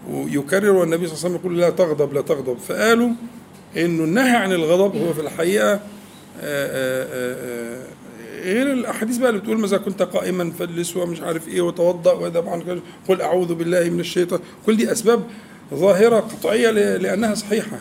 ويكرر 0.10 0.84
النبي 0.84 1.08
صلى 1.08 1.16
الله 1.16 1.26
عليه 1.26 1.36
وسلم 1.36 1.36
يقول 1.36 1.60
لا 1.60 1.70
تغضب 1.70 2.14
لا 2.14 2.22
تغضب. 2.22 2.58
فقالوا 2.58 3.10
إنه 3.78 4.04
النهي 4.04 4.36
عن 4.36 4.52
الغضب 4.52 4.96
هو 4.96 5.14
في 5.14 5.22
الحقيقة 5.22 5.74
آه، 5.74 5.80
آه، 6.42 7.08
آه، 7.12 7.88
غير 8.44 8.72
الأحاديث 8.74 9.18
بقى 9.18 9.30
اللي 9.30 9.42
بتقول 9.42 9.60
ماذا 9.60 9.78
كنت 9.78 10.02
قائما 10.02 10.52
فاجلس 10.60 10.98
ومش 10.98 11.22
عارف 11.22 11.48
إيه 11.48 11.62
وتوضأ 11.62 12.12
وادب 12.12 12.48
عن 12.50 12.82
قل 13.08 13.22
أعوذ 13.22 13.54
بالله 13.56 13.90
من 13.90 14.00
الشيطان. 14.00 14.40
كل 14.66 14.78
دي 14.78 14.92
أسباب 14.92 15.24
ظاهرة 15.74 16.20
قطعية 16.20 16.72
لأنها 16.98 17.36
صحيحة. 17.36 17.78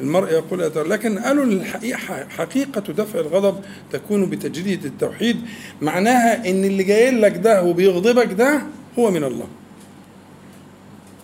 المرء 0.00 0.32
يقول 0.32 0.62
أتر. 0.62 0.86
لكن 0.86 1.18
قالوا 1.18 1.44
الحقيقة 1.44 1.98
حقيقة 2.28 2.80
دفع 2.80 3.20
الغضب 3.20 3.60
تكون 3.92 4.30
بتجريد 4.30 4.84
التوحيد. 4.84 5.36
معناها 5.82 6.50
إن 6.50 6.64
اللي 6.64 6.82
جاي 6.82 7.10
لك 7.10 7.36
ده 7.36 7.62
وبيغضبك 7.62 8.32
ده 8.32 8.62
هو 8.98 9.10
من 9.10 9.24
الله. 9.24 9.46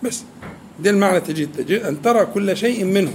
بس 0.03 0.23
ده 0.79 0.89
المعنى 0.89 1.19
تجريد 1.19 1.49
تجريد 1.57 1.83
أن 1.83 2.01
ترى 2.01 2.25
كل 2.25 2.57
شيء 2.57 2.85
منه 2.85 3.13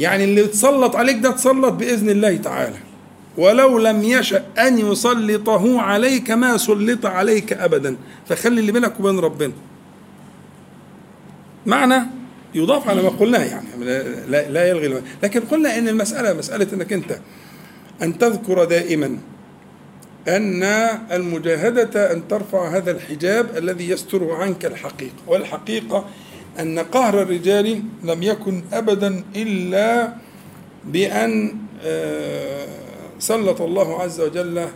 يعني 0.00 0.24
اللي 0.24 0.40
يتسلط 0.40 0.96
عليك 0.96 1.16
ده 1.18 1.30
تسلط 1.30 1.72
بإذن 1.72 2.10
الله 2.10 2.36
تعالى. 2.36 2.76
ولو 3.38 3.78
لم 3.78 4.02
يشأ 4.02 4.44
أن 4.58 4.78
يسلطه 4.78 5.80
عليك 5.80 6.30
ما 6.30 6.56
سلط 6.56 7.06
عليك 7.06 7.52
ابدا. 7.52 7.96
فخلي 8.28 8.60
اللي 8.60 8.72
بينك 8.72 9.00
وبين 9.00 9.18
ربنا. 9.18 9.52
معنى 11.66 12.06
يضاف 12.54 12.88
على 12.88 13.02
ما 13.02 13.08
قلناه 13.08 13.44
يعني. 13.44 13.66
لا, 14.28 14.48
لا 14.48 14.68
يلغي 14.68 14.86
الم- 14.86 15.02
لكن 15.22 15.40
قلنا 15.40 15.78
إن 15.78 15.88
المسألة 15.88 16.32
مسألة 16.32 16.66
إنك 16.72 16.92
أنت 16.92 17.18
أن 18.02 18.18
تذكر 18.18 18.64
دائما 18.64 19.18
أن 20.28 20.62
المجاهدة 21.12 22.12
أن 22.12 22.28
ترفع 22.28 22.76
هذا 22.76 22.90
الحجاب 22.90 23.56
الذي 23.56 23.88
يستر 23.90 24.30
عنك 24.32 24.64
الحقيقة. 24.66 25.14
والحقيقة 25.26 26.04
أن 26.60 26.78
قهر 26.78 27.22
الرجال 27.22 27.82
لم 28.04 28.22
يكن 28.22 28.62
أبدا 28.72 29.24
إلا 29.36 30.12
بأن 30.84 31.56
آه، 31.84 32.66
سلط 33.18 33.60
الله 33.60 34.02
عز 34.02 34.20
وجل 34.20 34.68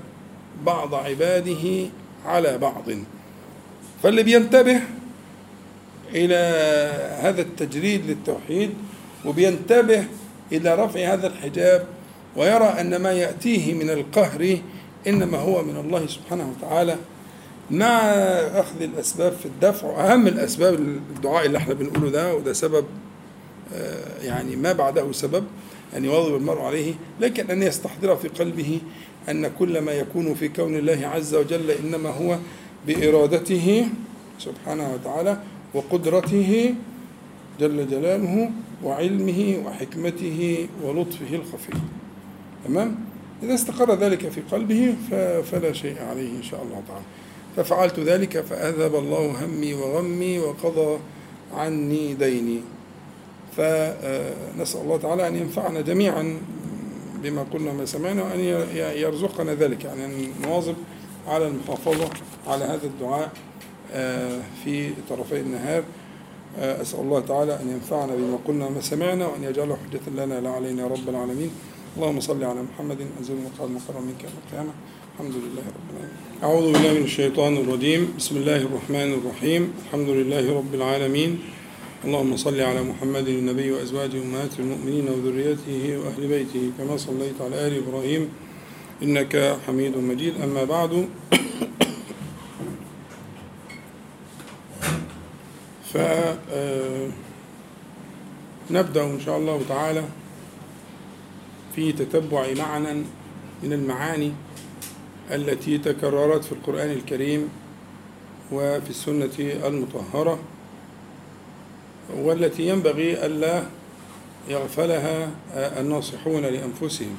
بعض 0.65 0.95
عباده 0.95 1.89
على 2.27 2.59
بعض. 2.59 2.85
فاللي 4.03 4.23
بينتبه 4.23 4.81
إلى 6.15 6.35
هذا 7.21 7.43
التجريد 7.43 8.07
للتوحيد 8.07 8.71
وبينتبه 9.25 10.05
إلى 10.53 10.75
رفع 10.75 11.13
هذا 11.13 11.27
الحجاب 11.27 11.87
ويرى 12.37 12.65
أن 12.81 12.97
ما 12.97 13.13
يأتيه 13.13 13.75
من 13.75 13.91
القهر 13.91 14.59
إنما 15.07 15.39
هو 15.39 15.63
من 15.63 15.77
الله 15.77 16.07
سبحانه 16.07 16.53
وتعالى 16.57 16.97
مع 17.71 17.87
أخذ 18.61 18.83
الأسباب 18.83 19.33
في 19.33 19.47
الدفع 19.47 19.87
وأهم 19.87 20.27
الأسباب 20.27 20.75
الدعاء 21.17 21.47
اللي 21.47 21.59
إحنا 21.59 21.75
بنقوله 21.75 22.11
ده 22.11 22.35
وده 22.35 22.53
سبب 22.53 22.85
آه، 23.75 24.23
يعني 24.23 24.57
ما 24.57 24.73
بعده 24.73 25.13
سبب 25.13 25.45
أن 25.97 26.05
يواظب 26.05 26.37
المرء 26.37 26.61
عليه 26.61 26.95
لكن 27.21 27.51
أن 27.51 27.63
يستحضر 27.63 28.17
في 28.17 28.29
قلبه 28.29 28.81
أن 29.29 29.51
كل 29.59 29.81
ما 29.81 29.93
يكون 29.93 30.35
في 30.35 30.49
كون 30.49 30.77
الله 30.77 31.07
عز 31.07 31.35
وجل 31.35 31.71
إنما 31.71 32.11
هو 32.11 32.39
بإرادته 32.87 33.87
سبحانه 34.39 34.95
وتعالى 34.95 35.39
وقدرته 35.75 36.75
جل 37.61 37.89
جلاله 37.89 38.51
وعلمه 38.85 39.63
وحكمته 39.67 40.69
ولطفه 40.83 41.35
الخفي. 41.35 41.73
تمام؟ 42.65 42.97
إذا 43.43 43.55
استقر 43.55 43.95
ذلك 43.95 44.29
في 44.29 44.41
قلبه 44.53 44.95
فلا 45.51 45.73
شيء 45.73 45.97
عليه 46.03 46.31
إن 46.31 46.43
شاء 46.43 46.63
الله 46.63 46.83
تعالى. 46.89 47.05
ففعلت 47.57 48.01
ذلك 48.01 48.41
فأذهب 48.41 48.95
الله 48.95 49.45
همي 49.45 49.75
وغمي 49.75 50.39
وقضى 50.39 50.99
عني 51.55 52.15
ديني. 52.15 52.61
فنسأل 53.57 54.81
الله 54.81 54.97
تعالى 54.97 55.29
أن 55.29 55.37
ينفعنا 55.37 55.81
جميعا 55.81 56.39
بما 57.23 57.47
قلنا 57.53 57.73
ما 57.73 57.85
سمعنا 57.85 58.23
وأن 58.23 58.41
يرزقنا 58.97 59.55
ذلك 59.55 59.85
يعني 59.85 60.05
أن 60.05 60.33
نواظب 60.43 60.75
على 61.29 61.49
المحافظة 61.49 62.11
على 62.47 62.65
هذا 62.65 62.87
الدعاء 62.87 63.33
آه، 63.93 64.41
في 64.65 64.91
طرفي 65.09 65.41
النهار. 65.41 65.83
آه، 66.59 66.83
أسأل 66.83 67.01
الله 67.01 67.21
تعالى 67.21 67.61
أن 67.61 67.69
ينفعنا 67.69 68.15
بما 68.15 68.39
قلنا 68.49 68.69
ما 68.69 68.81
سمعنا 68.81 69.27
وأن 69.27 69.45
يجعله 69.45 69.77
حجة 69.77 70.25
لنا 70.25 70.41
لا 70.41 70.51
علينا 70.51 70.87
رب 70.87 71.09
العالمين. 71.09 71.51
اللهم 71.97 72.21
صل 72.21 72.45
على 72.45 72.63
محمد 72.63 72.99
أنزل 73.19 73.35
مقال 73.35 73.73
مقرر 73.73 74.01
منك 74.01 74.25
القيامة. 74.25 74.71
الحمد 75.15 75.35
لله 75.35 75.63
رب 75.63 75.91
العالمين. 75.91 76.43
أعوذ 76.43 76.73
بالله 76.73 76.93
من 76.93 77.05
الشيطان 77.05 77.57
الرجيم. 77.57 78.15
بسم 78.19 78.37
الله 78.37 78.57
الرحمن 78.57 79.11
الرحيم. 79.15 79.63
الحمد 79.87 80.09
لله 80.09 80.45
رب 80.59 80.75
العالمين. 80.75 81.39
اللهم 82.05 82.37
صل 82.37 82.61
على 82.61 82.83
محمد 82.83 83.29
النبي 83.29 83.73
وأزواجه 83.73 84.19
أمهات 84.23 84.59
المؤمنين 84.59 85.07
وذريته 85.09 85.99
وأهل 85.99 86.23
بيته 86.27 86.65
كما 86.79 86.97
صليت 86.97 87.39
على 87.41 87.67
آل 87.67 87.73
إبراهيم. 87.87 88.29
إنك 89.03 89.59
حميد 89.67 89.95
مجيد. 89.97 90.35
أما 90.43 90.65
بعد 90.65 91.09
ف 95.93 95.97
آه، 95.97 97.09
إن 98.71 99.21
شاء 99.25 99.39
الله 99.39 99.63
تعالى 99.69 100.05
في 101.75 101.93
تتبع 101.93 102.47
معنى 102.59 103.07
من 103.63 103.73
المعاني 103.73 104.33
التي 105.31 105.79
تكررت 105.79 106.45
في 106.45 106.53
القرآن 106.53 106.91
الكريم 106.91 107.49
وفي 108.53 108.91
السنة 108.91 109.31
المطهرة 109.39 110.39
والتي 112.17 112.69
ينبغي 112.69 113.27
ألا 113.27 113.63
يغفلها 114.49 115.31
الناصحون 115.55 116.43
لأنفسهم. 116.43 117.17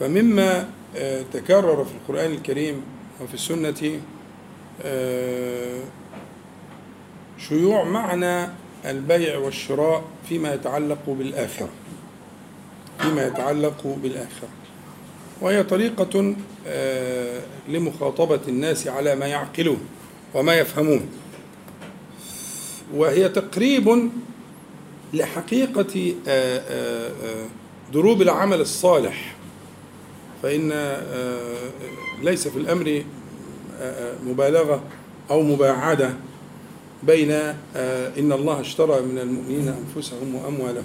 فمما 0.00 0.68
تكرر 1.32 1.84
في 1.84 1.92
القرآن 1.94 2.30
الكريم 2.32 2.82
وفي 3.20 3.34
السنة 3.34 4.00
شيوع 7.48 7.84
معنى 7.84 8.48
البيع 8.84 9.38
والشراء 9.38 10.04
فيما 10.28 10.54
يتعلق 10.54 11.02
بالآخرة 11.06 11.70
فيما 12.98 13.26
يتعلق 13.26 13.96
بالآخرة. 14.02 14.48
وهي 15.42 15.62
طريقة 15.62 16.34
آه، 16.66 17.40
لمخاطبة 17.68 18.40
الناس 18.48 18.88
على 18.88 19.14
ما 19.14 19.26
يعقلون 19.26 19.80
وما 20.34 20.58
يفهمون. 20.58 21.08
وهي 22.94 23.28
تقريب 23.28 24.10
لحقيقة 25.14 26.14
آه، 26.28 26.62
آه، 26.68 27.46
دروب 27.92 28.22
العمل 28.22 28.60
الصالح. 28.60 29.34
فإن 30.42 30.96
ليس 32.22 32.48
في 32.48 32.58
الأمر 32.58 33.04
مبالغة 34.26 34.82
أو 35.30 35.42
مباعدة 35.42 36.10
بين 37.02 37.30
إن 38.18 38.32
الله 38.32 38.60
اشترى 38.60 39.00
من 39.00 39.18
المؤمنين 39.18 39.68
أنفسهم 39.68 40.34
وأموالهم 40.34 40.84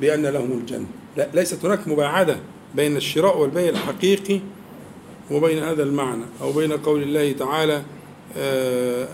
بأن 0.00 0.26
لهم 0.26 0.52
الجنة. 0.52 0.86
لا 1.16 1.28
ليست 1.34 1.64
هناك 1.64 1.88
مباعدة. 1.88 2.36
بين 2.74 2.96
الشراء 2.96 3.38
والبيع 3.38 3.68
الحقيقي 3.68 4.40
وبين 5.30 5.58
هذا 5.58 5.82
المعنى 5.82 6.24
أو 6.42 6.52
بين 6.52 6.72
قول 6.72 7.02
الله 7.02 7.32
تعالى 7.32 7.82
آه، 8.36 9.08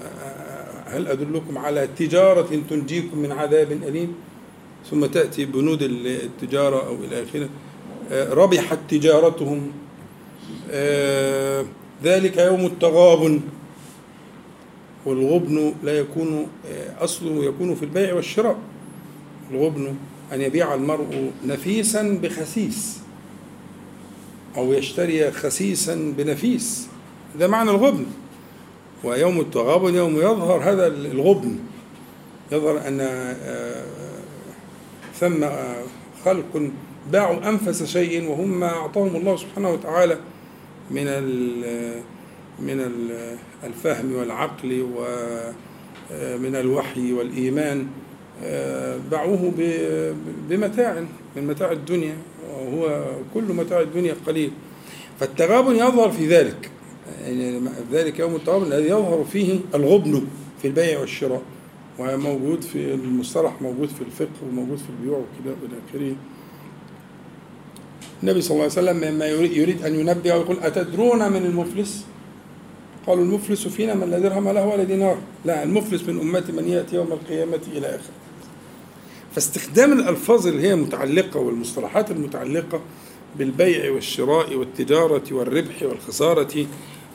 هل 0.86 1.06
أدلكم 1.06 1.58
على 1.58 1.88
تجارة 1.98 2.60
تنجيكم 2.70 3.18
من 3.18 3.32
عذاب 3.32 3.72
أليم؟ 3.72 4.14
ثم 4.90 5.06
تأتي 5.06 5.44
بنود 5.44 5.82
التجارة 5.82 6.86
أو 6.86 6.94
إلى 6.94 7.22
آخره. 7.22 7.48
آه، 8.10 8.34
ربحت 8.34 8.78
تجارتهم 8.88 9.72
آه، 10.70 11.64
ذلك 12.04 12.38
يوم 12.38 12.66
التغابن 12.66 13.40
والغبن 15.06 15.74
لا 15.84 15.98
يكون 15.98 16.46
أصله 17.00 17.44
يكون 17.44 17.74
في 17.74 17.84
البيع 17.84 18.14
والشراء. 18.14 18.56
الغبن 19.50 19.94
أن 20.32 20.40
يبيع 20.40 20.74
المرء 20.74 21.30
نفيسا 21.46 22.20
بخسيس. 22.22 23.05
أو 24.56 24.72
يشتري 24.72 25.30
خسيسا 25.32 26.14
بنفيس. 26.18 26.88
ده 27.38 27.48
معنى 27.48 27.70
الغبن. 27.70 28.06
ويوم 29.04 29.40
التغابن 29.40 29.94
يوم 29.94 30.16
يظهر 30.16 30.70
هذا 30.72 30.86
الغبن. 30.86 31.58
يظهر 32.52 32.88
أن 32.88 33.00
آه، 33.00 33.84
ثم 35.20 35.44
آه، 35.44 35.82
خلق 36.24 36.70
باعوا 37.12 37.48
أنفس 37.48 37.84
شيء 37.84 38.28
وهم 38.28 38.60
ما 38.60 38.68
أعطاهم 38.68 39.16
الله 39.16 39.36
سبحانه 39.36 39.70
وتعالى 39.70 40.18
من 40.90 41.06
ال- 41.06 42.00
من 42.60 42.80
ال- 42.80 43.36
الفهم 43.64 44.12
والعقل 44.16 44.86
ومن 44.96 46.56
الوحي 46.56 47.12
والإيمان. 47.12 47.86
آه، 48.44 48.98
باعوه 49.10 49.52
بمتاع 50.48 51.04
من 51.36 51.46
متاع 51.46 51.72
الدنيا. 51.72 52.16
وهو 52.56 53.04
كل 53.34 53.42
متاع 53.42 53.80
الدنيا 53.80 54.14
قليل. 54.26 54.50
فالتغابن 55.20 55.76
يظهر 55.76 56.10
في 56.10 56.26
ذلك. 56.26 56.70
يعني 57.22 57.60
ذلك 57.92 58.18
يوم 58.18 58.34
التغابن 58.34 58.66
الذي 58.66 58.88
يظهر 58.88 59.24
فيه 59.32 59.58
الغبن 59.74 60.24
في 60.62 60.68
البيع 60.68 61.00
والشراء. 61.00 61.42
وموجود 61.98 62.62
في 62.62 62.94
المصطلح 62.94 63.62
موجود 63.62 63.88
في 63.88 64.00
الفقه 64.00 64.48
وموجود 64.48 64.78
في 64.78 64.90
البيوع 64.98 65.18
وكده 65.18 65.54
والى 65.62 65.74
آخره. 65.90 66.16
النبي 68.22 68.40
صلى 68.40 68.50
الله 68.50 68.62
عليه 68.62 68.72
وسلم 68.72 69.14
مما 69.14 69.26
يريد, 69.26 69.52
يريد 69.52 69.84
أن 69.84 69.94
ينبه 69.94 70.34
ويقول 70.34 70.56
أتدرون 70.62 71.32
من 71.32 71.46
المفلس؟ 71.46 72.04
قالوا 73.06 73.24
المفلس 73.24 73.68
فينا 73.68 73.94
من 73.94 74.10
لا 74.10 74.18
درهم 74.18 74.48
له 74.48 74.66
ولا 74.66 74.84
دينار. 74.84 75.18
لا 75.44 75.62
المفلس 75.62 76.02
من 76.02 76.20
امتي 76.20 76.52
من 76.52 76.68
يأتي 76.68 76.96
يوم 76.96 77.12
القيامة 77.12 77.60
إلى 77.72 77.86
آخره. 77.86 78.25
فاستخدام 79.36 79.92
الألفاظ 79.92 80.46
اللي 80.46 80.68
هي 80.68 80.76
متعلقة 80.76 81.40
والمصطلحات 81.40 82.10
المتعلقة 82.10 82.80
بالبيع 83.38 83.92
والشراء 83.92 84.54
والتجارة 84.54 85.22
والربح 85.30 85.82
والخسارة 85.82 86.66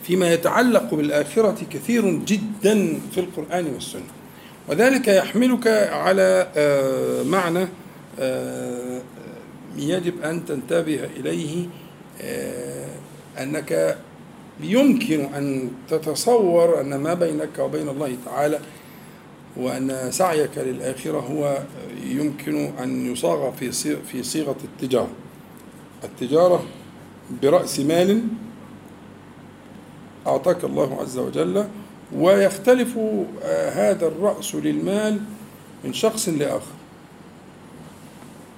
فيما 0.04 0.34
يتعلق 0.34 0.94
بالآخرة 0.94 1.56
كثير 1.72 2.12
جدا 2.12 3.00
في 3.12 3.20
القرآن 3.20 3.66
والسنة. 3.74 4.04
وذلك 4.70 5.08
يحملك 5.08 5.68
على 5.92 6.48
آه، 6.56 7.24
معنى 7.24 7.68
آه، 8.20 9.02
يجب 9.78 10.22
أن 10.22 10.46
تنتبه 10.46 11.00
إليه 11.18 11.66
آه، 12.22 12.88
أنك 13.40 13.98
يمكن 14.64 15.20
أن 15.22 15.72
تتصور 15.90 16.82
أن 16.82 16.96
ما 16.96 17.14
بينك 17.14 17.60
وبين 17.60 17.90
الله 17.90 18.16
تعالى 18.26 18.60
وأن 19.58 20.12
سعيك 20.12 20.58
للآخرة 20.58 21.20
هو 21.20 21.64
يمكن 22.04 22.56
أن 22.56 23.12
يصاغ 23.12 23.52
في 23.52 23.72
في 24.12 24.24
صيغة 24.24 24.56
التجارة. 24.64 25.12
التجارة 26.04 26.64
برأس 27.44 27.80
مال 27.80 28.24
أعطاك 30.28 30.64
الله 30.64 31.02
عز 31.02 31.18
وجل 31.18 31.68
ويختلف 32.16 32.98
آه، 33.44 33.70
هذا 33.70 34.08
الرأس 34.08 34.56
للمال 34.56 35.20
من 35.84 35.94
شخص 35.94 36.30
لآخر. 36.30 36.72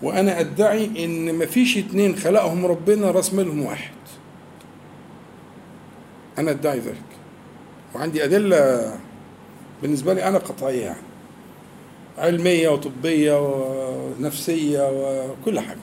وأنا 0.02 0.39
أدعي 0.39 1.06
إن 1.06 1.36
مفيش 1.36 1.78
اتنين 1.78 2.16
خلقهم 2.16 2.66
ربنا 2.66 3.12
راس 3.12 3.34
مالهم 3.34 3.62
واحد. 3.62 3.94
أنا 6.38 6.52
أدعي 6.52 6.80
ذلك. 6.80 7.04
وعندي 7.96 8.24
أدلة 8.24 8.94
بالنسبة 9.84 10.14
لي 10.14 10.28
أنا 10.28 10.38
قطعية 10.38 10.82
يعني. 10.82 11.02
علمية 12.18 12.70
وطبية 12.70 13.40
ونفسية 14.20 14.90
وكل 14.92 15.60
حاجة. 15.60 15.78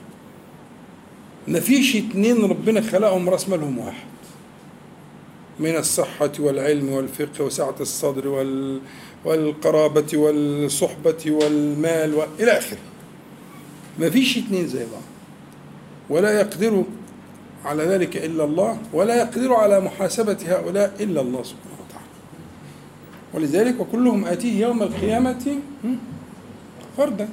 مفيش 1.47 1.95
اتنين 1.95 2.45
ربنا 2.45 2.81
خلقهم 2.81 3.29
راس 3.29 3.49
مالهم 3.49 3.77
واحد. 3.77 4.05
من 5.59 5.75
الصحة 5.75 6.31
والعلم 6.39 6.89
والفقه 6.89 7.43
وسعة 7.43 7.75
الصدر 7.79 8.27
وال 8.27 8.79
والقرابة 9.25 10.17
والصحبة 10.17 11.23
والمال 11.27 12.13
وإلى 12.15 12.51
آخره. 12.51 12.79
مفيش 13.99 14.37
اتنين 14.37 14.67
زي 14.67 14.79
بعض. 14.79 15.01
ولا 16.09 16.39
يقدر 16.39 16.83
على 17.65 17.83
ذلك 17.83 18.17
إلا 18.17 18.43
الله 18.43 18.77
ولا 18.93 19.15
يقدر 19.15 19.53
على 19.53 19.79
محاسبة 19.79 20.37
هؤلاء 20.47 20.95
إلا 20.99 21.21
الله 21.21 21.43
سبحانه 21.43 21.70
ولذلك 23.33 23.79
وكلهم 23.79 24.25
آتيه 24.25 24.61
يوم 24.61 24.83
القيامة 24.83 25.57
فردا. 26.97 27.29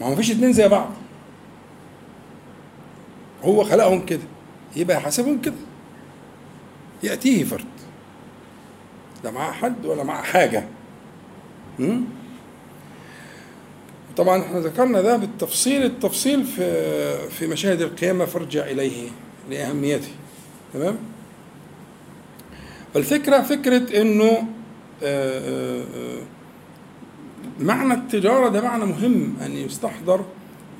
ما 0.00 0.06
هو 0.06 0.12
مفيش 0.12 0.30
اتنين 0.30 0.52
زي 0.52 0.68
بعض. 0.68 0.90
هو 3.44 3.64
خلقهم 3.64 4.06
كده 4.06 4.22
يبقى 4.76 4.96
يحاسبهم 4.96 5.40
كده. 5.40 5.54
يأتيه 7.02 7.44
فرد. 7.44 7.64
لا 9.24 9.30
معاه 9.30 9.52
حد 9.52 9.86
ولا 9.86 10.02
معاه 10.04 10.22
حاجة؟ 10.22 10.64
طبعا 14.16 14.42
إحنا 14.42 14.58
ذكرنا 14.60 15.00
ده 15.00 15.16
بالتفصيل 15.16 15.84
التفصيل 15.84 16.44
في 16.44 17.28
في 17.28 17.46
مشاهد 17.46 17.80
القيامة 17.80 18.24
فارجع 18.24 18.64
إليه 18.64 19.08
لأهميته. 19.50 20.08
تمام؟ 20.74 20.98
فالفكرة 22.94 23.42
فكرة 23.42 24.00
إنه 24.00 24.46
معنى 27.60 27.94
التجارة 27.94 28.48
ده 28.48 28.60
معنى 28.60 28.84
مهم 28.84 29.36
أن 29.44 29.52
يستحضر 29.56 30.24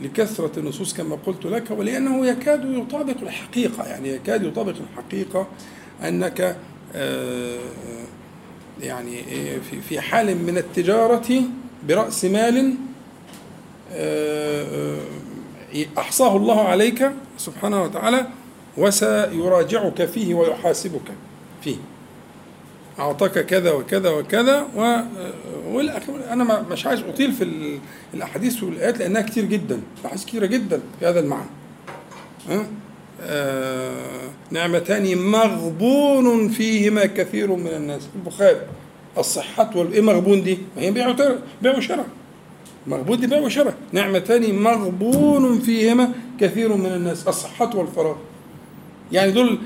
لكثرة 0.02 0.58
النصوص 0.58 0.94
كما 0.94 1.18
قلت 1.26 1.44
لك 1.46 1.70
ولأنه 1.70 2.26
يكاد 2.26 2.64
يطابق 2.64 3.16
الحقيقة 3.22 3.84
يعني 3.84 4.08
يكاد 4.08 4.42
يطابق 4.42 4.74
الحقيقة 4.90 5.46
أنك 6.02 6.56
آه، 6.94 7.58
يعني 8.82 9.22
في 9.88 10.00
حال 10.00 10.36
من 10.36 10.58
التجارة 10.58 11.42
برأس 11.88 12.24
مال 12.24 12.74
آه، 13.92 14.98
آه، 15.74 15.86
أحصاه 15.98 16.36
الله 16.36 16.60
عليك 16.60 17.10
سبحانه 17.38 17.82
وتعالى 17.82 18.26
وسيراجعك 18.76 20.04
فيه 20.04 20.34
ويحاسبك 20.34 21.12
فيه. 21.62 21.76
أعطاك 23.02 23.38
كذا 23.46 23.72
وكذا 23.72 24.10
وكذا 24.10 24.66
و 24.76 25.80
أنا 26.32 26.62
مش 26.70 26.86
عايز 26.86 27.00
أطيل 27.00 27.32
في 27.32 27.44
ال- 27.44 27.78
الأحاديث 28.14 28.62
والآيات 28.62 28.98
لأنها 28.98 29.22
كتير 29.22 29.44
جدا 29.44 29.80
أحاديث 30.04 30.24
كتيرة 30.24 30.46
جدا 30.46 30.80
في 31.00 31.06
هذا 31.06 31.20
المعنى؟ 31.20 31.48
آه، 33.22 33.92
نعمتان 34.50 35.18
مغبون 35.18 36.48
فيهما 36.48 37.06
كثير 37.06 37.56
من 37.56 37.66
الناس. 37.66 38.02
البخاري 38.16 38.56
الصحة 39.18 39.70
والإيه 39.76 40.00
مغبون 40.00 40.42
دي؟ 40.42 40.58
ما 40.76 40.82
هي 40.82 40.90
بيع 40.90 41.16
بيع 41.62 41.76
وشراء. 41.76 42.06
مغبون 42.86 43.20
دي 43.20 43.26
بيع 43.26 43.38
وشراء. 43.40 43.74
نعمتان 43.92 44.54
مغبون 44.62 45.58
فيهما 45.60 46.12
كثير 46.40 46.76
من 46.76 46.86
الناس. 46.86 47.28
الصحة 47.28 47.76
والفراغ. 47.76 48.16
يعني 49.12 49.32
دول 49.32 49.58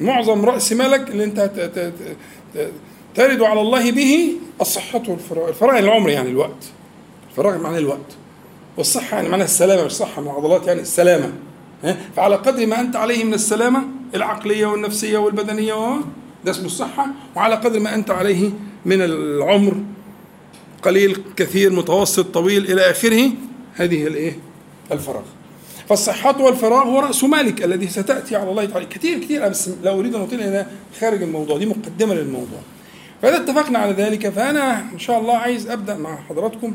معظم 0.00 0.44
رأس 0.44 0.72
مالك 0.72 1.10
اللي 1.10 1.24
انت 1.24 1.50
ترد 3.14 3.42
على 3.42 3.60
الله 3.60 3.90
به 3.90 4.32
الصحة 4.60 5.02
والفراغ. 5.08 5.48
الفراغ 5.48 5.78
العمر 5.78 6.10
يعني 6.10 6.30
الوقت. 6.30 6.64
الفراغ 7.30 7.58
معناه 7.58 7.78
الوقت. 7.78 8.16
والصحة 8.76 9.16
يعني 9.16 9.28
معناها 9.28 9.44
السلامة 9.46 9.84
مش 9.84 9.92
صحة 9.92 10.22
من 10.22 10.28
العضلات 10.28 10.66
يعني 10.66 10.80
السلامة؟ 10.80 11.32
فعلى 12.16 12.36
قدر 12.36 12.66
ما 12.66 12.80
أنت 12.80 12.96
عليه 12.96 13.24
من 13.24 13.34
السلامة 13.34 13.82
العقلية 14.14 14.66
والنفسية 14.66 15.18
والبدنية 15.18 16.00
ده 16.44 16.50
اسمه 16.50 16.66
الصحة. 16.66 17.06
وعلى 17.36 17.54
قدر 17.54 17.80
ما 17.80 17.94
أنت 17.94 18.10
عليه 18.10 18.50
من 18.84 19.02
العمر 19.02 19.74
قليل 20.82 21.18
كثير 21.36 21.72
متوسط 21.72 22.26
طويل 22.34 22.72
إلى 22.72 22.90
آخره 22.90 23.30
هذه 23.74 24.06
الإيه؟ 24.06 24.38
الفراغ. 24.92 25.24
فالصحة 25.88 26.42
والفراغ 26.42 26.82
هو 26.82 27.00
رأس 27.00 27.24
مالك 27.24 27.64
الذي 27.64 27.88
ستأتي 27.88 28.36
على 28.36 28.50
الله 28.50 28.64
تعالى. 28.64 28.86
كثير 28.86 29.18
كثير 29.18 29.48
بس 29.48 29.70
لا 29.82 29.92
أريد 29.92 30.14
أن 30.14 30.22
أطيل 30.22 30.40
إلى 30.40 30.66
خارج 31.00 31.22
الموضوع 31.22 31.58
دي 31.58 31.66
مقدمة 31.66 32.14
للموضوع. 32.14 32.60
فإذا 33.22 33.36
اتفقنا 33.36 33.78
على 33.78 33.92
ذلك 33.92 34.28
فأنا 34.28 34.80
إن 34.92 34.98
شاء 34.98 35.20
الله 35.20 35.36
عايز 35.36 35.70
أبدأ 35.70 35.96
مع 35.96 36.16
حضراتكم 36.16 36.74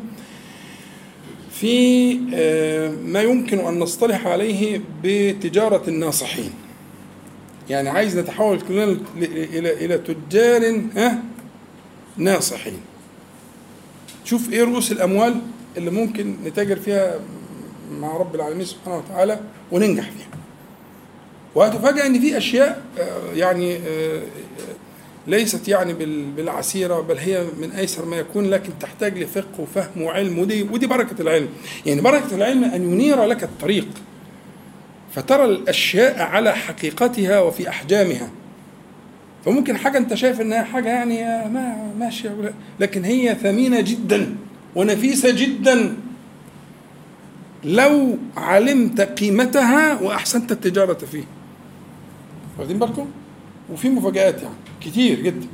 في 1.52 2.12
آه، 2.34 2.92
ما 3.06 3.22
يمكن 3.22 3.60
أن 3.60 3.80
نصطلح 3.80 4.28
عليه 4.28 4.82
بتجارة 5.04 5.84
الناصحين. 5.88 6.52
يعني 7.70 7.90
عايز 7.90 8.18
نتحول 8.18 8.62
كلنا 8.62 8.98
إلى 9.18 9.86
إلى 9.86 9.98
تجار 9.98 10.82
ها؟ 10.96 11.20
ناصحين. 12.18 12.80
شوف 14.26 14.54
إيه 14.54 14.64
رؤوس 14.64 14.92
الأموال 14.92 15.42
اللي 15.78 15.92
ممكن 15.92 16.36
نتاجر 16.46 16.76
فيها 16.76 17.20
مع 17.92 18.18
رب 18.18 18.36
العالمين 18.36 18.66
سبحانه 18.66 18.98
وتعالى 18.98 19.40
وننجح 19.72 20.04
فيها. 20.04 20.28
وهتفاجأ 21.56 22.06
إن 22.06 22.20
في 22.20 22.38
أشياء 22.38 22.82
آه، 23.00 23.34
يعني 23.34 23.76
آه، 23.78 24.22
ليست 25.28 25.68
يعني 25.68 25.94
بال- 25.94 26.32
بالعسيرة 26.32 27.02
بل 27.02 27.18
هي 27.18 27.46
من 27.62 27.72
أيسر 27.72 28.06
ما 28.06 28.16
يكون 28.18 28.50
لكن 28.50 28.70
تحتاج 28.80 29.18
لفقه 29.18 29.60
وفهم 29.62 30.02
وعلم 30.02 30.40
ودي 30.40 30.64
ودي 30.64 30.88
بركة 30.88 31.22
العلم. 31.22 31.48
يعني 31.86 32.02
بركة 32.02 32.36
العلم 32.36 32.64
أن 32.64 32.94
ينير 32.94 33.26
لك 33.26 33.44
الطريق. 33.44 33.88
فترى 35.16 35.46
الأشياء 35.46 36.22
على 36.22 36.56
حقيقتها 36.56 37.40
وفي 37.40 37.70
أحجامها. 37.70 38.30
فممكن 39.46 39.78
حاجة 39.78 39.98
أنت 39.98 40.14
شايف 40.14 40.42
إنها 40.42 40.64
حاجة 40.64 40.88
يعني 40.90 41.26
آه، 41.26 41.48
ما 41.48 41.92
ماشية 42.00 42.54
لكن 42.80 43.04
هي 43.06 43.36
ثمينة 43.36 43.82
جدا 43.82 44.36
ونفيسة 44.76 45.32
جدا. 45.32 45.96
لو 47.64 48.18
علمت 48.38 49.02
قيمتها 49.02 50.02
وأحسنت 50.02 50.52
التجارة 50.52 50.94
فيه. 50.94 51.24
واخدين 52.60 52.80
بالكم؟ 52.80 53.08
وفي 53.74 53.90
مفاجآت 53.90 54.42
يعني 54.42 54.56
كتير 54.82 55.20
جدا. 55.20 55.48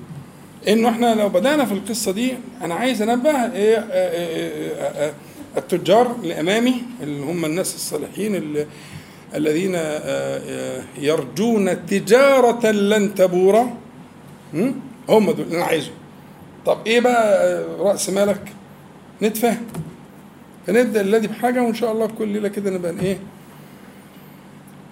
إنه 0.67 0.89
إحنا 0.89 1.15
لو 1.15 1.29
بدأنا 1.29 1.65
في 1.65 1.73
القصة 1.73 2.11
دي 2.11 2.33
أنا 2.61 2.73
عايز 2.75 3.01
أنبه 3.01 3.29
إيه 3.53 3.77
آه، 3.77 5.07
آه، 5.07 5.13
التجار 5.57 6.15
اللي 6.23 6.39
امامي 6.39 6.75
اللي 7.03 7.25
هم 7.25 7.45
الناس 7.45 7.75
الصالحين 7.75 8.35
اللي 8.35 8.65
الذين 9.35 9.75
آه، 9.75 9.79
آه، 9.79 10.83
يرجون 10.99 11.85
تجارة 11.85 12.71
لن 12.71 13.15
تبور? 13.15 13.69
هم؟ 14.53 15.31
دول 15.31 15.41
اللي 15.45 15.57
أنا 15.57 15.65
عايزهم. 15.65 15.93
طب 16.65 16.77
إيه 16.87 16.99
بقى 16.99 17.45
آه، 17.45 17.77
رأس 17.79 18.09
مالك؟ 18.09 18.41
نتفاهم 19.21 19.65
فنبدا 20.67 21.01
الذي 21.01 21.27
بحاجة 21.27 21.63
وإن 21.63 21.73
شاء 21.73 21.91
الله 21.91 22.07
كل 22.07 22.27
ليلة 22.27 22.47
كده 22.49 22.71
نبقى 22.71 22.91
إيه؟ 23.01 23.17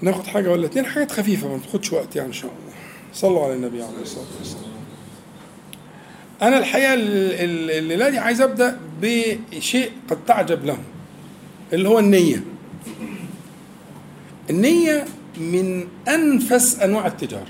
ناخد 0.01 0.27
حاجة 0.27 0.51
ولا 0.51 0.65
اتنين 0.65 0.85
حاجات 0.85 1.11
خفيفة 1.11 1.47
ما 1.47 1.57
تاخدش 1.57 1.93
وقت 1.93 2.15
يعني 2.15 2.27
إن 2.27 2.33
شاء 2.33 2.51
الله. 2.51 2.73
صلوا 3.13 3.43
على 3.43 3.53
النبي 3.53 3.83
عليه 3.83 4.01
الصلاة 4.01 4.25
والسلام. 4.39 4.63
أنا 6.41 6.57
الحقيقة 6.59 6.93
ال- 6.93 6.99
ال- 7.33 7.71
الليلة 7.71 8.09
دي 8.09 8.17
عايز 8.17 8.41
أبدأ 8.41 8.79
بشيء 9.01 9.91
قد 10.09 10.25
تعجب 10.27 10.65
له 10.65 10.77
اللي 11.73 11.89
هو 11.89 11.99
النية. 11.99 12.43
النية 14.49 15.05
من 15.37 15.87
أنفس 16.07 16.79
أنواع 16.79 17.07
التجارة. 17.07 17.47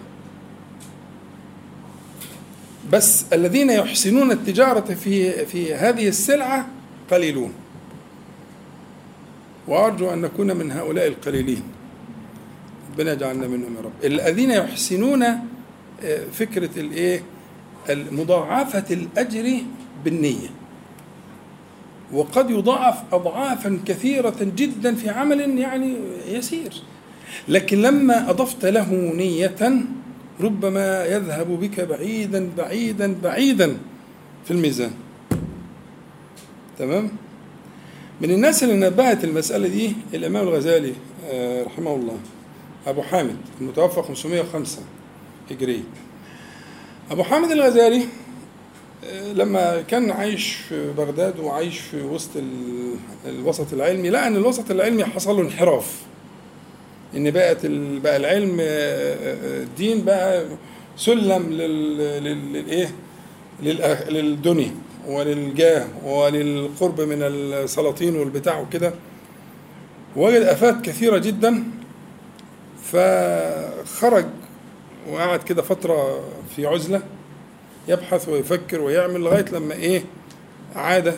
بس 2.92 3.26
الذين 3.34 3.70
يحسنون 3.70 4.32
التجارة 4.32 4.94
في 4.94 5.46
في 5.46 5.74
هذه 5.74 6.08
السلعة 6.08 6.68
قليلون. 7.12 7.54
وأرجو 9.68 10.14
أن 10.14 10.22
نكون 10.22 10.56
من 10.56 10.72
هؤلاء 10.72 11.08
القليلين. 11.08 11.64
ربنا 12.92 13.12
يجعلنا 13.14 13.48
منهم 13.48 13.76
يا 13.76 13.82
رب. 13.82 13.92
الذين 14.04 14.52
يحسنون 14.52 15.24
آه، 15.24 16.26
فكرة 16.34 16.80
الإيه؟ 16.80 17.24
مضاعفه 17.90 18.94
الأجر 18.94 19.58
بالنية. 20.06 20.50
وقد 22.14 22.50
يضاعف 22.50 23.14
اضعافا 23.14 23.80
كثيرة 23.86 24.36
جدا 24.40 24.96
في 24.96 25.10
عمل 25.10 25.58
يعني 25.60 25.96
يسير. 26.28 26.74
لكن 27.48 27.82
لما 27.82 28.30
أضفت 28.30 28.66
له 28.66 28.94
نية 29.16 29.86
ربما 30.42 31.06
يذهب 31.06 31.48
بك 31.48 31.80
بعيدا 31.80 32.50
بعيدا 32.58 33.16
بعيدا 33.24 33.78
في 34.46 34.52
الميزان. 34.52 34.92
تمام؟ 36.80 37.12
من 38.22 38.32
الناس 38.32 38.64
اللي 38.64 38.76
نبهت 38.88 39.24
المسألة 39.24 39.68
دي 39.68 39.94
الإمام 40.14 40.48
الغزالي 40.48 40.94
آه، 41.32 41.64
رحمه 41.64 41.96
الله 41.96 42.18
أبو 42.88 43.02
حامد 43.02 43.36
المتوفى 43.62 44.02
505 44.02 44.82
هجرية 45.52 45.84
أبو 47.12 47.24
حامد 47.24 47.52
الغزالي 47.52 48.06
آه، 49.06 49.34
لما 49.34 49.82
كان 49.82 50.12
عايش 50.12 50.54
في 50.54 50.92
بغداد 50.94 51.40
وعايش 51.40 51.80
في 51.80 52.02
وسط 52.02 52.30
ال- 52.36 52.96
الوسط 53.26 53.74
العلمي 53.74 54.10
لقى 54.10 54.28
إن 54.28 54.36
الوسط 54.36 54.72
العلمي 54.72 55.06
حصل 55.06 55.36
له 55.36 55.42
انحراف. 55.42 56.02
إن 57.16 57.32
بقت 57.32 57.66
بقى 58.04 58.18
العلم 58.18 58.58
آه، 58.62 59.64
الدين 59.64 60.04
بقى 60.04 60.46
سلم 60.98 61.50
لل 61.50 61.98
لل- 62.24 62.54
للإيه؟ 62.54 62.92
للدنيا. 64.10 64.72
وللجاه 65.08 65.86
وللقرب 66.06 67.02
من 67.02 67.22
السلاطين 67.22 68.16
والبتاع 68.16 68.60
وكده 68.60 68.94
وجد 70.16 70.42
آفات 70.42 70.82
كثيرة 70.82 71.18
جدا 71.18 71.64
فخرج 72.84 74.26
وقعد 75.12 75.44
كده 75.44 75.62
فترة 75.62 76.24
في 76.56 76.66
عزلة 76.68 77.02
يبحث 77.88 78.30
ويفكر 78.30 78.82
ويعمل 78.82 79.20
لغاية 79.22 79.46
لما 79.52 79.74
إيه 79.74 80.04
عاد 80.76 81.16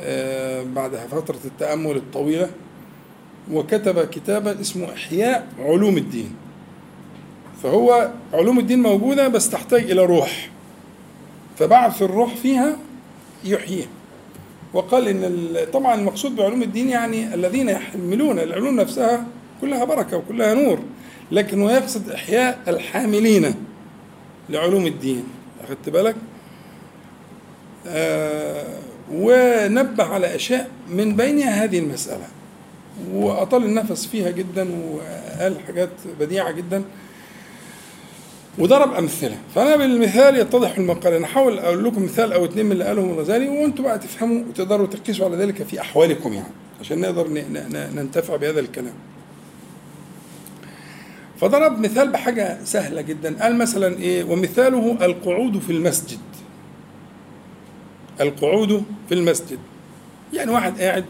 آه، 0.00 0.62
بعد 0.62 0.96
فترة 0.96 1.38
التأمل 1.44 1.96
الطويلة 1.96 2.50
وكتب 3.52 4.04
كتابا 4.04 4.60
اسمه 4.60 4.92
إحياء 4.92 5.46
علوم 5.58 5.96
الدين. 5.96 6.34
فهو 7.62 8.10
علوم 8.32 8.58
الدين 8.58 8.82
موجودة 8.82 9.28
بس 9.28 9.50
تحتاج 9.50 9.90
إلى 9.90 10.04
روح 10.04 10.50
فبعث 11.58 12.02
الروح 12.02 12.34
فيها 12.34 12.76
يحييها 13.44 13.88
وقال 14.72 15.08
إن 15.08 15.56
طبعا 15.72 15.94
المقصود 15.94 16.36
بعلوم 16.36 16.62
الدين 16.62 16.88
يعني 16.88 17.34
الذين 17.34 17.68
يحملون 17.68 18.38
العلوم 18.38 18.76
نفسها 18.76 19.26
كلها 19.60 19.84
بركة 19.84 20.16
وكلها 20.16 20.54
نور 20.54 20.78
لكن 21.32 21.62
هو 21.62 21.70
يقصد 21.70 22.10
إحياء 22.10 22.58
الحاملين 22.68 23.54
لعلوم 24.48 24.86
الدين 24.86 25.24
اخدت 25.64 25.88
بالك؟ 25.88 26.16
آه 27.86 28.78
ونبه 29.12 30.04
على 30.04 30.34
أشياء 30.34 30.70
من 30.88 31.16
بينها 31.16 31.64
هذه 31.64 31.78
المسألة 31.78 32.24
وأطال 33.12 33.64
النفس 33.64 34.06
فيها 34.06 34.30
جدا 34.30 34.68
وقال 34.92 35.56
حاجات 35.66 35.90
بديعة 36.20 36.50
جدا. 36.50 36.84
وضرب 38.58 38.94
أمثلة. 38.94 39.38
فأنا 39.54 39.76
بالمثال 39.76 40.36
يتضح 40.36 40.76
المقال. 40.78 41.12
أنا 41.12 41.24
أحاول 41.26 41.58
أقول 41.58 41.84
لكم 41.84 42.04
مثال 42.04 42.32
أو 42.32 42.44
اتنين 42.44 42.66
من 42.66 42.72
اللي 42.72 42.84
قالهم 42.84 43.10
الغزالي 43.10 43.48
وأنتم 43.48 43.82
بقى 43.84 43.98
تفهموا 43.98 44.44
وتقدروا 44.48 44.86
تقيسوا 44.86 45.26
على 45.26 45.36
ذلك 45.36 45.62
في 45.62 45.80
أحوالكم 45.80 46.32
يعني 46.32 46.52
عشان 46.80 47.00
نقدر 47.00 47.28
ننتفع 47.94 48.36
بهذا 48.36 48.60
الكلام. 48.60 48.94
فضرب 51.40 51.78
مثال 51.80 52.12
بحاجة 52.12 52.58
سهلة 52.64 53.00
جدا. 53.00 53.42
قال 53.42 53.58
مثلا 53.58 53.98
إيه؟ 53.98 54.24
ومثاله 54.24 55.04
القعود 55.04 55.58
في 55.58 55.72
المسجد. 55.72 56.18
القعود 58.20 58.84
في 59.08 59.14
المسجد. 59.14 59.58
يعني 60.32 60.50
واحد 60.50 60.80
قاعد 60.80 61.04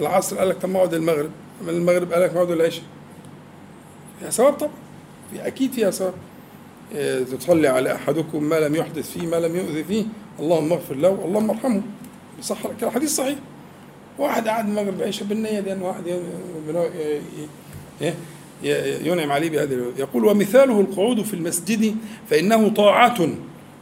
العصر 0.00 0.38
قال 0.38 0.48
لك 0.48 0.56
طب 0.56 0.68
ما 0.68 0.76
أقعد 0.76 0.94
المغرب. 0.94 1.30
المغرب 1.68 2.12
قال 2.12 2.22
لك 2.22 2.30
ما 2.34 2.36
أقعد 2.42 2.50
العشاء. 2.50 2.84
فيها 4.20 4.30
ثواب 4.30 4.52
طبعا. 4.52 4.70
في 5.32 5.46
أكيد 5.46 5.72
فيها 5.72 5.92
إيه، 6.94 7.24
تصلي 7.24 7.68
على 7.68 7.94
أحدكم 7.94 8.44
ما 8.44 8.60
لم 8.60 8.74
يحدث 8.74 9.10
فيه 9.12 9.26
ما 9.26 9.36
لم 9.36 9.56
يؤذي 9.56 9.84
فيه 9.84 10.04
اللهم 10.40 10.72
اغفر 10.72 10.94
له 10.94 11.18
اللهم 11.24 11.50
ارحمه. 11.50 11.82
صح 12.42 12.58
كده؟ 12.80 12.90
حديث 12.90 13.14
صحيح. 13.16 13.38
واحد 14.18 14.48
قاعد 14.48 14.68
المغرب 14.68 15.02
عيشه 15.02 15.24
بالنية 15.24 15.60
دي 15.60 15.72
واحد 15.72 16.06
ي- 18.64 19.08
ينعم 19.08 19.32
عليه 19.32 19.50
بهذه 19.50 19.92
يقول 19.98 20.24
ومثاله 20.24 20.80
القعود 20.80 21.22
في 21.22 21.34
المسجد 21.34 21.96
فإنه 22.30 22.68
طاعة 22.68 23.28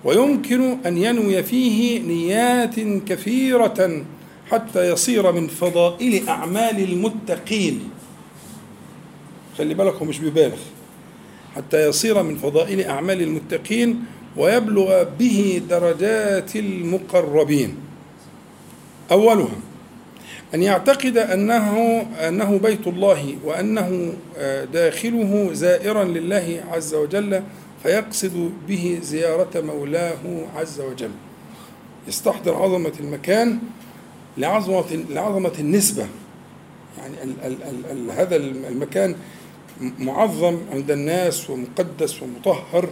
ويمكن 0.05 0.77
أن 0.87 0.99
ينوي 0.99 1.43
فيه 1.43 2.01
نيات 2.03 2.75
كثيرة 3.07 4.05
حتى 4.51 4.91
يصير 4.91 5.33
من 5.33 5.47
فضائل 5.47 6.29
أعمال 6.29 6.83
المتقين. 6.93 7.91
خلي 9.59 9.75
بالك 9.75 9.95
هو 9.95 10.05
مش 10.07 10.19
بيبالغ 10.19 10.57
حتى 11.59 11.89
يصير 11.89 12.23
من 12.23 12.37
فضائل 12.37 12.81
أعمال 12.81 13.23
المتقين 13.23 14.05
ويبلغ 14.37 15.03
به 15.19 15.63
درجات 15.71 16.57
المقربين. 16.57 17.77
أولها 19.13 19.59
أن 20.55 20.63
يعتقد 20.63 21.19
أنه 21.19 22.01
أنه 22.29 22.59
بيت 22.59 22.87
الله 22.87 23.37
وأنه 23.45 24.13
آه، 24.37 24.65
داخله 24.65 25.51
زائرا 25.53 26.05
لله 26.05 26.65
عز 26.71 26.95
وجل 26.95 27.43
فيقصد 27.83 28.53
به 28.69 28.99
زيارة 29.03 29.61
مولاه 29.61 30.47
عز 30.57 30.81
وجل. 30.81 31.11
يستحضر 32.09 32.55
عظمة 32.55 32.93
المكان 33.01 33.59
لعظمة 34.39 35.05
لعظمة 35.11 35.53
النسبة. 35.59 36.07
يعني 36.99 37.23
ال 37.23 37.33
ال 37.45 37.63
ال 37.63 37.91
ال 37.91 38.11
هذا 38.11 38.37
المكان 38.37 39.15
معظم 39.99 40.59
عند 40.73 40.91
الناس 40.91 41.51
ومقدس 41.51 42.23
ومطهر 42.23 42.89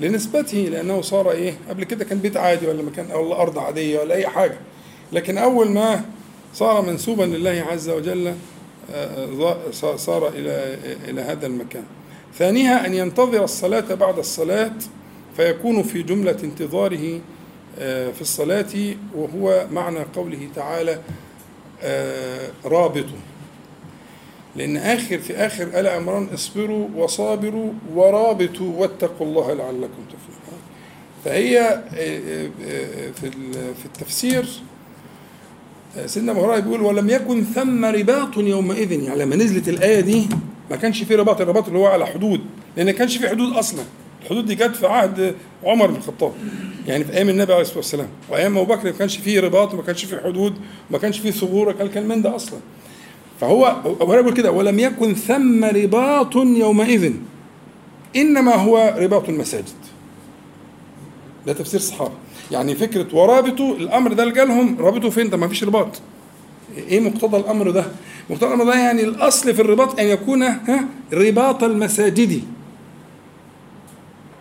لنسبته 0.00 0.58
لأنه 0.58 1.00
صار 1.00 1.30
إيه؟ 1.30 1.54
قبل 1.68 1.84
كده 1.84 2.04
كان 2.04 2.18
بيت 2.18 2.36
عادي 2.36 2.66
ولا 2.66 2.82
مكان 2.82 3.12
ولا 3.12 3.40
أرض 3.42 3.58
عادية 3.58 4.00
ولا 4.00 4.14
أي 4.14 4.26
حاجة. 4.28 4.58
لكن 5.12 5.38
أول 5.38 5.70
ما 5.70 6.04
صار 6.54 6.82
منسوبا 6.82 7.22
لله 7.22 7.64
عز 7.70 7.88
وجل 7.90 8.34
آه، 8.94 9.26
ظ- 9.70 9.96
صار 9.96 10.28
إلى 10.28 10.78
إلى 11.08 11.20
هذا 11.22 11.46
المكان. 11.46 11.84
ثانيها 12.38 12.86
أن 12.86 12.94
ينتظر 12.94 13.44
الصلاة 13.44 13.94
بعد 13.94 14.18
الصلاة 14.18 14.72
فيكون 15.36 15.82
في 15.82 16.02
جملة 16.02 16.36
انتظاره 16.44 17.20
آه، 17.78 18.10
في 18.10 18.20
الصلاة 18.20 18.94
وهو 19.14 19.66
معنى 19.72 19.98
قوله 20.16 20.48
تعالى 20.56 20.98
آه، 21.82 22.50
رابط. 22.64 23.04
لأن 24.56 24.76
آخر 24.76 25.18
في 25.18 25.36
آخر 25.36 25.80
آل 25.80 25.86
عمران 25.86 26.28
اصبروا 26.34 26.88
وصابروا 26.96 27.72
ورابطوا 27.94 28.80
واتقوا 28.80 29.26
الله 29.26 29.54
لعلكم 29.54 30.02
تفلحون. 30.08 30.58
فهي 31.24 31.60
آه، 31.60 31.82
آه، 31.94 32.50
آه، 32.66 33.10
في 33.10 33.30
في 33.52 33.86
التفسير 33.86 34.48
سيدنا 36.06 36.32
ابو 36.32 36.44
هريره 36.44 36.60
بيقول 36.60 36.82
ولم 36.82 37.10
يكن 37.10 37.44
ثم 37.44 37.84
رباط 37.84 38.36
يومئذ. 38.36 38.92
يعني 38.92 39.20
لما 39.20 39.36
نزلت 39.36 39.68
الآية 39.68 40.00
دي 40.00 40.26
ما 40.70 40.76
كانش 40.76 41.02
في 41.02 41.14
رباط 41.14 41.40
الرباط 41.40 41.66
اللي 41.66 41.78
هو 41.78 41.86
على 41.86 42.06
حدود 42.06 42.40
لأن 42.76 42.86
ما 42.86 42.92
كانش 42.92 43.16
في 43.16 43.28
حدود 43.28 43.52
أصلا. 43.52 43.82
الحدود 44.22 44.46
دي 44.46 44.54
جت 44.54 44.76
في 44.76 44.86
عهد 44.86 45.34
عمر 45.64 45.86
بن 45.86 45.96
الخطاب 45.96 46.32
يعني 46.86 47.04
في 47.04 47.12
أيام 47.12 47.28
النبي 47.28 47.52
عليه 47.52 47.62
الصلاة 47.62 47.76
والسلام. 47.78 48.08
وأيام 48.30 48.58
أبو 48.58 48.74
بكر 48.74 48.84
ما 48.84 48.90
كانش 48.98 49.16
فيه 49.16 49.40
رباط 49.40 49.74
وما 49.74 49.82
كانش 49.82 50.04
فيه 50.04 50.16
حدود 50.16 50.54
وما 50.90 50.98
كانش 50.98 51.18
فيه 51.18 51.30
ثغور 51.30 51.72
كان 51.72 52.08
من 52.08 52.22
ده 52.22 52.36
أصلا. 52.36 52.58
فهو 53.42 53.64
هريره 54.00 54.20
بيقول 54.20 54.34
كده 54.34 54.50
ولم 54.50 54.78
يكن 54.78 55.14
ثم 55.14 55.64
رباط 55.64 56.36
يومئذ 56.36 57.12
إنما 58.16 58.54
هو 58.54 58.94
رباط 58.98 59.28
المساجد. 59.28 59.64
ده 61.46 61.52
تفسير 61.52 61.80
الصحابه 61.80 62.12
يعني 62.50 62.74
فكرة 62.74 63.16
ورابطوا 63.16 63.76
الأمر 63.76 64.12
ده 64.12 64.22
اللي 64.22 64.34
جالهم 64.34 64.76
رابطوا 64.80 65.10
فين؟ 65.10 65.30
ده 65.30 65.36
ما 65.36 65.48
فيش 65.48 65.64
رباط. 65.64 66.00
إيه 66.76 67.00
مقتضى 67.00 67.36
الأمر 67.36 67.70
ده؟ 67.70 67.84
مقتضى 68.30 68.46
الأمر 68.46 68.64
ده 68.64 68.74
يعني 68.74 69.02
الأصل 69.04 69.54
في 69.54 69.62
الرباط 69.62 70.00
أن 70.00 70.06
يكون 70.06 70.42
ها 70.42 70.84
رباط 71.12 71.64
المساجد. 71.64 72.42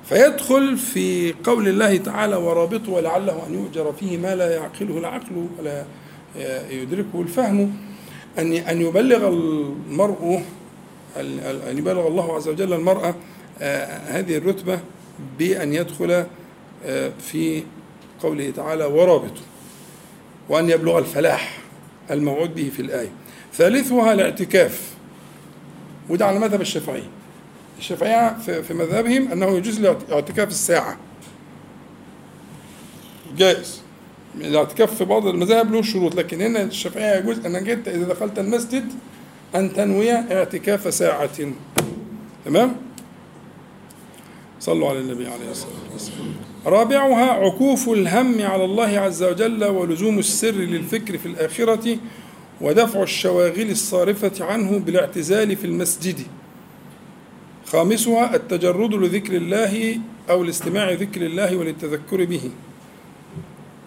فيدخل 0.10 0.78
في 0.78 1.34
قول 1.44 1.68
الله 1.68 1.98
تعالى 1.98 2.36
ورابطوا 2.36 2.96
ولعله 2.98 3.48
أن 3.48 3.54
يؤجر 3.54 3.94
فيه 4.00 4.18
ما 4.18 4.36
لا 4.36 4.56
يعقله 4.56 4.98
العقل 4.98 5.48
ولا 5.60 5.86
يدركه 6.72 7.22
الفهم. 7.22 7.74
أن 8.40 8.54
أن 8.54 8.82
يبلغ 8.82 9.28
المرء 9.28 10.44
أن 11.70 11.78
يبلغ 11.78 12.08
الله 12.08 12.36
عز 12.36 12.48
وجل 12.48 12.74
المرأة 12.74 13.16
هذه 14.08 14.38
الرتبة 14.38 14.80
بأن 15.40 15.74
يدخل 15.74 16.26
آه، 16.86 17.12
في 17.22 17.64
قوله 18.24 18.52
تعالى 18.52 18.86
ورابطوا 18.86 19.44
وأن 20.50 20.70
يبلغ 20.70 20.98
الفلاح 20.98 21.58
الموعود 22.12 22.56
به 22.56 22.72
في 22.76 22.82
الآية. 22.82 23.12
ثالثها 23.54 24.14
الاعتكاف. 24.14 24.92
وده 26.10 26.26
على 26.26 26.40
مذهب 26.40 26.62
الشافعية 26.62 27.10
الشافعية 27.80 28.38
في 28.46 28.64
في 28.64 28.74
مذهبهم 28.74 29.32
أنه 29.32 29.58
يجوز 29.58 29.80
الاعتكاف 29.80 30.50
الساعة. 30.50 30.98
جائز. 33.38 33.81
الاعتكاف 34.36 34.96
في 34.96 35.06
بعض 35.06 35.28
المذاهب 35.28 35.74
له 35.74 35.82
شروط 35.82 36.16
لكن 36.16 36.42
هنا 36.42 36.64
الشافعية 36.64 37.20
يجوز 37.20 37.46
أنك 37.46 37.70
أنت 37.70 37.88
إذا 37.88 38.08
دخلت 38.08 38.40
المسجد 38.40 38.86
أن 39.56 39.74
تنوي 39.74 40.12
اعتكاف 40.12 40.94
ساعة. 40.94 41.52
تمام؟ 42.46 42.76
صلوا 44.60 44.90
على 44.90 45.00
النبي 45.00 45.28
عليه 45.28 45.52
الصلاة 45.52 45.92
والسلام. 45.94 46.34
رابعها 46.66 47.32
عكوف 47.32 47.90
الهم 47.90 48.42
على 48.42 48.66
الله 48.66 49.00
عز 49.00 49.24
وجل 49.24 49.64
ولزوم 49.64 50.20
السر 50.20 50.52
للفكر 50.52 51.18
في 51.18 51.26
الآخرة 51.26 51.98
ودفع 52.62 53.04
الشواغل 53.04 53.70
الصارفة 53.70 54.46
عنه 54.46 54.80
بالاعتزال 54.80 55.56
في 55.56 55.66
المسجد. 55.66 56.20
خامسها 57.66 58.36
التجرد 58.36 58.94
لذكر 58.94 59.36
الله 59.36 59.98
أو 60.30 60.44
لاستماع 60.44 60.92
ذكر 60.92 61.22
الله 61.22 61.58
وللتذكر 61.58 62.26
به. 62.26 62.52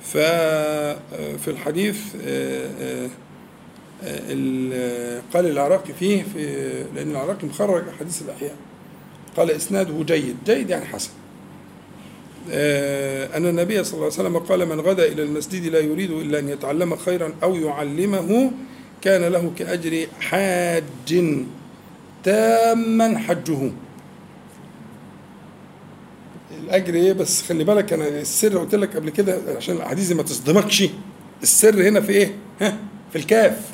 ففي 0.05 1.49
الحديث 1.49 1.99
آه، 2.27 2.69
آه، 2.81 3.07
آه، 4.05 4.21
ال- 4.29 5.23
قال 5.35 5.47
العراقي 5.47 5.93
فيه 5.99 6.23
في 6.35 6.85
لأن 6.97 7.11
العراقي 7.11 7.47
مخرج 7.47 7.89
أحاديث 7.89 8.23
الأحياء. 8.23 8.57
قال 9.37 9.51
إسناده 9.51 10.03
جيد 10.05 10.37
جيد 10.47 10.71
يعني 10.71 10.85
حسن. 10.85 11.11
آه، 12.53 13.37
أن 13.37 13.47
النبي 13.47 13.85
صلى 13.85 13.93
الله 13.95 14.05
عليه 14.05 14.15
وسلم 14.15 14.39
قال 14.39 14.67
من 14.69 14.81
غدا 14.81 15.05
إلى 15.13 15.23
المسجد 15.23 15.67
لا 15.67 15.79
يريد 15.81 16.11
إلا 16.11 16.39
أن 16.39 16.49
يتعلم 16.49 16.97
خيرا 16.97 17.33
أو 17.43 17.55
يعلمه 17.55 18.51
كان 19.03 19.25
له 19.33 19.53
كأجر 19.59 20.07
حاج 20.21 20.85
تاما 22.25 23.19
حجه. 23.19 23.71
الأجر 26.65 26.95
إيه؟ 26.95 27.13
بس 27.13 27.43
خلي 27.43 27.65
بالك 27.65 27.93
أنا 27.93 28.09
السر 28.09 28.59
قلت 28.59 28.75
لك 28.75 28.97
قبل 28.97 29.11
كده 29.11 29.39
عشان 29.57 29.77
الأحاديث 29.77 30.09
دي 30.09 30.15
ما 30.15 30.23
تصدمكش. 30.23 30.85
السر 31.43 31.89
هنا 31.89 32.01
في 32.01 32.13
إيه؟ 32.13 32.35
ها؟ 32.61 32.77
في 33.13 33.19
الكاف. 33.19 33.71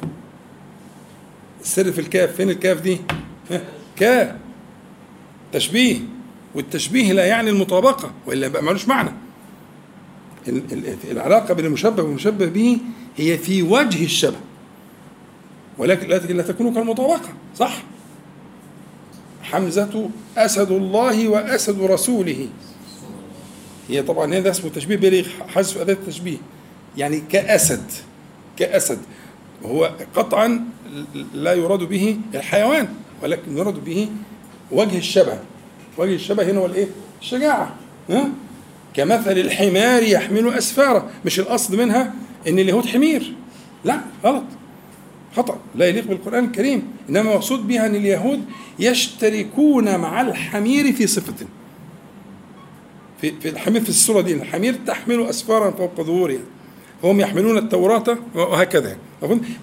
السر 1.61 1.93
في 1.93 2.01
الكاف. 2.01 2.37
فين 2.37 2.51
الكاف 2.51 2.81
دي؟ 2.81 2.99
ها؟ 3.51 3.61
كاف. 3.97 4.35
تشبيه. 5.53 5.99
والتشبيه 6.55 7.13
لا 7.13 7.25
يعني 7.25 7.51
المطابقة 7.51 8.13
وإلا 8.27 8.47
يبقى 8.47 8.63
ملوش 8.63 8.89
معنى. 8.89 9.11
ال- 10.49 10.73
ال- 10.73 10.97
العلاقة 11.11 11.55
بين 11.55 11.65
المشبه 11.67 12.03
والمشبه 12.03 12.47
به 12.47 12.79
هي 13.17 13.39
في 13.39 13.63
وجه 13.63 14.05
الشبه. 14.05 14.37
ولكن 15.79 16.09
لا 16.09 16.43
تكون 16.43 16.75
كالمطابقة 16.75 17.29
صح؟ 17.57 17.83
حمزة 19.43 20.11
أسد 20.37 20.71
الله 20.71 21.29
وأسد 21.29 21.81
رسوله. 21.83 22.49
هي 23.91 24.03
طبعا 24.03 24.35
هذا 24.35 24.51
اسمه 24.51 24.71
تشبيه 24.71 24.97
بليغ 24.97 25.27
حذف 25.49 25.79
أداة 25.79 25.95
التشبيه. 25.95 26.37
يعني 26.97 27.23
كأسد 27.31 27.83
كأسد. 28.57 28.99
وهو 29.63 29.91
قطعا 30.17 30.65
لا 31.35 31.55
يراد 31.55 31.79
به 31.79 32.19
الحيوان 32.35 32.89
ولكن 33.23 33.59
يراد 33.59 33.85
به 33.85 34.09
وجه 34.73 34.99
الشبه. 34.99 35.39
وجه 35.99 36.15
الشبه 36.15 36.51
هنا 36.51 36.59
هو 36.59 36.67
الإيه؟ 36.67 36.87
الشجاعة. 37.21 37.75
ها؟ 38.11 38.29
كمثل 38.95 39.39
الحمار 39.39 40.03
يحمل 40.03 40.49
أسفارا 40.49 41.11
مش 41.25 41.41
القصد 41.41 41.75
منها 41.75 42.15
إن 42.49 42.59
اليهود 42.59 42.87
حمير. 42.87 43.35
لا 43.85 44.01
غلط. 44.25 44.45
خطأ. 45.37 45.59
لا 45.75 45.89
يليق 45.89 46.07
بالقرآن 46.07 46.45
الكريم. 46.45 46.93
إنما 47.09 47.35
مقصود 47.35 47.69
بها 47.69 47.87
أن 47.87 47.95
اليهود 47.95 48.45
يشتركون 48.79 49.97
مع 49.97 50.21
الحمير 50.21 50.93
في 50.93 51.07
صفة. 51.07 51.47
في 53.21 53.33
في 53.41 53.49
الحمير 53.49 53.83
في 53.83 53.89
السورة 53.89 54.21
دي 54.21 54.35
الحمير 54.35 54.75
تحمل 54.87 55.23
أسفارا 55.27 55.71
فوق 55.71 56.01
ظهورها 56.01 56.39
فهم 57.03 57.21
يحملون 57.21 57.59
التوراة 57.59 58.19
وهكذا؟ 58.35 58.97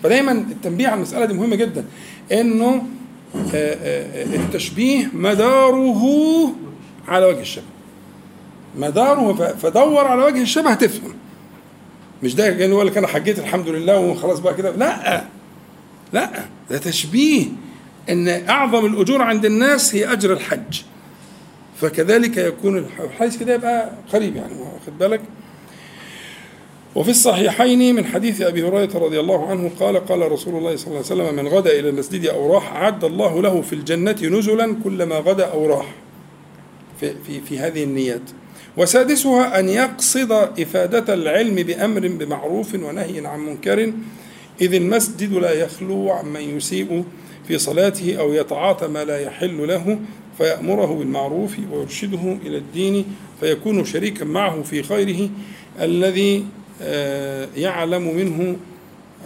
فدايما 0.04 0.32
التنبيه 0.32 0.88
على 0.88 0.96
المسألة 0.96 1.26
دي 1.26 1.34
مهمة 1.34 1.56
جدا. 1.56 1.86
إنه 2.32 2.84
آه، 3.36 3.44
آه، 3.56 4.24
التشبيه 4.36 5.10
مداره 5.14 6.52
على 7.08 7.26
وجه 7.26 7.42
الشبه. 7.42 7.64
مداره 8.78 9.34
فدور 9.34 10.08
على 10.08 10.24
وجه 10.24 10.42
الشبه 10.42 10.74
تفهم 10.74 11.14
مش 12.24 12.36
ده 12.36 12.46
يعني 12.46 12.74
يقول 12.74 12.88
لك 12.88 12.98
أنا 12.98 13.08
حجيت 13.08 13.40
الحمد 13.40 13.68
لله 13.70 14.00
وخلاص 14.00 14.40
بقى 14.40 14.54
كده. 14.54 14.72
لا. 14.72 15.24
لا. 16.14 16.46
ده 16.70 16.78
تشبيه 16.78 17.46
إن 18.10 18.28
أعظم 18.28 18.86
الأجور 18.86 19.22
عند 19.22 19.46
الناس 19.46 19.96
هي 19.96 20.12
أجر 20.14 20.34
الحج. 20.34 20.82
فكذلك 21.82 22.38
يكون 22.38 22.78
الح- 22.78 23.00
الحديث 23.02 23.38
كده 23.38 23.54
يبقى 23.54 23.90
قريب 24.14 24.36
يعني 24.36 24.54
واخد 24.54 24.98
بالك؟ 25.00 25.22
وفي 26.96 27.10
الصحيحين 27.10 27.96
من 27.96 28.06
حديث 28.06 28.42
أبي 28.42 28.64
هريرة 28.68 28.98
رضي 28.98 29.20
الله 29.20 29.48
عنه 29.48 29.72
قال 29.80 30.06
قال 30.06 30.32
رسول 30.32 30.56
الله 30.56 30.76
صلى 30.76 30.88
الله 30.88 30.98
عليه 30.98 31.24
وسلم 31.24 31.36
من 31.36 31.48
غدا 31.48 31.80
إلى 31.80 31.90
المسجد 31.90 32.26
أو 32.26 32.54
راح 32.54 32.74
أعد 32.74 33.04
الله 33.04 33.42
له 33.42 33.62
في 33.62 33.74
الجنة 33.74 34.16
نزلا 34.24 34.76
كلما 34.84 35.16
غدا 35.16 35.46
أو 35.46 35.66
راح. 35.68 35.96
في 37.00 37.14
في 37.28 37.42
في 37.42 37.60
هذه 37.60 37.84
النيات. 37.84 38.22
وسادسها 38.78 39.60
أن 39.60 39.70
يقصد 39.70 40.32
إفادة 40.32 41.14
العلم 41.14 41.56
بأمر 41.56 42.08
بمعروف 42.08 42.74
ونهي 42.74 43.28
عن 43.28 43.40
منكر 43.40 43.94
إذ 44.62 44.74
المسجد 44.74 45.34
لا 45.34 45.52
يخلو 45.52 46.12
عمن 46.12 46.58
يسيء 46.58 47.04
في 47.48 47.58
صلاته 47.58 48.16
أو 48.20 48.34
يتعاطى 48.34 48.88
ما 48.88 49.04
لا 49.06 49.20
يحل 49.20 49.68
له 49.68 50.00
فيأمره 50.38 50.86
بالمعروف 50.86 51.56
ويرشده 51.72 52.38
إلى 52.46 52.58
الدين 52.58 53.06
فيكون 53.40 53.86
شريكا 53.86 54.26
معه 54.26 54.62
في 54.62 54.84
خيره 54.84 55.30
الذي 55.82 56.46
آه، 56.82 57.48
يعلم 57.56 58.16
منه 58.16 58.58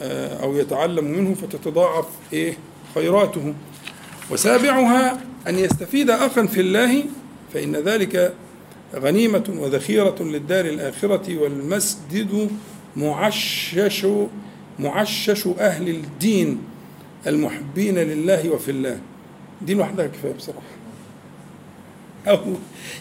آه، 0.01 0.43
أو 0.43 0.57
يتعلم 0.57 1.05
منه 1.05 1.33
فتتضاعف 1.33 2.05
إيه 2.33 2.57
خيراته. 2.95 3.53
وسابعها 4.31 5.21
أن 5.47 5.59
يستفيد 5.59 6.09
أخا 6.09 6.45
في 6.45 6.61
الله 6.61 7.03
فإن 7.53 7.75
ذلك 7.75 8.33
غنيمة 8.95 9.43
وذخيرة 9.59 10.15
للدار 10.19 10.65
الآخرة 10.65 11.37
والمسجد 11.41 12.49
معشش 12.95 14.07
معشش 14.79 15.47
أهل 15.47 15.89
الدين 15.89 16.57
المحبين 17.27 17.95
لله 17.95 18.49
وفي 18.49 18.71
الله. 18.71 18.99
دي 19.61 19.73
لوحدها 19.73 20.07
كفاية 20.07 20.33
بصراحة. 20.33 20.61
أو 22.27 22.39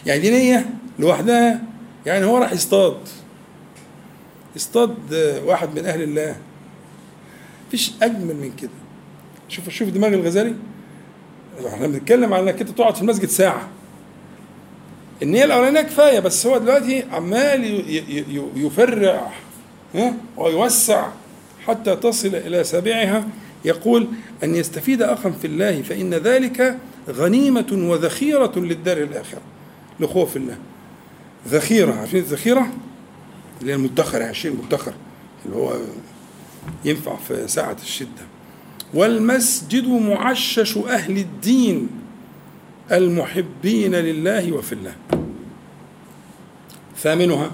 يعني 0.05 0.19
دي 0.19 0.29
نية 0.29 0.69
لوحدها. 0.99 1.61
يعني 2.05 2.25
هو 2.25 2.37
راح 2.37 2.53
يصطاد 2.53 2.97
يصطاد 4.55 4.95
واحد 5.45 5.79
من 5.79 5.85
أهل 5.85 6.01
الله. 6.01 6.35
مفيش 7.67 7.91
أجمل 8.01 8.35
من 8.35 8.51
كده. 8.61 8.69
شوف 9.49 9.69
شوف 9.69 9.89
دماغ 9.89 10.13
الغزالي. 10.13 10.55
إحنا 11.67 11.87
بنتكلم 11.87 12.33
على 12.33 12.43
إنك 12.43 12.61
أنت 12.61 12.69
تقعد 12.69 12.95
في 12.95 13.01
المسجد 13.01 13.29
ساعة. 13.29 13.67
النية 15.23 15.43
الأولانية 15.43 15.81
كفاية 15.81 16.19
بس 16.19 16.45
هو 16.45 16.57
دلوقتي 16.57 17.03
عمال 17.11 17.83
يفرع 18.55 19.31
ها، 19.95 20.13
ويوسع 20.37 21.07
حتى 21.67 21.95
تصل 21.95 22.35
إلى 22.35 22.63
سابعها. 22.63 23.27
يقول 23.65 24.07
أن 24.43 24.55
يستفيد 24.55 25.01
أخا 25.01 25.29
في 25.29 25.47
الله 25.47 25.81
فإن 25.81 26.13
ذلك 26.13 26.77
غنيمة 27.09 27.67
وذخيرة 27.71 28.51
للدار 28.55 28.97
الآخرة 28.97 29.41
لأخوة 29.99 30.25
في 30.25 30.35
الله. 30.35 30.57
ذخيرة 31.47 31.93
عارفين 31.93 32.19
الذخيرة؟ 32.19 32.67
اللي 33.61 33.71
هي 33.71 33.75
المدخر 33.75 34.19
يعني 34.19 34.31
الشيء 34.31 34.51
المدخر 34.51 34.93
اللي 35.45 35.57
هو 35.57 35.73
ينفع 36.85 37.15
في 37.15 37.47
ساعة 37.47 37.77
الشدة. 37.83 38.25
والمسجد 38.93 39.87
معشش 39.87 40.77
أهل 40.77 41.17
الدين 41.17 41.89
المحبين 42.91 43.95
لله 43.95 44.51
وفي 44.51 44.73
الله. 44.73 44.95
ثامنها 46.97 47.51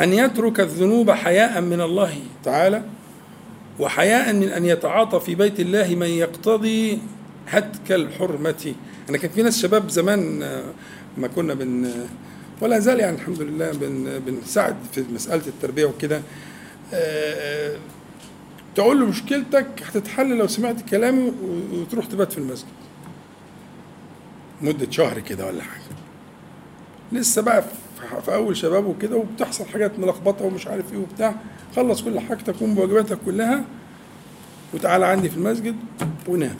أن 0.00 0.12
يترك 0.12 0.60
الذنوب 0.60 1.10
حياء 1.10 1.60
من 1.60 1.80
الله 1.80 2.14
تعالى 2.44 2.82
وحياء 3.80 4.32
من 4.32 4.48
أن 4.48 4.64
يتعاطى 4.64 5.20
في 5.20 5.34
بيت 5.34 5.60
الله 5.60 5.94
من 5.94 6.06
يقتضي 6.06 6.98
هتك 7.48 7.92
الحرمة 7.92 8.74
أنا 9.10 9.18
كان 9.18 9.30
في 9.30 9.42
ناس 9.42 9.58
شباب 9.62 9.88
زمان 9.88 10.42
آه، 10.42 10.64
ما 11.18 11.28
كنا 11.28 11.54
بن 11.54 11.90
ولا 12.60 12.78
زال 12.78 13.00
يعني 13.00 13.16
الحمد 13.16 13.42
لله 13.42 13.72
بن 13.72 14.20
بنساعد 14.26 14.76
في 14.92 15.04
مسألة 15.14 15.46
التربية 15.46 15.84
وكده. 15.84 16.16
آه، 16.16 16.22
آه، 16.94 17.76
تقول 18.74 19.00
له 19.00 19.06
مشكلتك 19.06 19.66
هتتحل 19.86 20.36
لو 20.36 20.46
سمعت 20.46 20.88
كلامي 20.90 21.32
وتروح 21.72 22.06
تبات 22.06 22.32
في 22.32 22.38
المسجد. 22.38 22.68
مدة 24.62 24.90
شهر 24.90 25.20
كده 25.20 25.46
ولا 25.46 25.62
حاجة. 25.62 25.82
لسه 27.12 27.42
بقى 27.42 27.62
في- 28.24 28.34
أول 28.34 28.56
شباب 28.56 28.86
وكده 28.86 29.16
وبتحصل 29.16 29.64
حاجات 29.64 29.98
ملخبطة 29.98 30.44
ومش 30.44 30.66
عارف 30.66 30.92
إيه 30.92 30.98
وبتاع. 30.98 31.34
خلص 31.76 32.02
كل 32.02 32.20
حاجتك 32.20 32.56
قوم 32.56 32.74
بواجباتك 32.74 33.18
كلها 33.26 33.64
وتعالى 34.74 35.06
عندي 35.06 35.28
في 35.30 35.36
المسجد 35.36 35.76
ونام. 36.28 36.56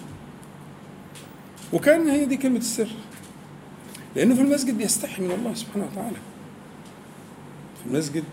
وكان 1.74 2.08
هي 2.08 2.24
دي 2.24 2.36
كلمة 2.36 2.58
السر. 2.58 2.88
لأنه 4.16 4.34
في 4.34 4.40
المسجد 4.40 4.78
بيستحي 4.78 5.22
من 5.22 5.30
الله 5.30 5.54
سبحانه 5.54 5.88
وتعالى. 5.92 6.16
في 7.82 7.90
المسجد 7.90 8.24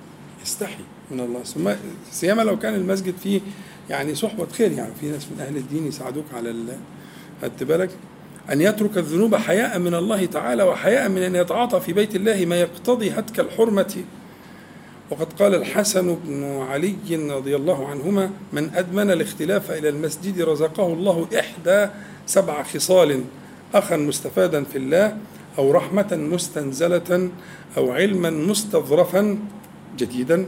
يستحي 0.43 0.83
من 1.11 1.19
الله. 1.19 1.43
ثم 1.43 1.71
سيما 2.11 2.41
لو 2.41 2.59
كان 2.59 2.75
المسجد 2.75 3.13
فيه 3.23 3.41
يعني 3.89 4.15
صحبة 4.15 4.47
خير. 4.47 4.71
يعني 4.71 4.91
في 4.99 5.09
ناس 5.09 5.25
من 5.25 5.39
أهل 5.39 5.57
الدين 5.57 5.87
يساعدوك 5.87 6.25
على 6.33 6.77
خدت 7.41 7.63
بالك. 7.63 7.89
أن 8.51 8.61
يترك 8.61 8.97
الذنوب 8.97 9.35
حياء 9.35 9.79
من 9.79 9.93
الله 9.93 10.25
تعالى 10.25 10.63
وحياء 10.63 11.09
من 11.09 11.21
أن 11.21 11.35
يتعاطى 11.35 11.79
في 11.79 11.93
بيت 11.93 12.15
الله 12.15 12.45
ما 12.45 12.55
يقتضي 12.55 13.11
هتك 13.11 13.39
الحرمة. 13.39 14.03
وقد 15.11 15.33
قال 15.33 15.55
الحسن 15.55 16.17
بن 16.25 16.43
علي 16.61 16.95
رضي 17.11 17.55
الله 17.55 17.87
عنهما 17.87 18.31
من 18.53 18.71
أدمن 18.75 19.11
الاختلاف 19.11 19.71
إلى 19.71 19.89
المسجد 19.89 20.41
رزقه 20.41 20.93
الله 20.93 21.27
إحدى 21.39 21.87
سبع 22.31 22.63
خصال 22.63 23.23
أخا 23.73 23.97
مستفادا 23.97 24.63
في 24.63 24.77
الله 24.77 25.17
أو 25.57 25.71
رحمة 25.71 26.15
مستنزلة 26.31 27.29
أو 27.77 27.91
علما 27.91 28.29
مستظرفا 28.29 29.37
جديدا 29.97 30.45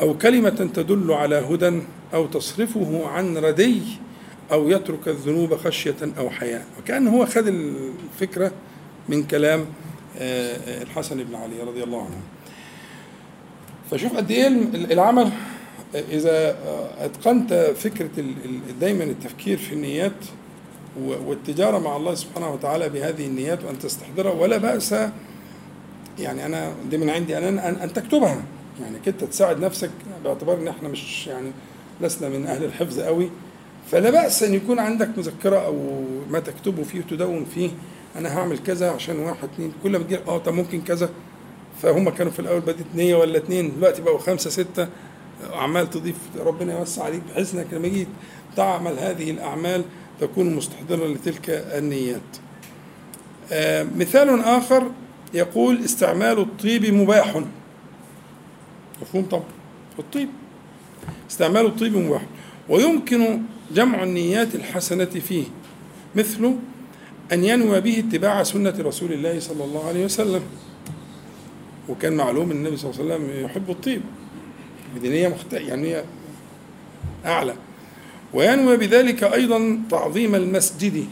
أو 0.00 0.18
كلمة 0.18 0.50
تدل 0.74 1.12
على 1.12 1.34
هدى 1.36 1.80
أو 2.14 2.26
تصرفه 2.26 3.06
عن 3.08 3.36
ردي 3.38 3.82
أو 4.52 4.68
يترك 4.68 5.08
الذنوب 5.08 5.56
خشية 5.56 5.96
أو 6.18 6.30
حياء. 6.30 6.66
وكأنه 6.78 7.10
هو 7.16 7.26
خد 7.26 7.46
الفكرة 7.46 8.52
من 9.08 9.22
كلام 9.22 9.64
آه، 10.18 10.82
الحسن 10.82 11.24
بن 11.24 11.34
علي 11.34 11.62
رضي 11.62 11.82
الله 11.82 11.98
عنه. 12.04 12.20
فشوف 13.90 14.16
قد 14.16 14.30
إيه 14.30 14.46
العمل 14.74 15.30
أتقنت 17.00 17.72
فكرة 17.78 18.10
ال- 18.18 18.34
ال- 18.44 18.78
دايما 18.80 19.04
التفكير 19.04 19.58
في 19.58 19.72
النيات 19.72 20.12
و- 21.02 21.28
والتجارة 21.30 21.78
مع 21.78 21.96
الله 21.96 22.14
سبحانه 22.14 22.52
وتعالى 22.52 22.88
بهذه 22.88 23.26
النيات 23.26 23.64
وأن 23.64 23.78
تستحضرها 23.78 24.32
ولا 24.32 24.56
بأس 24.56 24.94
يعني 26.18 26.46
أنا 26.46 26.72
دي 26.90 26.98
من 26.98 27.10
عندي 27.10 27.38
أنا 27.38 27.68
ان, 27.68 27.74
أن 27.74 27.92
تكتبها. 27.92 28.42
يعني 28.82 28.98
كنت 29.04 29.24
تساعد 29.24 29.60
نفسك 29.60 29.90
باعتبار 30.24 30.58
إن 30.58 30.68
إحنا 30.68 30.88
مش 30.88 31.26
يعني 31.26 31.50
لسنا 32.00 32.28
من 32.28 32.46
أهل 32.46 32.64
الحفظ 32.64 33.00
قوي. 33.00 33.30
فلا 33.90 34.10
بأس 34.10 34.42
أن 34.42 34.54
يكون 34.54 34.78
عندك 34.78 35.08
مذكرة 35.18 35.56
أو 35.58 36.04
ما 36.30 36.38
تكتبه 36.40 36.82
فيه 36.82 36.98
وتدون 36.98 37.44
فيه. 37.54 37.70
أنا 38.16 38.38
هعمل 38.38 38.58
كذا 38.58 38.90
عشان 38.90 39.18
واحد 39.18 39.48
اتنين. 39.54 39.72
كل 39.82 39.90
ما 39.90 39.98
تجي 40.04 40.18
آه 40.28 40.38
طب 40.38 40.54
ممكن 40.54 40.80
كذا. 40.80 41.10
فهم 41.82 42.10
كانوا 42.10 42.32
في 42.32 42.38
الأول 42.40 42.60
بدت 42.60 42.86
نيه 42.94 43.14
ولا 43.14 43.38
اتنين. 43.38 43.72
دلوقتي 43.76 44.02
بقوا 44.02 44.18
خمسة 44.18 44.50
ستة. 44.50 44.88
عمال 45.52 45.90
تضيف 45.90 46.16
ربنا 46.38 46.78
يوسع 46.78 47.04
عليك 47.04 47.22
بحيث 47.30 47.54
انك 47.54 47.66
لما 47.72 47.88
جيت 47.88 48.08
تعمل 48.56 48.98
هذه 48.98 49.30
الأعمال. 49.30 49.84
تكون 50.20 50.54
مستحضرا 50.54 51.08
لتلك 51.08 51.50
النيات. 51.50 52.20
آه 53.52 53.86
مثال 53.96 54.40
آخر 54.40 54.90
يقول 55.34 55.84
استعمال 55.84 56.38
الطيب 56.38 56.94
مباح. 56.94 57.42
مفهوم 59.02 59.24
طبعا. 59.24 59.44
الطيب. 59.98 60.28
استعمال 61.30 61.66
الطيب 61.66 61.96
مباح. 61.96 62.22
ويمكن 62.68 63.42
جمع 63.74 64.02
النيات 64.02 64.54
الحسنة 64.54 65.04
فيه 65.04 65.44
مثل 66.14 66.54
أن 67.32 67.44
ينوي 67.44 67.80
به 67.80 67.98
اتباع 67.98 68.42
سنة 68.42 68.74
رسول 68.78 69.12
الله 69.12 69.40
صلى 69.40 69.64
الله 69.64 69.88
عليه 69.88 70.04
وسلم. 70.04 70.42
وكان 71.88 72.12
معلوم 72.12 72.50
أن 72.50 72.56
النبي 72.56 72.76
صلى 72.76 72.90
الله 72.90 73.14
عليه 73.14 73.14
وسلم 73.14 73.44
يحب 73.44 73.70
الطيب. 73.70 74.02
بدينية 74.96 75.28
مخت... 75.28 75.52
يعني 75.52 75.94
هي 75.94 76.04
أعلى. 77.26 77.54
وينوي 78.34 78.76
بذلك 78.76 79.24
أيضا 79.24 79.78
تعظيم 79.90 80.34
المسجد 80.34 81.06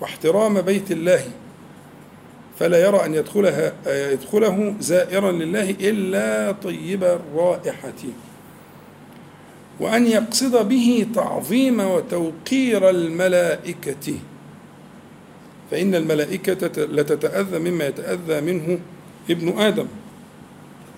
واحترام 0.00 0.60
بيت 0.60 0.90
الله 0.92 1.24
فلا 2.58 2.78
يرى 2.86 3.04
أن 3.04 3.14
يدخلها 3.14 3.72
يدخله 4.12 4.74
زائرا 4.80 5.32
لله 5.32 5.70
إلا 5.70 6.52
طيب 6.52 7.04
الرائحة. 7.04 7.92
وأن 9.80 10.06
يقصد 10.06 10.68
به 10.68 11.06
تعظيم 11.14 11.80
وتوقير 11.80 12.90
الملائكة 12.90 14.14
فإن 15.70 15.94
الملائكة 15.94 16.84
لتتأذى 16.84 17.58
مما 17.58 17.86
يتأذى 17.86 18.40
منه 18.40 18.78
ابن 19.30 19.58
آدم. 19.58 19.86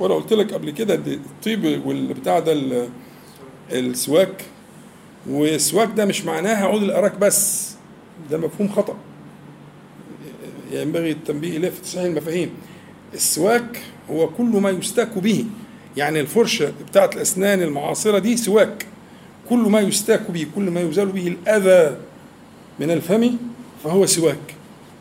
وأنا 0.01 0.15
قلت 0.15 0.33
لك 0.33 0.53
قبل 0.55 0.71
كده 0.71 0.95
الطيب 0.95 1.87
والبتاع 1.87 2.39
ده 2.39 2.53
ال- 2.53 2.89
السواك 3.73 4.45
والسواك 5.31 5.89
ده 5.97 6.05
مش 6.05 6.25
معناها 6.25 6.67
عود 6.67 6.83
الأراك 6.83 7.19
بس. 7.19 7.73
ده 8.31 8.39
مفهوم 8.39 8.69
خطأ. 8.69 8.97
ينبغي 10.73 11.11
التنبيه 11.11 11.57
إليه 11.57 11.71
في 11.71 11.81
تصحيح 11.81 12.05
المفاهيم. 12.05 12.51
السواك 13.15 13.81
هو 14.11 14.29
كل 14.29 14.45
ما 14.45 14.71
يستاك 14.71 15.19
به. 15.19 15.45
يعني 15.97 16.21
الفرشة 16.21 16.73
بتاعت 16.89 17.17
الأسنان 17.17 17.63
المعاصرة 17.63 18.19
دي 18.19 18.37
سواك. 18.37 18.87
كل 19.49 19.59
ما 19.59 19.81
يستاك 19.81 20.31
به 20.31 20.47
كل 20.55 20.71
ما 20.71 20.81
يزال 20.81 21.07
به 21.07 21.29
الأذى 21.29 21.97
من 22.81 22.91
الفم 22.91 23.31
فهو 23.85 24.07
سواك. 24.07 24.55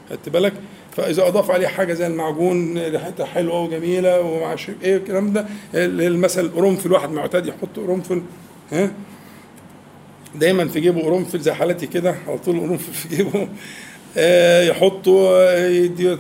خدت 0.10 0.30
بالك؟ 0.30 0.54
فإذا 0.98 1.28
أضاف 1.28 1.52
عليه 1.52 1.68
حاجة 1.68 1.94
زي 1.94 2.08
المعجون 2.08 2.78
ريحتها 2.78 3.26
حلوة 3.26 3.62
وجميلة 3.62 4.22
ومعرفش 4.22 4.72
إيه 4.84 4.98
الكلام 4.98 5.34
ده؟ 5.34 5.46
المثل 5.74 6.52
قرنفل 6.52 6.92
واحد 6.92 7.12
معتاد 7.12 7.46
يحط 7.46 7.80
قرنفل 7.80 8.22
ها؟ 8.72 8.92
دايما 10.36 10.68
في 10.68 10.80
جيبه 10.80 11.02
قرنفل 11.02 11.40
زي 11.40 11.54
حالتي 11.54 11.88
كده 11.88 12.16
على 12.28 12.38
طول 12.38 12.60
قرنفل 12.60 12.94
في 12.94 13.16
جيبه. 13.16 13.48
آه، 14.18 14.64
يحطه 14.64 15.52
يدي 15.68 16.18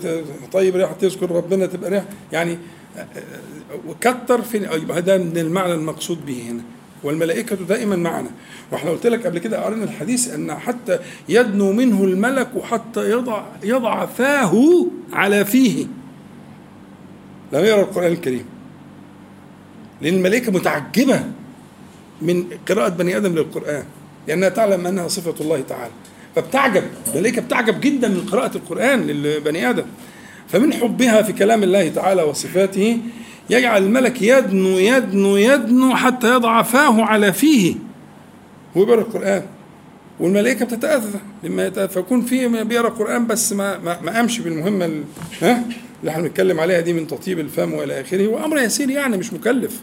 طيب 0.52 0.76
ريحة 0.76 0.94
تذكر 0.94 1.31
ربنا 1.31 1.65
تبقى 1.65 1.90
ريحة. 1.90 2.06
يعني 2.31 2.57
آه، 2.98 3.06
وكتر 3.88 4.41
في 4.41 4.57
يبقى 4.57 5.02
ده 5.02 5.18
من 5.18 5.38
المعنى 5.38 5.73
المقصود 5.73 6.26
به 6.26 6.41
هنا. 6.49 6.61
والملائكة 7.03 7.56
دائما 7.56 7.95
معنا. 7.95 8.30
وإحنا 8.72 8.91
قلت 8.91 9.07
لك 9.07 9.27
قبل 9.27 9.40
كده 9.40 9.64
قرينا 9.65 9.84
الحديث 9.84 10.34
أن 10.34 10.53
حتى 10.56 10.99
يدنو 11.30 11.72
منه 11.72 12.03
الملك 12.03 12.49
حتى 12.64 13.10
يضع 13.11 13.44
يضع 13.64 14.06
فاه 14.06 14.85
على 15.14 15.45
فيه. 15.45 15.85
لم 17.53 17.65
يرى 17.65 17.81
القرآن 17.81 18.11
الكريم. 18.11 18.45
لأن 20.02 20.14
الملائكة 20.14 20.52
متعجبة 20.52 21.23
من 22.22 22.45
قراءة 22.69 22.90
بني 22.90 23.18
آدم 23.18 23.35
للقرآن. 23.35 23.84
لأنها 24.27 24.49
تعلم 24.49 24.87
أنها 24.87 25.07
صفة 25.07 25.35
الله 25.41 25.61
تعالى. 25.69 25.91
فبتعجب 26.35 26.83
الملائكة 27.13 27.41
بتعجب 27.41 27.81
جدا 27.81 28.07
من 28.07 28.25
قراءة 28.31 28.57
القرآن 28.57 29.01
للبني 29.07 29.69
آدم. 29.69 29.83
فمن 30.49 30.73
حبها 30.73 31.21
في 31.21 31.33
كلام 31.33 31.63
الله 31.63 31.89
تعالى 31.89 32.23
وصفاته 32.23 32.97
يجعل 33.49 33.83
الملك 33.83 34.21
يدنو 34.21 34.77
يدنو 34.77 35.37
يدنو 35.37 35.95
حتى 35.95 36.33
يضع 36.35 36.61
فاه 36.61 37.03
على 37.03 37.33
فيه. 37.33 37.75
ويقرأ 38.75 39.01
القرآن. 39.01 39.43
والملائكة 40.19 40.65
بتتأذى 40.65 41.19
لما 41.43 41.65
يتأذى. 41.67 41.87
فيكون 41.87 42.21
في 42.21 42.63
بيقرأ 42.63 42.87
القرآن 42.87 43.27
بس 43.27 43.53
ما 43.53 43.77
ما, 43.77 44.01
ما 44.01 44.11
قامش 44.15 44.39
بالمهمة 44.39 44.85
ال- 44.85 45.03
ها؟ 45.41 45.63
اللي 45.99 46.11
إحنا 46.11 46.23
بنتكلم 46.23 46.59
عليها 46.59 46.79
دي 46.79 46.93
من 46.93 47.07
تطيب 47.07 47.39
الفم 47.39 47.73
وإلى 47.73 48.01
آخره. 48.01 48.27
وأمر 48.27 48.57
يسير 48.57 48.89
يعني 48.89 49.17
مش 49.17 49.33
مكلف. 49.33 49.79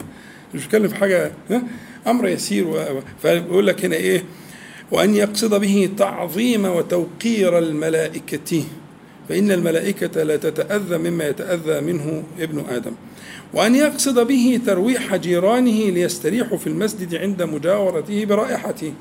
مش 0.55 0.67
مكلف 0.67 0.93
حاجة 0.93 1.33
ها؟ 1.51 1.63
أمر 2.07 2.29
يسير 2.29 2.69
و... 2.69 3.01
فبيقول 3.23 3.67
لك 3.67 3.85
هنا 3.85 3.97
إيه؟ 3.97 4.25
وأن 4.91 5.15
يقصد 5.15 5.61
به 5.61 5.91
تعظيم 5.99 6.65
وتوقير 6.65 7.59
الملائكة. 7.59 8.65
فإن 9.29 9.51
الملائكة 9.51 10.23
لا 10.23 10.37
تتأذى 10.37 10.99
مما 10.99 11.29
يتأذى 11.29 11.81
منه 11.81 12.23
ابن 12.39 12.65
آدم. 12.69 12.93
وأن 13.55 13.75
يقصد 13.75 14.27
به 14.27 14.61
ترويح 14.67 15.17
جيرانه 15.17 15.91
ليستريحوا 15.91 16.59
في 16.59 16.67
المسجد 16.67 17.15
عند 17.15 17.43
مجاورته 17.43 18.25
برائحته. 18.25 18.93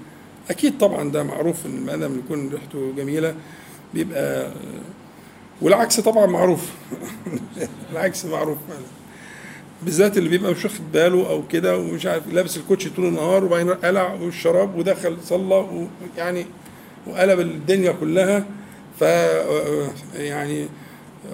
أكيد 0.50 0.78
طبعا 0.78 1.12
ده 1.12 1.24
معروف 1.24 1.66
إن 1.66 1.86
ما 1.86 1.96
دام 1.96 2.20
يكون 2.20 2.50
ريحته 2.50 2.94
جميلة 2.98 3.36
بيبقى 3.94 4.52
والعكس 5.62 6.00
طبعا 6.00 6.26
معروف. 6.26 6.70
العكس 7.92 8.26
معروف 8.26 8.58
فعلا. 8.68 8.99
بالذات 9.84 10.18
اللي 10.18 10.30
بيبقى 10.30 10.52
مش 10.52 10.64
واخد 10.66 10.92
باله 10.94 11.30
أو 11.30 11.48
كده 11.48 11.78
ومش 11.78 12.06
عارف 12.06 12.28
لابس 12.34 12.58
الكوتشي 12.58 12.90
طول 12.90 13.06
النهار 13.06 13.44
وبعدين 13.44 13.70
قلع 13.70 14.14
والشراب 14.14 14.76
ودخل 14.76 15.18
صلى 15.24 15.88
ويعني 16.18 16.46
وقلب 17.08 17.40
الدنيا 17.40 17.92
كلها 17.92 18.46
ف 19.00 19.02
يعني 20.16 20.68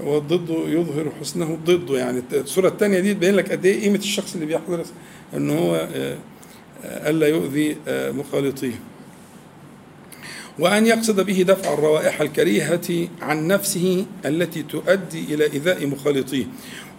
والضد 0.04 0.50
يظهر 0.50 1.12
حسنه 1.22 1.58
ضده 1.66 1.98
يعني. 1.98 2.22
الصورة 2.34 2.68
الثانية 2.68 3.00
دي 3.00 3.14
تبين 3.14 3.36
لك 3.36 3.52
قد 3.52 3.66
إيه 3.66 3.82
قيمة 3.82 3.98
الشخص 3.98 4.34
اللي 4.34 4.46
بيحضر 4.46 4.84
إن 5.34 5.50
هو 5.50 5.76
آه، 5.96 6.18
ألا 6.84 7.28
يؤذي 7.28 7.78
آه، 7.88 8.12
مخالطيه. 8.12 8.80
وأن 10.60 10.86
يقصد 10.86 11.26
به 11.26 11.42
دفع 11.48 11.74
الروائح 11.74 12.22
الكريهة 12.22 13.08
عن 13.22 13.48
نفسه 13.48 14.06
التي 14.26 14.64
تؤدي 14.64 15.34
إلى 15.34 15.54
إيذاء 15.54 15.88
مخالطيه. 15.88 16.46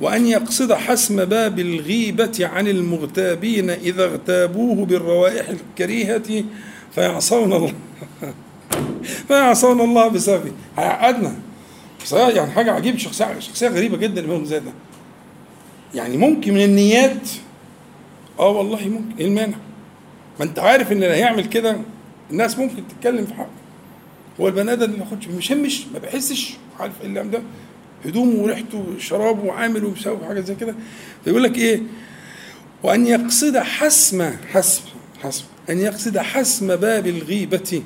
وأن 0.01 0.27
يقصد 0.27 0.73
حسم 0.73 1.25
باب 1.25 1.59
الغيبة 1.59 2.39
عن 2.41 2.69
المغتابين 2.69 3.71
إذا 3.71 4.05
اغتابوه 4.05 4.87
بالروائح 4.87 5.49
الكريهة 5.49 6.45
فيعصون 6.95 7.53
الله. 7.53 7.73
فيعصون 9.29 9.81
الله 9.81 10.09
بسببه. 10.09 10.53
هيعقدنا 10.79 11.37
يعني 12.13 12.51
حاجة 12.51 12.73
عجيبة 12.73 12.99
شخصية 12.99 13.39
شخصية 13.39 13.69
غريبة 13.69 13.97
جدا 13.97 14.21
الإمام 14.21 14.45
زي 14.45 14.61
ده. 14.61 14.73
يعني 15.95 16.17
ممكن 16.17 16.55
من 16.55 16.65
النيات 16.65 17.29
آه 18.39 18.49
والله 18.49 18.89
ممكن. 18.89 19.17
إيه 19.19 19.27
المانع؟ 19.27 19.57
ما 20.39 20.45
أنت 20.45 20.59
عارف 20.59 20.93
إن 20.93 20.97
اللي 20.97 21.15
هيعمل 21.15 21.45
كده 21.45 21.77
الناس 22.31 22.59
ممكن 22.59 22.83
تتكلم 22.89 23.27
في 23.27 23.35
حقه 23.35 23.51
هو 24.41 24.49
البني 24.49 24.73
آدم 24.73 24.91
ما 24.91 24.97
بياخدش 24.97 25.29
مشمش 25.29 25.87
ما 25.93 25.99
بيحسش 25.99 26.55
عارف 26.81 27.01
إيه 27.01 27.07
اللي 27.07 27.23
ده 27.23 27.43
هدومه 28.07 28.43
وريحته 28.43 28.85
وشرابه 28.97 29.45
وعامل 29.45 29.85
ومسوي 29.85 30.19
حاجة 30.29 30.41
زي 30.41 30.55
كده. 30.55 30.75
فيقول 31.25 31.43
لك 31.43 31.59
إيه؟ 31.59 31.83
وأن 32.83 33.07
يقصد 33.07 33.57
حسم 33.57 34.31
حسم 34.53 34.83
حسم. 35.23 35.45
أن 35.71 35.81
يقصد 35.81 36.19
حسم 36.19 36.77
باب 36.77 37.07
الغيبة 37.07 37.83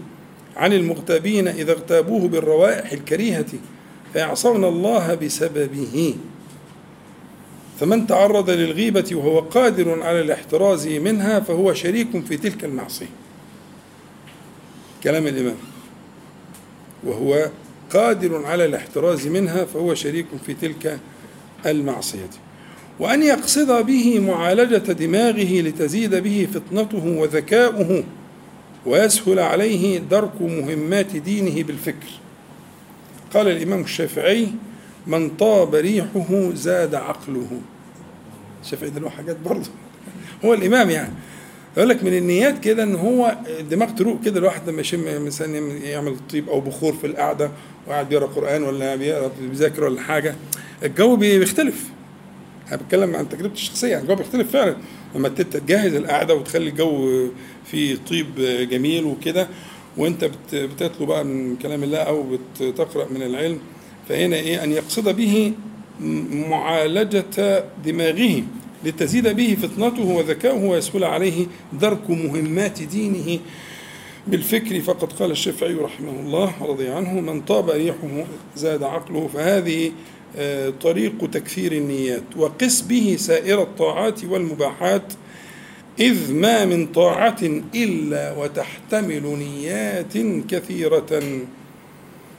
عن 0.56 0.72
المغتابين 0.72 1.48
إذا 1.48 1.72
اغتابوه 1.72 2.28
بالروائح 2.28 2.92
الكريهة 2.92 3.46
فيعصون 4.12 4.64
الله 4.64 5.14
بسببه. 5.14 6.14
فمن 7.80 8.06
تعرض 8.06 8.50
للغيبة 8.50 9.10
وهو 9.12 9.40
قادر 9.40 10.02
على 10.02 10.20
الاحتراز 10.20 10.88
منها 10.88 11.40
فهو 11.40 11.74
شريك 11.74 12.24
في 12.24 12.36
تلك 12.36 12.64
المعصية. 12.64 13.10
كلام 15.04 15.26
الإمام. 15.26 15.56
وهو 17.04 17.50
قادر 17.94 18.46
على 18.46 18.64
الاحتراز 18.64 19.26
منها 19.26 19.64
فهو 19.64 19.94
شريك 19.94 20.26
في 20.46 20.54
تلك 20.54 20.98
المعصية. 21.66 22.30
وأن 22.98 23.22
يقصد 23.22 23.86
به 23.86 24.20
معالجة 24.20 24.92
دماغه 24.92 25.60
لتزيد 25.60 26.14
به 26.14 26.48
فطنته 26.54 27.06
وذكاؤه 27.06 28.04
ويسهل 28.86 29.38
عليه 29.38 29.98
درك 29.98 30.42
مهمات 30.42 31.16
دينه 31.16 31.62
بالفكر. 31.62 32.08
قال 33.34 33.48
الإمام 33.48 33.80
الشافعي 33.80 34.48
من 35.06 35.30
طاب 35.30 35.74
ريحه 35.74 36.50
زاد 36.54 36.94
عقله. 36.94 37.60
الشافعي 38.62 38.90
ده 38.90 39.00
له 39.00 39.08
حاجات 39.08 39.36
برضه. 39.44 39.70
هو 40.44 40.54
الإمام 40.54 40.90
يعني. 40.90 41.12
يقول 41.76 41.88
لك 41.88 42.04
من 42.04 42.16
النيات 42.16 42.58
كده 42.64 42.82
إن 42.82 42.94
هو 42.94 43.36
الدماغ 43.60 43.90
تروق 43.90 44.20
كده 44.24 44.38
الواحد 44.38 44.68
لما 44.70 44.80
يشم 44.80 45.24
مثلا 45.26 45.58
يعمل 45.84 46.16
طيب 46.32 46.48
أو 46.48 46.60
بخور 46.60 46.92
في 46.92 47.06
القعدة 47.06 47.50
وقاعد 47.86 48.08
بيقرأ 48.08 48.26
قرآن 48.26 48.62
ولا 48.62 48.96
بيذاكر 49.50 49.84
ولا 49.84 50.00
حاجة 50.00 50.34
الجو 50.82 51.16
بيختلف. 51.16 51.84
أنا 52.68 52.76
بتكلم 52.76 53.16
عن 53.16 53.28
تجربتي 53.28 53.54
الشخصية 53.54 53.98
الجو 53.98 54.14
بيختلف 54.14 54.50
فعلا. 54.52 54.76
لما 55.14 55.28
تجهز 55.28 55.94
القعدة 55.94 56.34
وتخلي 56.34 56.70
الجو 56.70 57.26
فيه 57.64 57.96
طيب 58.10 58.26
جميل 58.70 59.04
وكده 59.04 59.48
وأنت 59.96 60.24
بت- 60.24 60.54
بتتلو 60.54 61.06
بقى 61.06 61.24
من 61.24 61.56
كلام 61.56 61.82
الله 61.82 61.98
أو 61.98 62.24
بتقرأ 62.60 63.08
من 63.10 63.22
العلم 63.22 63.58
فهنا 64.08 64.36
إيه 64.36 64.64
أن 64.64 64.72
يقصد 64.72 65.16
به 65.16 65.52
معالجة 66.48 67.64
دماغه. 67.84 68.42
لتزيد 68.84 69.28
به 69.28 69.56
فطنته 69.62 70.04
وذكاؤه 70.04 70.64
ويسهل 70.64 71.04
عليه 71.04 71.46
درك 71.72 72.10
مهمات 72.10 72.82
دينه. 72.82 73.38
بالفكر 74.26 74.80
فقد 74.80 75.12
قال 75.12 75.30
الشافعي 75.30 75.74
رحمه 75.74 76.20
الله 76.20 76.62
ورضي 76.62 76.88
عنه 76.88 77.20
من 77.20 77.40
طاب 77.40 77.70
ريحه 77.70 78.24
زاد 78.56 78.82
عقله 78.82 79.28
فهذه 79.34 79.92
آه، 80.36 80.72
طريق 80.82 81.30
تكثير 81.30 81.72
النيات. 81.72 82.22
وقس 82.36 82.80
به 82.80 83.16
سائر 83.18 83.62
الطاعات 83.62 84.24
والمباحات 84.24 85.12
إذ 86.00 86.32
ما 86.32 86.64
من 86.64 86.86
طاعة 86.86 87.42
إلا 87.74 88.36
وتحتمل 88.38 89.22
نيات 89.38 90.18
كثيرة. 90.48 91.22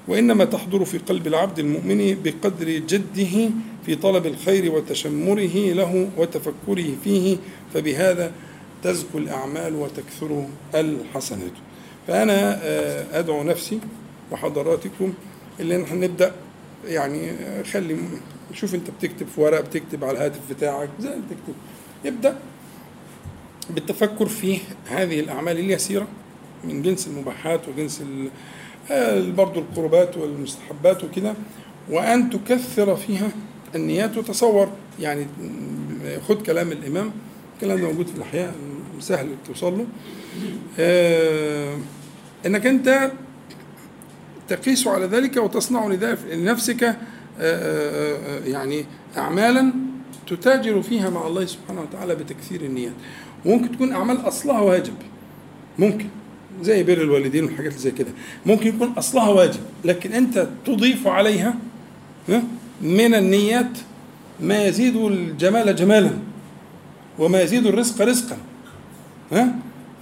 وإنما 0.07 0.45
تحضر 0.45 0.85
في 0.85 0.97
قلب 0.97 1.27
العبد 1.27 1.59
المؤمن 1.59 2.17
بقدر 2.23 2.69
جده 2.69 3.49
في 3.85 3.95
طلب 3.95 4.25
الخير 4.25 4.71
وتشمره 4.71 5.73
له 5.73 6.09
وتفكره 6.17 6.95
فيه 7.03 7.37
فبهذا 7.73 8.31
تزكو 8.83 9.17
الأعمال 9.17 9.75
وتكثر 9.75 10.45
الحسنات. 10.75 11.51
فأنا 12.07 12.59
آه، 12.63 13.19
أدعو 13.19 13.43
نفسي 13.43 13.79
وحضراتكم 14.31 15.13
اللي 15.59 15.77
نبدأ 15.77 16.31
يعني 16.87 17.31
آه، 17.31 17.63
خلي 17.63 17.97
شوف 18.53 18.75
أنت 18.75 18.89
بتكتب 18.89 19.27
في 19.27 19.41
ورق 19.41 19.61
بتكتب 19.61 20.03
على 20.03 20.17
الهاتف 20.17 20.39
بتاعك 20.49 20.89
زي 20.99 21.09
ما 21.09 21.15
بتكتب. 21.15 21.55
ابدأ 22.05 22.37
بالتفكر 23.69 24.25
في 24.25 24.57
هذه 24.89 25.19
الأعمال 25.19 25.59
اليسيرة 25.59 26.07
من 26.63 26.81
جنس 26.81 27.07
المباحات 27.07 27.61
وجنس 27.67 28.03
آه، 28.91 29.29
برضو 29.29 29.59
القربات 29.59 30.17
والمستحبات 30.17 31.03
وكده 31.03 31.33
وأن 31.89 32.29
تكثر 32.29 32.95
فيها 32.95 33.29
النيات 33.75 34.17
وتصور 34.17 34.69
يعني 34.99 35.27
خد 36.27 36.41
كلام 36.41 36.71
الإمام 36.71 37.11
الكلام 37.55 37.81
ده 37.81 37.87
موجود 37.87 38.07
في 38.07 38.15
الأحياء 38.15 38.55
سهل 38.99 39.27
توصل 39.47 39.77
له. 39.77 39.85
آه، 40.79 41.77
إنك 42.45 42.65
أنت 42.65 43.11
تقيس 44.47 44.87
على 44.87 45.05
ذلك 45.05 45.37
وتصنع 45.37 45.87
لنفسك 46.31 46.83
آه، 46.83 46.95
آه، 47.39 48.39
آه، 48.39 48.45
يعني 48.45 48.85
أعمالا 49.17 49.73
تتاجر 50.27 50.81
فيها 50.81 51.09
مع 51.09 51.27
الله 51.27 51.45
سبحانه 51.45 51.81
وتعالى 51.81 52.15
بتكثير 52.15 52.61
النيات. 52.61 52.93
وممكن 53.45 53.71
تكون 53.71 53.91
أعمال 53.91 54.27
أصلها 54.27 54.59
واجب. 54.59 54.93
ممكن. 55.79 56.07
زي 56.61 56.83
بر 56.83 57.01
الوالدين 57.01 57.43
والحاجات 57.43 57.73
زي 57.73 57.91
كده. 57.91 58.11
ممكن 58.45 58.67
يكون 58.67 58.87
أصلها 58.97 59.29
واجب 59.29 59.59
لكن 59.85 60.11
أنت 60.13 60.47
تضيف 60.65 61.07
عليها 61.07 61.55
ها، 62.29 62.43
من 62.81 63.15
النيات 63.15 63.77
ما 64.39 64.65
يزيد 64.65 64.95
الجمال 64.95 65.75
جمالا 65.75 66.11
وما 67.19 67.41
يزيد 67.41 67.65
الرزق 67.67 68.01
رزقا. 68.01 68.37
ها؟ 69.31 69.55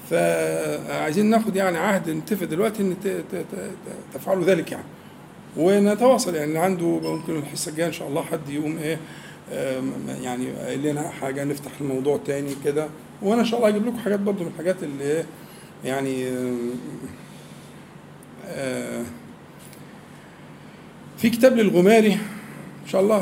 فعايزين 0.09 1.25
ناخد 1.25 1.55
يعني 1.55 1.77
عهد 1.77 2.09
نتفق 2.09 2.45
دلوقتي 2.45 2.81
إن 2.83 2.95
تفعلوا 4.13 4.43
ذلك 4.45 4.71
يعني. 4.71 4.83
ونتواصل 5.57 6.35
يعني 6.35 6.47
اللي 6.47 6.59
عنده 6.59 6.85
ممكن 6.87 7.35
الحصة 7.37 7.71
الجاية 7.71 7.87
إن 7.87 7.93
شاء 7.93 8.07
الله 8.07 8.21
حد 8.23 8.49
يقوم 8.49 8.77
إيه 8.77 8.97
آم، 9.53 9.91
يعني 10.21 10.51
قايل 10.51 10.83
لنا 10.91 11.09
حاجة 11.09 11.43
نفتح 11.43 11.71
الموضوع 11.81 12.19
تاني 12.25 12.51
كده. 12.65 12.87
وأنا 13.21 13.41
إن 13.41 13.45
شاء 13.45 13.59
الله 13.59 13.69
هجيب 13.69 13.87
لكم 13.87 13.97
حاجات 13.97 14.19
برضو 14.19 14.43
من 14.43 14.49
الحاجات 14.49 14.83
اللي 14.83 15.03
إيه 15.03 15.25
يعني 15.85 16.27
آم، 16.29 16.69
آه، 18.47 19.03
في 21.17 21.29
كتاب 21.29 21.57
للغماري 21.57 22.17
إن 22.89 22.91
شاء 22.93 23.01
الله 23.01 23.17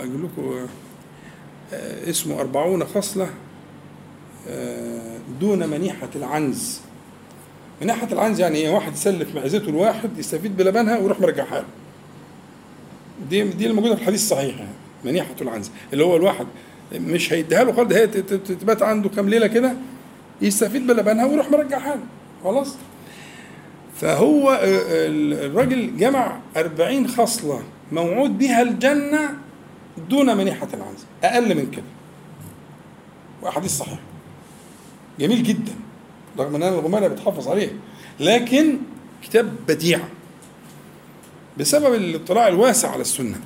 هجيب 0.00 0.24
لكم 0.24 0.66
آه، 1.72 2.10
اسمه 2.10 2.40
أربعون 2.40 2.84
خصلة 2.84 3.30
آه، 4.48 5.18
دون 5.40 5.68
منيحة 5.68 6.08
العنز. 6.16 6.80
منيحة 7.82 8.08
العنز 8.12 8.40
يعني 8.40 8.56
إيه؟ 8.58 8.70
واحد 8.70 8.92
يسلف 8.92 9.34
معزته 9.34 9.68
الواحد 9.68 10.18
يستفيد 10.18 10.56
بلبنها 10.56 10.98
ويروح 10.98 11.20
مرجعها 11.20 11.60
له 11.60 11.64
دي 13.30 13.42
دي 13.42 13.72
موجوده 13.72 13.94
في 13.94 14.00
الحديث 14.00 14.20
الصحيح 14.22 14.56
يعني 14.58 14.70
منيحة 15.04 15.34
العنز. 15.40 15.70
اللي 15.92 16.04
هو 16.04 16.16
الواحد 16.16 16.46
مش 16.94 17.32
هيديها 17.32 17.64
له 17.64 17.72
خالص 17.72 17.92
هي 17.94 18.06
تبات 18.06 18.82
عنده 18.82 19.08
كام 19.08 19.28
ليلة 19.28 19.46
كده 19.46 19.72
يستفيد 20.42 20.86
بلبنها 20.86 21.26
ويروح 21.26 21.50
مرجعها 21.50 21.94
له. 21.96 22.02
خلاص؟ 22.44 22.74
فهو 24.00 24.50
آه، 24.50 24.58
ال- 25.06 25.44
الراجل 25.44 25.96
جمع 25.96 26.38
أربعين 26.56 27.08
خصلة 27.08 27.62
موعود 27.92 28.38
بها 28.38 28.62
الجنة 28.62 29.30
دون 30.10 30.36
منيحة 30.36 30.68
العنز 30.74 30.98
أقل 31.24 31.54
من 31.54 31.70
كده. 31.70 31.84
وأحاديث 33.42 33.78
صحيحة. 33.78 34.00
جميل 35.20 35.42
جدا. 35.42 35.72
رغم 36.38 36.54
إن 36.54 36.62
أنا 36.62 36.74
الغمانه 36.78 37.08
بتحافظ 37.08 37.48
عليه. 37.48 37.70
لكن 38.20 38.78
كتاب 39.22 39.52
بديع. 39.68 40.00
بسبب 41.58 41.94
الاطلاع 41.94 42.48
الواسع 42.48 42.90
على 42.90 43.00
السنة 43.00 43.40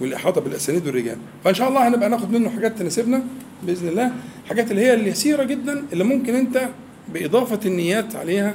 والإحاطة 0.00 0.40
بالأسانيد 0.40 0.86
والرجال. 0.86 1.18
فإن 1.44 1.54
شاء 1.54 1.68
الله 1.68 1.88
هنبقى 1.88 2.08
ناخد 2.08 2.32
منه 2.32 2.50
حاجات 2.50 2.78
تناسبنا 2.78 3.22
بإذن 3.62 3.88
الله. 3.88 4.12
حاجات 4.48 4.70
اللي 4.70 4.82
هي 4.82 4.94
اليسيرة 4.94 5.44
جدا 5.44 5.84
اللي 5.92 6.04
ممكن 6.04 6.34
أنت 6.34 6.68
بإضافة 7.08 7.60
النيات 7.66 8.16
عليها 8.16 8.54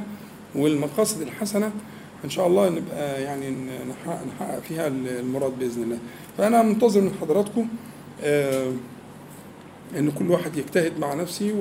والمقاصد 0.55 1.21
الحسنة 1.21 1.71
إن 2.25 2.29
شاء 2.29 2.47
الله 2.47 2.69
نبقى 2.69 3.21
يعني 3.23 3.55
نحقق, 3.89 4.59
فيها 4.67 4.87
المراد 4.87 5.59
بإذن 5.59 5.83
الله. 5.83 5.97
فأنا 6.37 6.61
منتظر 6.63 7.01
من 7.01 7.11
حضراتكم 7.21 7.67
آه 8.23 8.71
إن 9.97 10.11
كل 10.11 10.31
واحد 10.31 10.57
يجتهد 10.57 10.99
مع 10.99 11.13
نفسه 11.13 11.53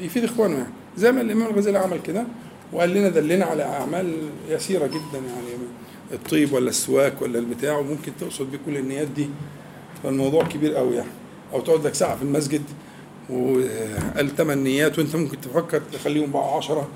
ويفيد 0.00 0.24
إخوانه 0.24 0.54
يعني. 0.54 0.72
زي 0.96 1.12
ما 1.12 1.20
الإمام 1.20 1.46
الغزالي 1.50 1.78
عمل 1.78 2.00
كده 2.02 2.24
وقال 2.72 2.90
لنا 2.94 3.08
دلنا 3.08 3.44
على 3.44 3.62
أعمال 3.62 4.16
يسيرة 4.48 4.86
جدا 4.86 5.18
يعني 5.18 5.62
الطيب 6.12 6.52
ولا 6.52 6.68
السواك 6.68 7.22
ولا 7.22 7.38
البتاع 7.38 7.78
وممكن 7.78 8.12
تقصد 8.20 8.50
بيه 8.50 8.58
كل 8.66 8.76
النيات 8.76 9.08
دي. 9.08 9.28
فالموضوع 10.02 10.44
كبير 10.44 10.74
قوي 10.74 10.96
يعني. 10.96 11.08
أو 11.52 11.60
تقعد 11.60 11.86
لك 11.86 11.94
ساعة 11.94 12.16
في 12.16 12.22
المسجد 12.22 12.62
وقال 13.30 14.36
ثمان 14.36 14.64
نيات 14.64 14.98
وأنت 14.98 15.16
ممكن 15.16 15.40
تفكر 15.40 15.82
تخليهم 15.92 16.30
بقى 16.30 16.56
عشرة. 16.56 16.88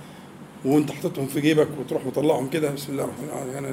وانت 0.64 0.90
حاططهم 0.90 1.26
في 1.26 1.40
جيبك 1.40 1.68
وتروح 1.80 2.06
مطلعهم 2.06 2.50
كده 2.50 2.70
بسم 2.70 2.92
الله 2.92 3.04
الرحمن 3.04 3.28
الرحيم. 3.28 3.52
يعني 3.54 3.68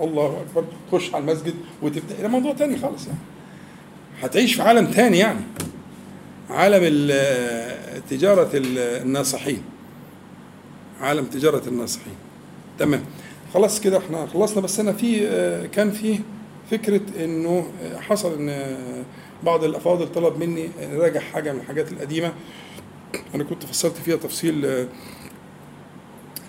الله 0.00 0.40
أكبر. 0.48 0.64
تخش 0.90 1.14
على 1.14 1.22
المسجد 1.24 1.54
وتبدا 1.82 2.22
ده 2.22 2.28
موضوع 2.28 2.52
تاني 2.52 2.78
خالص 2.78 3.06
يعني. 3.06 3.18
هتعيش 4.22 4.54
في 4.54 4.62
عالم 4.62 4.86
تاني 4.86 5.18
يعني. 5.18 5.40
عالم 6.50 6.80
ال- 8.54 9.02
الناصحين. 9.02 9.62
عالم 11.00 11.24
تجارة 11.24 11.68
الناصحين. 11.68 12.14
تمام. 12.78 13.04
خلاص 13.54 13.80
كده 13.80 13.98
إحنا 13.98 14.26
خلصنا 14.26 14.60
بس 14.62 14.80
أنا 14.80 14.92
في 14.92 15.20
كان 15.72 15.90
في 15.90 16.18
فكرة 16.70 17.00
إنه 17.24 17.66
حصل 18.00 18.32
إن 18.34 18.76
بعض 19.44 19.64
الأفاضل 19.64 20.12
طلب 20.12 20.38
مني 20.38 20.68
نراجع 20.92 21.20
حاجة 21.20 21.52
من 21.52 21.60
الحاجات 21.60 21.92
القديمة. 21.92 22.32
أنا 23.34 23.44
كنت 23.44 23.66
فسرت 23.66 23.96
فيها 23.96 24.16
تفصيل 24.16 24.86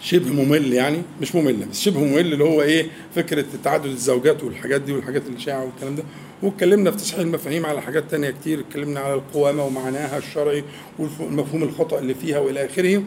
شبه 0.03 0.33
ممل 0.33 0.73
يعني 0.73 0.97
مش 1.21 1.35
ممل 1.35 1.53
بس 1.53 1.81
شبه 1.81 1.99
ممل 1.99 2.33
اللي 2.33 2.43
هو 2.43 2.61
إيه 2.61 2.87
فكرة 3.15 3.45
تعدد 3.63 3.85
الزوجات 3.85 4.43
والحاجات 4.43 4.81
دي 4.81 4.93
والحاجات 4.93 5.23
الشائعه 5.35 5.63
والكلام 5.65 5.95
ده. 5.95 6.03
واتكلمنا 6.43 6.91
في 6.91 6.97
تصحيح 6.97 7.19
المفاهيم 7.19 7.65
على 7.65 7.81
حاجات 7.81 8.03
تانية 8.11 8.29
كتير 8.31 8.59
اتكلمنا 8.59 8.99
على 8.99 9.13
القوامة 9.13 9.65
ومعناها 9.65 10.17
الشرعي 10.17 10.63
والمفهوم 10.99 11.63
الخطأ 11.63 11.99
اللي 11.99 12.13
فيها 12.15 12.39
وإلى 12.39 12.65
آخره. 12.65 13.03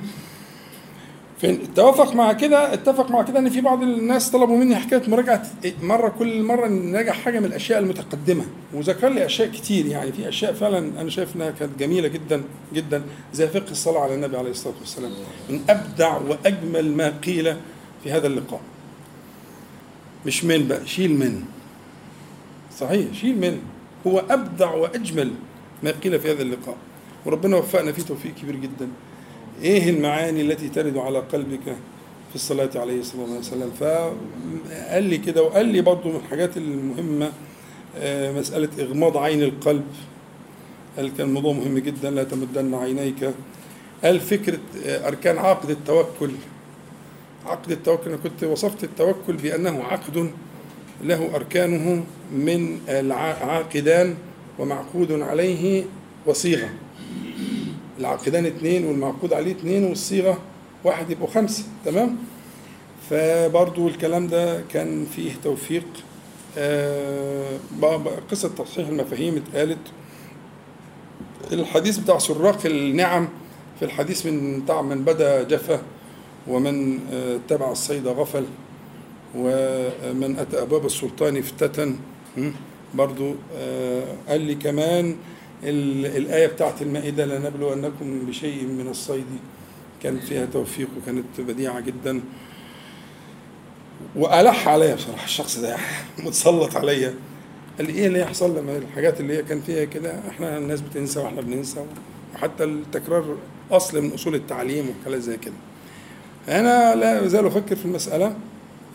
فين؟ 1.40 1.60
اتفق 1.62 2.14
مع 2.14 2.32
كده 2.32 2.74
اتفق 2.74 3.10
مع 3.10 3.22
كده 3.22 3.38
إن 3.38 3.50
في 3.50 3.60
بعض 3.60 3.82
الناس 3.82 4.30
طلبوا 4.30 4.56
مني 4.58 4.76
حكاية 4.76 5.02
مراجعة 5.08 5.42
مرة 5.82 6.08
كل 6.08 6.42
مرة 6.42 6.66
نراجع 6.68 7.12
حاجة 7.12 7.38
من 7.40 7.44
الأشياء 7.44 7.78
المتقدمة. 7.78 8.44
وذكر 8.74 9.08
لي 9.08 9.26
أشياء 9.26 9.48
كتير 9.48 9.86
يعني 9.86 10.12
في 10.12 10.28
أشياء 10.28 10.52
فعلا 10.52 10.78
أنا 10.78 11.10
شايف 11.10 11.36
إنها 11.36 11.50
كانت 11.50 11.78
جميلة 11.78 12.08
جدا 12.08 12.42
جدا 12.74 13.02
زي 13.34 13.48
فقه 13.48 13.70
الصلاة 13.70 14.00
على 14.00 14.14
النبي 14.14 14.36
عليه 14.36 14.50
الصلاة 14.50 14.74
والسلام. 14.80 15.10
من 15.50 15.60
أبدع 15.70 16.16
وأجمل 16.16 16.96
ما 16.96 17.08
قيل 17.26 17.56
في 18.04 18.12
هذا 18.12 18.26
اللقاء. 18.26 18.60
مش 20.26 20.44
من 20.44 20.68
بقى 20.68 20.86
شيل 20.86 21.18
من. 21.18 21.42
صحيح 22.78 23.12
شيل 23.20 23.38
من. 23.40 23.60
هو 24.06 24.18
أبدع 24.30 24.74
وأجمل 24.74 25.30
ما 25.82 25.90
قيل 25.90 26.20
في 26.20 26.32
هذا 26.32 26.42
اللقاء. 26.42 26.76
وربنا 27.26 27.56
وفقنا 27.56 27.92
فيه 27.92 28.02
توفيق 28.02 28.34
كبير 28.42 28.56
جدا. 28.56 28.88
إيه 29.62 29.90
المعاني 29.90 30.40
التي 30.40 30.68
ترد 30.68 30.96
على 30.96 31.18
قلبك 31.18 31.64
في 32.30 32.34
الصلاة 32.34 32.70
عليه 32.76 33.00
الصلاة 33.00 33.32
والسلام؟ 33.36 33.70
فقال 33.80 35.02
لي 35.02 35.18
كده 35.18 35.42
وقال 35.42 35.66
لي 35.66 35.80
برضو 35.80 36.08
من 36.08 36.16
الحاجات 36.16 36.56
المهمة 36.56 37.32
آه، 37.98 38.32
مسألة 38.32 38.68
إغماض 38.80 39.16
عين 39.16 39.42
القلب. 39.42 39.84
قال 40.96 41.16
كان 41.16 41.34
موضوع 41.34 41.52
مهم 41.52 41.78
جدا 41.78 42.10
لا 42.10 42.24
تمدن 42.24 42.74
عينيك. 42.74 43.30
قال 44.04 44.20
فكرة 44.20 44.58
آه، 44.86 45.08
أركان 45.08 45.38
عقد 45.38 45.70
التوكل. 45.70 46.30
عقد 47.46 47.70
التوكل 47.70 48.08
أنا 48.10 48.16
كنت 48.16 48.44
وصفت 48.44 48.84
التوكل 48.84 49.32
بأنه 49.32 49.82
عقد 49.84 50.30
له 51.04 51.30
أركانه 51.34 52.04
من 52.32 52.78
العاقدان 52.88 54.14
ومعقود 54.58 55.12
عليه 55.12 55.84
وصيغة. 56.26 56.68
العاقدان 58.00 58.46
اثنين 58.46 58.84
والمعقود 58.86 59.32
عليه 59.32 59.52
اثنين 59.52 59.84
والصيغة 59.84 60.38
واحد 60.84 61.10
يبقوا 61.10 61.28
خمسة 61.28 61.64
تمام؟ 61.84 62.16
فبرضو 63.10 63.88
الكلام 63.88 64.26
ده 64.26 64.60
كان 64.60 65.06
فيه 65.16 65.32
توفيق. 65.44 65.84
آه، 66.58 67.58
قصة 68.30 68.48
تصحيح 68.48 68.88
المفاهيم 68.88 69.36
اتقالت. 69.36 69.78
الحديث 71.52 71.98
بتاع 71.98 72.18
سراق 72.18 72.66
النعم 72.66 73.28
في 73.78 73.84
الحديث 73.84 74.26
من 74.26 74.60
بتاع 74.60 74.82
من 74.82 75.04
بدا 75.04 75.42
جفا 75.42 75.82
ومن 76.48 76.98
آه، 77.12 77.36
اتبع 77.36 77.70
الصيد 77.72 78.06
غفل 78.06 78.44
ومن 79.34 80.36
أتى 80.38 80.62
أبواب 80.62 80.86
السلطان 80.86 81.36
افتتن? 81.36 81.96
برضو 82.94 83.34
آه، 83.56 84.04
قال 84.28 84.40
لي 84.40 84.54
كمان 84.54 85.16
الآية 85.64 86.46
بتاعت 86.46 86.82
المائدة 86.82 87.26
لنبلونكم 87.26 88.26
بشيء 88.26 88.64
من 88.64 88.88
الصيد. 88.88 89.26
كان 90.02 90.20
فيها 90.20 90.46
توفيق 90.46 90.88
وكانت 91.02 91.24
بديعة 91.38 91.80
جدا. 91.80 92.20
وألح 94.16 94.68
عليا 94.68 94.94
بصراحة 94.94 95.24
الشخص 95.24 95.58
ده 95.58 95.76
متسلط 96.18 96.76
عليا. 96.76 97.14
قال 97.78 97.88
إيه 97.88 98.06
اللي 98.06 98.20
يحصل 98.20 98.58
لما 98.58 98.76
الحاجات 98.76 99.20
اللي 99.20 99.36
هي 99.36 99.42
كان 99.42 99.60
فيها 99.60 99.84
كده 99.84 100.14
إحنا 100.28 100.58
الناس 100.58 100.80
بتنسى 100.80 101.20
وإحنا 101.20 101.40
بننسى؟ 101.40 101.84
وحتى 102.34 102.64
التكرار 102.64 103.36
أصل 103.70 104.02
من 104.02 104.12
أصول 104.12 104.34
التعليم 104.34 104.90
وحاجات 104.90 105.20
زي 105.20 105.36
كده. 105.36 105.54
أنا 106.48 106.94
لا 106.94 107.24
أزال 107.26 107.46
أفكر 107.46 107.76
في 107.76 107.84
المسألة 107.84 108.36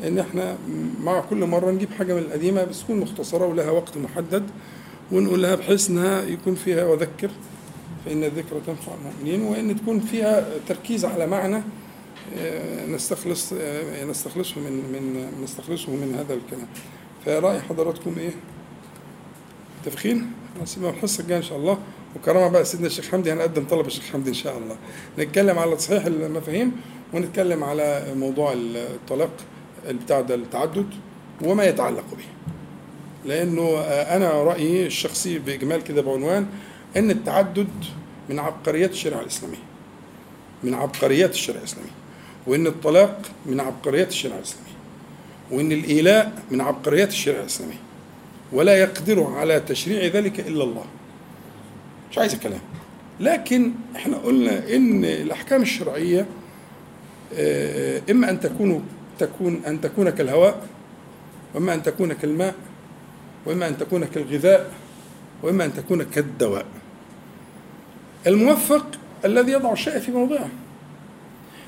إن 0.07 0.19
إحنا 0.19 0.57
مع 0.99 1.19
كل 1.19 1.45
مرة 1.45 1.71
نجيب 1.71 1.89
حاجة 1.91 2.13
من 2.13 2.19
القديمة 2.19 2.63
بس 2.63 2.83
تكون 2.83 2.99
مختصرة 2.99 3.45
ولها 3.45 3.71
وقت 3.71 3.97
محدد. 3.97 4.43
ونقولها 5.11 5.55
بحيث 5.55 5.89
انها 5.89 6.23
يكون 6.23 6.55
فيها 6.55 6.85
وذكر 6.85 7.29
فإن 8.05 8.23
الذكر 8.23 8.59
تنفع 8.67 8.91
المؤمنين 9.01 9.41
وإن 9.41 9.81
تكون 9.81 9.99
فيها 9.99 10.45
تركيز 10.67 11.05
على 11.05 11.27
معنى 11.27 11.61
آه، 12.38 12.85
نستخلص 12.85 13.53
آه، 13.53 14.05
نستخلصه 14.05 14.61
من 14.61 14.71
من 14.71 15.27
نستخلصه 15.43 15.91
من 15.91 16.15
هذا 16.15 16.33
الكلام 16.33 16.67
فرأي 17.25 17.61
حضراتكم 17.61 18.15
إيه؟ 18.17 18.31
متفقين؟ 19.81 20.31
نسيبها 20.63 20.89
الحصة 20.89 21.21
الجاية 21.21 21.38
إن 21.38 21.43
شاء 21.43 21.57
الله 21.57 21.77
وكرامه 22.15 22.47
بقى 22.47 22.65
سيدنا 22.65 22.88
الشيخ 22.88 23.09
حمدي 23.11 23.31
هنقدم 23.33 23.65
طلب 23.65 23.88
الشيخ 23.88 24.03
حمدي 24.13 24.29
إن 24.29 24.33
شاء 24.33 24.57
الله 24.57 24.75
نتكلم 25.19 25.59
على 25.59 25.75
تصحيح 25.75 26.05
المفاهيم 26.05 26.71
ونتكلم 27.13 27.63
على 27.63 28.13
موضوع 28.15 28.53
الطلاق 28.55 29.31
بتاع 29.89 30.19
التعدد 30.19 30.85
وما 31.43 31.63
يتعلق 31.63 32.03
به 32.11 32.50
لأنه 33.26 33.61
آه، 33.61 34.18
أنا 34.18 34.30
رأيي 34.31 34.85
الشخصي 34.85 35.39
بإجمال 35.39 35.84
كده 35.84 36.02
بعنوان 36.02 36.45
إن 36.98 37.11
التعدد 37.11 37.68
من 38.30 38.39
عبقريات 38.39 38.91
الشريعة 38.91 39.22
الإسلامية 39.22 39.57
من 40.64 40.73
عبقريات 40.73 41.30
الشريعة 41.34 41.60
الإسلامية 41.60 41.91
وإن 42.48 42.68
الطلاق 42.68 43.22
من 43.45 43.60
عبقريات 43.60 44.10
الشريعة 44.10 44.38
الإسلامية 44.38 44.72
وإن 45.52 45.72
الإيلاء 45.72 46.31
من 46.52 46.61
عبقريات 46.61 47.10
الشريعة 47.10 47.41
الإسلامية 47.41 47.80
ولا 48.52 48.77
يقدر 48.77 49.23
على 49.23 49.60
تشريع 49.60 50.06
ذلك 50.06 50.39
إلا 50.39 50.64
الله. 50.64 50.85
مش 52.11 52.18
عايز 52.18 52.34
الكلام. 52.34 52.60
لكن 53.19 53.72
إحنا 53.95 54.18
قلنا 54.18 54.76
إن 54.76 55.06
الأحكام 55.06 55.61
الشرعية 55.61 56.26
آه، 57.34 58.02
إما 58.11 58.30
أن 58.30 58.39
تكون 58.39 58.84
تكون 59.19 59.61
أن 59.68 59.81
تكون 59.81 60.10
كالهواء 60.10 60.68
وإما 61.56 61.73
أن 61.73 61.84
تكون 61.84 62.14
كالماء 62.14 62.56
وإما 63.45 63.68
أن 63.68 63.77
تكون 63.77 64.05
كالغذاء 64.05 64.72
وإما 65.43 65.65
أن 65.65 65.73
تكون 65.73 66.03
كالدواء. 66.03 66.65
الموفق 68.27 68.85
الذي 69.26 69.51
يضع 69.51 69.72
الشيء 69.73 69.99
في 69.99 70.11
موضعه. 70.11 70.49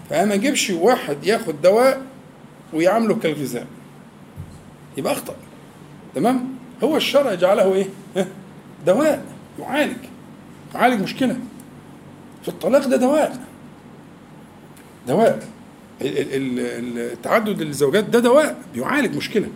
فما 0.09 0.25
ما 0.25 0.35
يجيبش 0.35 0.69
واحد 0.69 1.23
ياخد 1.23 1.61
دواء 1.61 2.01
ويعامله 2.73 3.15
كالغذاء. 3.15 3.67
يبقى 4.97 5.13
أخطأ. 5.13 5.35
تمام؟ 6.15 6.47
هو 6.83 6.97
الشرع 6.97 7.33
جعله 7.33 7.85
ها؟ 8.17 8.27
دواء. 8.85 9.25
يعالج. 9.59 9.97
يعالج 10.75 11.01
مشكلة. 11.01 11.37
في 12.41 12.49
الطلاق 12.49 12.87
ده 12.87 12.97
دواء. 12.97 13.45
دواء. 15.07 15.47
ال- 16.01 16.17
ال- 16.17 16.59
ال- 16.59 17.11
التعدد 17.11 17.61
الزوجات 17.61 18.03
ده 18.03 18.19
دواء. 18.19 18.57
بيعالج 18.73 19.15
مشكلة. 19.17 19.47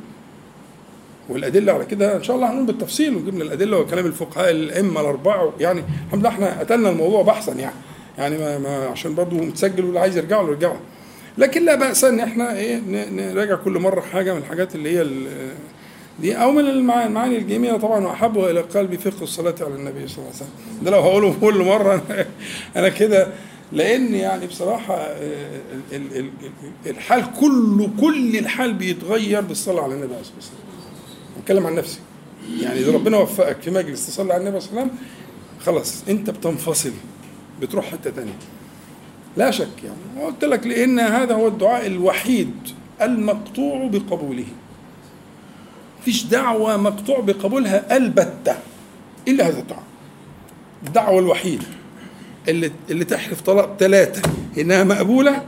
والأدلة 1.30 1.74
على 1.74 1.86
كده 1.86 2.16
إن 2.18 2.24
شاء 2.24 2.36
الله 2.36 2.52
هنقول 2.52 2.66
بالتفصيل 2.66 3.16
وجبنا 3.16 3.44
الأدلة 3.44 3.78
وكلام 3.80 4.06
الفقهاء 4.06 4.52
الأئمة 4.52 5.02
الأربعة 5.02 5.54
يعني 5.60 5.84
الحمد 6.08 6.20
لله 6.20 6.30
إحنا 6.30 6.60
قتلنا 6.60 6.90
الموضوع 6.90 7.22
بحثا 7.22 7.52
يعني. 7.54 7.76
يعني 8.18 8.38
ما, 8.38 8.58
ما 8.58 8.88
عشان 8.88 9.16
برضه 9.16 9.36
متسجل 9.38 9.86
واللي 9.86 10.00
عايز 10.00 10.18
يرجع 10.18 10.42
له 10.42 10.48
يرجع 10.50 10.68
له 10.68 10.80
لكن 11.38 11.66
لا 11.66 11.76
بأس 11.76 12.04
إن 12.04 12.20
إحنا 12.20 12.56
إيه 12.58 12.80
نراجع 13.12 13.56
كل 13.56 13.80
مرة 13.80 14.02
حاجة 14.02 14.34
من 14.34 14.40
الحاجات 14.40 14.76
اللي 14.76 14.98
هي 15.00 15.08
دي 16.20 16.36
أو 16.36 16.52
من 16.52 16.66
المعاني 16.66 17.38
الجميلة. 17.38 17.78
طبعا 17.78 18.06
واحبها 18.08 18.52
إلى 18.52 18.60
قلبي 18.62 18.98
فقه 18.98 19.24
الصلاة 19.24 19.56
على 19.62 19.76
النبي 19.76 20.08
صلى 20.08 20.18
الله 20.18 20.28
عليه 20.28 20.36
وسلم. 20.36 20.84
ده 20.84 20.92
لو 20.92 21.00
هقوله 21.00 21.36
كل 21.42 21.64
مرة 21.64 22.02
أنا, 22.10 22.26
أنا 22.76 22.90
كده. 22.90 23.28
لأن 23.72 24.16
يعني 24.16 24.48
بصراحة 24.48 24.96
آه، 24.96 25.60
ال- 25.92 26.18
ال- 26.18 26.32
ال- 26.86 26.90
الحال 26.90 27.24
كله 27.40 27.90
كل 28.02 28.38
الحال 28.38 28.74
بيتغير 28.74 29.42
بالصلاة 29.42 29.84
على 29.84 29.94
النبي 29.94 30.14
عليه 30.14 30.22
الصلاة 30.22 30.36
والسلام. 30.36 30.67
بتكلم 31.48 31.68
عن 31.68 31.76
نفسي. 31.76 32.00
يعني 32.60 32.80
إذا 32.80 32.92
ربنا 32.92 33.18
وفقك 33.18 33.62
في 33.62 33.72
مجلس 33.72 34.08
تصلي 34.08 34.34
على 34.34 34.42
النبي 34.42 34.60
صلى 34.60 34.70
الله 34.70 34.82
عليه 34.82 34.92
وسلم 34.92 35.00
خلاص 35.66 36.04
أنت 36.10 36.30
بتنفصل 36.30 36.92
بتروح 37.62 37.86
حتة 37.92 38.10
تانية. 38.10 38.38
لا 39.38 39.52
شك 39.52 39.84
يعني. 39.84 40.26
قلت 40.26 40.46
لك 40.46 40.68
لأن 40.68 41.00
هذا 41.00 41.36
هو 41.36 41.48
الدعاء 41.48 41.86
الوحيد 41.88 42.54
المقطوع 43.02 43.88
بقبوله. 43.88 44.46
مفيش 46.02 46.24
دعوة 46.24 46.78
مقطوع 46.78 47.20
بقبولها 47.20 47.98
البتة 47.98 48.56
إلا 49.28 49.48
هذا 49.48 49.60
الدعاء. 49.60 49.84
الدعوة 50.88 51.20
الوحيدة 51.20 51.66
اللي 52.48 52.72
اللي 52.90 53.06
تحلف 53.06 53.42
طلاق 53.42 53.76
ثلاثة 53.80 54.30
إنها 54.58 54.84
مقبولة 54.84 55.44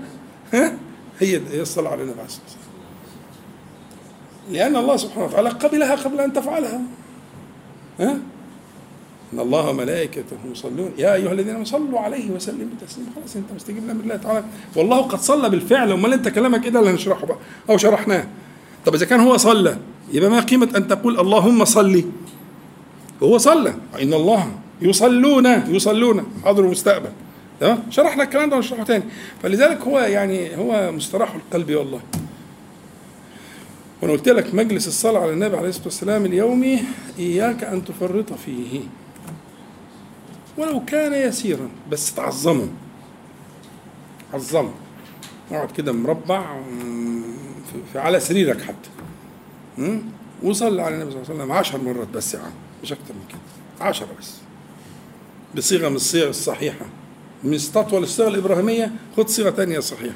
ها 0.53 0.77
هي 1.19 1.41
هي 1.51 1.61
الصلاة 1.61 1.91
على 1.91 2.01
النبي 2.01 2.19
عليه 2.19 2.25
الصلاة 2.27 2.43
والسلام 2.43 2.58
لأن 4.49 4.75
الله 4.75 4.97
سبحانه 4.97 5.25
وتعالى 5.25 5.49
قبلها 5.49 5.95
قبل 5.95 6.19
أن 6.19 6.33
تفعلها. 6.33 6.81
ها؟ 7.99 8.17
إن 9.33 9.39
الله 9.39 9.69
وملائكته 9.69 10.37
يصلون. 10.51 10.91
يا 10.97 11.13
أيها 11.13 11.31
الذين 11.31 11.49
آمنوا 11.49 11.65
صلوا 11.65 11.99
عليه 11.99 12.31
وسلموا 12.31 12.73
تسليما 12.87 13.09
خلاص 13.15 13.35
أنت 13.35 13.51
مستجيب 13.55 13.87
لامر 13.87 14.03
الله 14.03 14.15
تعالى. 14.15 14.43
والله 14.75 15.01
قد 15.01 15.19
صلى 15.19 15.49
بالفعل. 15.49 15.91
أمال 15.91 16.13
أنت 16.13 16.27
كلامك 16.27 16.67
ده 16.67 16.79
اللي 16.79 16.91
هنشرحه 16.91 17.25
بقى؟ 17.25 17.37
أو 17.69 17.77
شرحناه. 17.77 18.27
طب 18.85 18.93
إذا 18.95 19.05
كان 19.05 19.19
هو 19.19 19.37
صلى 19.37 19.77
يبقى 20.11 20.29
ما 20.29 20.39
قيمة 20.39 20.69
أن 20.77 20.87
تقول 20.87 21.19
اللهم 21.19 21.65
صلي 21.65 22.05
هو 23.23 23.37
صلى. 23.37 23.73
إن 24.01 24.13
الله 24.13 24.51
يصلون 24.81 25.45
يصلون. 25.45 26.25
حاضر 26.43 26.65
ومستقبل 26.65 27.09
تمام؟ 27.59 27.83
شرحنا 27.89 28.23
الكلام 28.23 28.49
ده 28.49 28.55
ونشرحه 28.55 28.83
تاني. 28.83 29.03
فلذلك 29.43 29.81
هو 29.81 29.99
يعني 29.99 30.57
هو 30.57 30.91
مستراح 30.91 31.35
القلب 31.35 31.75
والله. 31.75 31.99
وأنا 34.01 34.13
قلت 34.13 34.29
لك 34.29 34.55
مجلس 34.55 34.87
الصلاة 34.87 35.21
على 35.21 35.33
النبي 35.33 35.57
عليه 35.57 35.69
الصلاة 35.69 35.85
والسلام 35.85 36.25
اليومي 36.25 36.79
إياك 37.19 37.63
أن 37.63 37.85
تفرط 37.85 38.33
فيه. 38.33 38.81
ولو 40.57 40.85
كان 40.85 41.13
يسيرا 41.13 41.69
بس 41.91 42.13
تعظمه. 42.13 42.67
عظمه. 44.33 44.71
اقعد 45.51 45.71
كده 45.71 45.91
مربع 45.91 46.61
على 47.95 48.19
سريرك 48.19 48.61
حتى؟ 48.61 48.89
وصلي 50.43 50.81
على 50.81 50.95
النبي 50.95 51.11
صلى 51.11 51.21
الله 51.21 51.31
عليه 51.31 51.39
وسلم 51.43 51.51
عشر 51.51 51.77
مرات 51.77 52.07
بس 52.07 52.33
يا 52.33 52.39
عم 52.39 52.51
مش 52.83 52.91
أكتر 52.91 53.13
من 53.13 53.23
كده. 53.29 53.87
عشرة 53.87 54.07
بس. 54.19 54.35
بصيغة 55.55 55.89
من 55.89 55.95
الصيغ 55.95 56.29
الصحيحة. 56.29 56.85
مش 57.45 57.67
تطول 57.67 58.03
الصيغه 58.03 58.27
الإبراهيمية 58.27 58.91
خد 59.17 59.29
صيغة 59.29 59.49
تانية 59.49 59.79
صحيحة. 59.79 60.15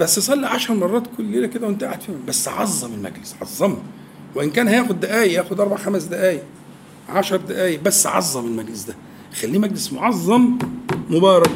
بس 0.00 0.18
صلي 0.18 0.46
عشر 0.46 0.74
مرات 0.74 1.02
كل 1.16 1.24
ليلة 1.24 1.46
كده 1.46 1.66
وانت 1.66 1.84
قاعد 1.84 2.00
فيهم. 2.00 2.20
بس 2.28 2.48
عظم 2.48 2.94
المجلس 2.94 3.36
عظمه. 3.40 3.78
وإن 4.34 4.50
كان 4.50 4.68
هياخد 4.68 5.00
دقايق 5.00 5.32
ياخد 5.32 5.60
أربع 5.60 5.76
خمس 5.76 6.02
دقايق 6.02 6.42
عشر 7.08 7.36
دقايق 7.36 7.80
بس 7.82 8.06
عظم 8.06 8.44
المجلس 8.46 8.82
ده. 8.84 8.94
خليه 9.40 9.58
مجلس 9.58 9.92
معظم 9.92 10.58
مبارك. 11.10 11.50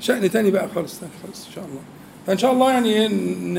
شأن 0.00 0.30
تاني 0.30 0.50
بقى 0.50 0.68
خالص 0.74 1.00
تاني 1.00 1.12
خالص 1.22 1.46
إن 1.46 1.52
شاء 1.54 1.64
الله. 1.64 1.80
فإن 2.26 2.38
شاء 2.38 2.52
الله 2.52 2.70
يعني 2.72 3.08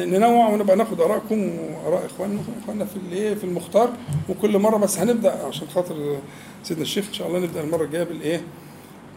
ننوع 0.06 0.49
ونبقى 0.49 0.76
ناخد 0.76 1.02
آرائكم 1.02 1.49
وآراء 1.60 2.06
إخواننا 2.06 2.40
إخواننا 2.64 2.86
في 2.86 2.95
الإيه؟ 2.95 3.36
في 3.36 3.44
المختار. 3.44 3.90
وكل 4.30 4.57
مرة 4.60 4.77
بس 4.77 4.98
هنبدأ 4.99 5.45
عشان 5.45 5.68
خاطر 5.68 6.18
سيدنا 6.64 6.84
الشيخ 6.84 7.07
إن 7.07 7.14
شاء 7.14 7.27
الله 7.27 7.40
نبدأ 7.40 7.61
المرة 7.64 7.84
الجاية 7.84 8.03
بالإيه؟ 8.03 8.41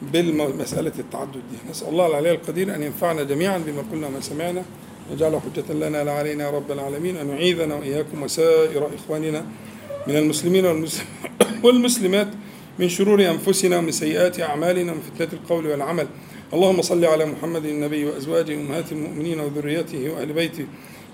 بالمسألة 0.03 0.93
التعدد 0.99 1.33
دي. 1.33 1.71
نسأل 1.71 1.89
الله 1.89 2.07
العلي 2.07 2.31
القدير 2.31 2.75
أن 2.75 2.83
ينفعنا 2.83 3.23
جميعا 3.23 3.59
بما 3.59 3.83
قلنا 3.93 4.07
وما 4.07 4.21
سمعنا 4.21 4.63
ويجعله 5.11 5.41
حجة 5.41 5.73
لنا 5.73 6.05
لا 6.05 6.13
علينا 6.13 6.45
يا 6.45 6.51
رب 6.51 6.73
العالمين 6.73 7.17
أن 7.17 7.29
يعيذنا 7.29 7.75
وإياكم 7.75 8.23
وسائر 8.23 8.89
إخواننا 8.95 9.47
من 10.07 10.17
المسلمين 10.17 10.67
والمسلم 10.67 11.05
والمسلمات 11.65 12.29
من 12.79 12.89
شرور 12.89 13.31
أنفسنا 13.31 13.79
ومن 13.79 13.91
سيئات 13.91 14.41
أعمالنا 14.41 14.93
ومن 14.93 15.01
فتنة 15.01 15.29
القول 15.33 15.67
والعمل. 15.67 16.07
اللهم 16.53 16.83
صل 16.83 17.05
على 17.05 17.27
محمد 17.27 17.65
النبي 17.65 18.05
وأزواجه 18.05 18.55
أمهات 18.55 18.93
المؤمنين 18.93 19.41
وذريته 19.41 20.11
وأهل 20.11 20.33
بيته. 20.33 20.67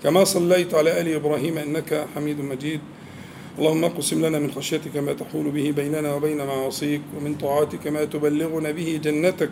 كما 0.03 0.23
صليت 0.23 0.73
على 0.73 1.01
آل 1.01 1.13
إبراهيم 1.13 1.57
إنك 1.57 2.05
حميد 2.15 2.39
مجيد. 2.41 2.79
اللهم 3.59 3.83
اقسم 3.83 4.25
لنا 4.25 4.39
من 4.39 4.51
خشيتك 4.51 4.97
ما 4.97 5.13
تحول 5.13 5.51
به 5.51 5.71
بيننا 5.71 6.15
وبين 6.15 6.37
معاصيك 6.37 7.01
ومن 7.17 7.35
طاعتك 7.35 7.87
ما 7.87 8.05
تبلغنا 8.05 8.71
به 8.71 8.99
جنتك 9.03 9.49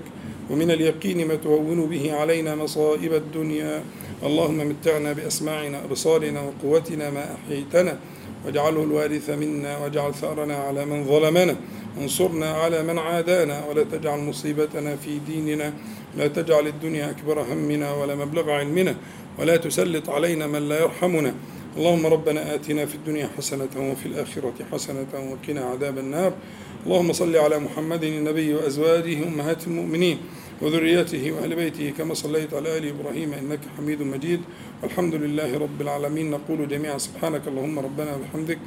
ومن 0.50 0.72
اليقين 0.72 1.28
ما 1.28 1.36
تهون 1.36 1.86
به 1.86 2.14
علينا 2.14 2.56
مصائب 2.56 3.14
الدنيا. 3.14 3.84
اللهم 4.24 4.58
متعنا 4.58 5.14
بأسماعنا 5.14 5.84
أبصارنا 5.84 6.42
وقوتنا 6.42 7.10
ما 7.10 7.36
أحييتنا. 7.36 7.98
واجعله 8.46 8.84
الوارث 8.84 9.30
منا 9.30 9.78
واجعل 9.78 10.14
ثأرنا 10.14 10.56
على 10.56 10.86
من 10.86 11.06
ظلمنا. 11.06 11.56
وانصرنا 11.98 12.50
على 12.52 12.84
من 12.84 12.98
عادانا. 13.00 13.66
ولا 13.66 13.84
تجعل 13.84 14.20
مصيبتنا 14.20 14.96
في 14.96 15.20
ديننا. 15.28 15.74
لا 16.18 16.28
تجعل 16.28 16.68
الدنيا 16.68 17.10
أكبر 17.10 17.42
همنا 17.42 17.94
ولا 17.94 18.16
مبلغ 18.16 18.50
علمنا. 18.50 18.96
ولا 19.40 19.58
تسلط 19.58 20.10
علينا 20.10 20.48
من 20.48 20.70
لا 20.70 20.80
يرحمنا. 20.80 21.34
اللهم 21.78 22.06
ربنا 22.06 22.56
آتنا 22.56 22.86
في 22.86 22.96
الدنيا 22.96 23.30
حسنة 23.38 23.74
وفي 23.92 24.06
الآخرة 24.06 24.54
حسنة 24.72 25.14
وقنا 25.14 25.62
عذاب 25.62 25.98
النار. 25.98 26.34
اللهم 26.86 27.14
صل 27.14 27.36
على 27.36 27.60
محمد 27.60 28.04
النبي 28.04 28.54
وأزواجه 28.54 29.28
أمهات 29.28 29.68
المؤمنين 29.68 30.18
وذريته 30.62 31.32
وأهل 31.32 31.56
بيته 31.56 31.90
كما 31.98 32.14
صليت 32.14 32.54
على 32.54 32.78
آل 32.78 32.88
إبراهيم 32.88 33.34
إنك 33.34 33.60
حميد 33.78 34.02
مجيد. 34.02 34.42
والحمد 34.84 35.16
لله 35.16 35.58
رب 35.58 35.82
العالمين. 35.82 36.32
نقول 36.32 36.68
جميعا 36.68 36.98
سبحانك 36.98 37.48
اللهم 37.48 37.80
ربنا 37.80 38.16
وبحمدك. 38.16 38.60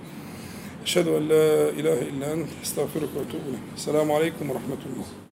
أشهد 0.83 1.09
أن 1.09 1.28
لا 1.28 1.70
إله 1.70 2.03
إلا 2.11 2.33
أنت. 2.33 2.49
أستغفرك 2.65 3.09
وأتوب 3.16 3.43
إليك. 3.49 3.66
السلام 3.77 4.12
عليكم 4.12 4.51
ورحمة 4.51 4.83
الله. 4.87 5.07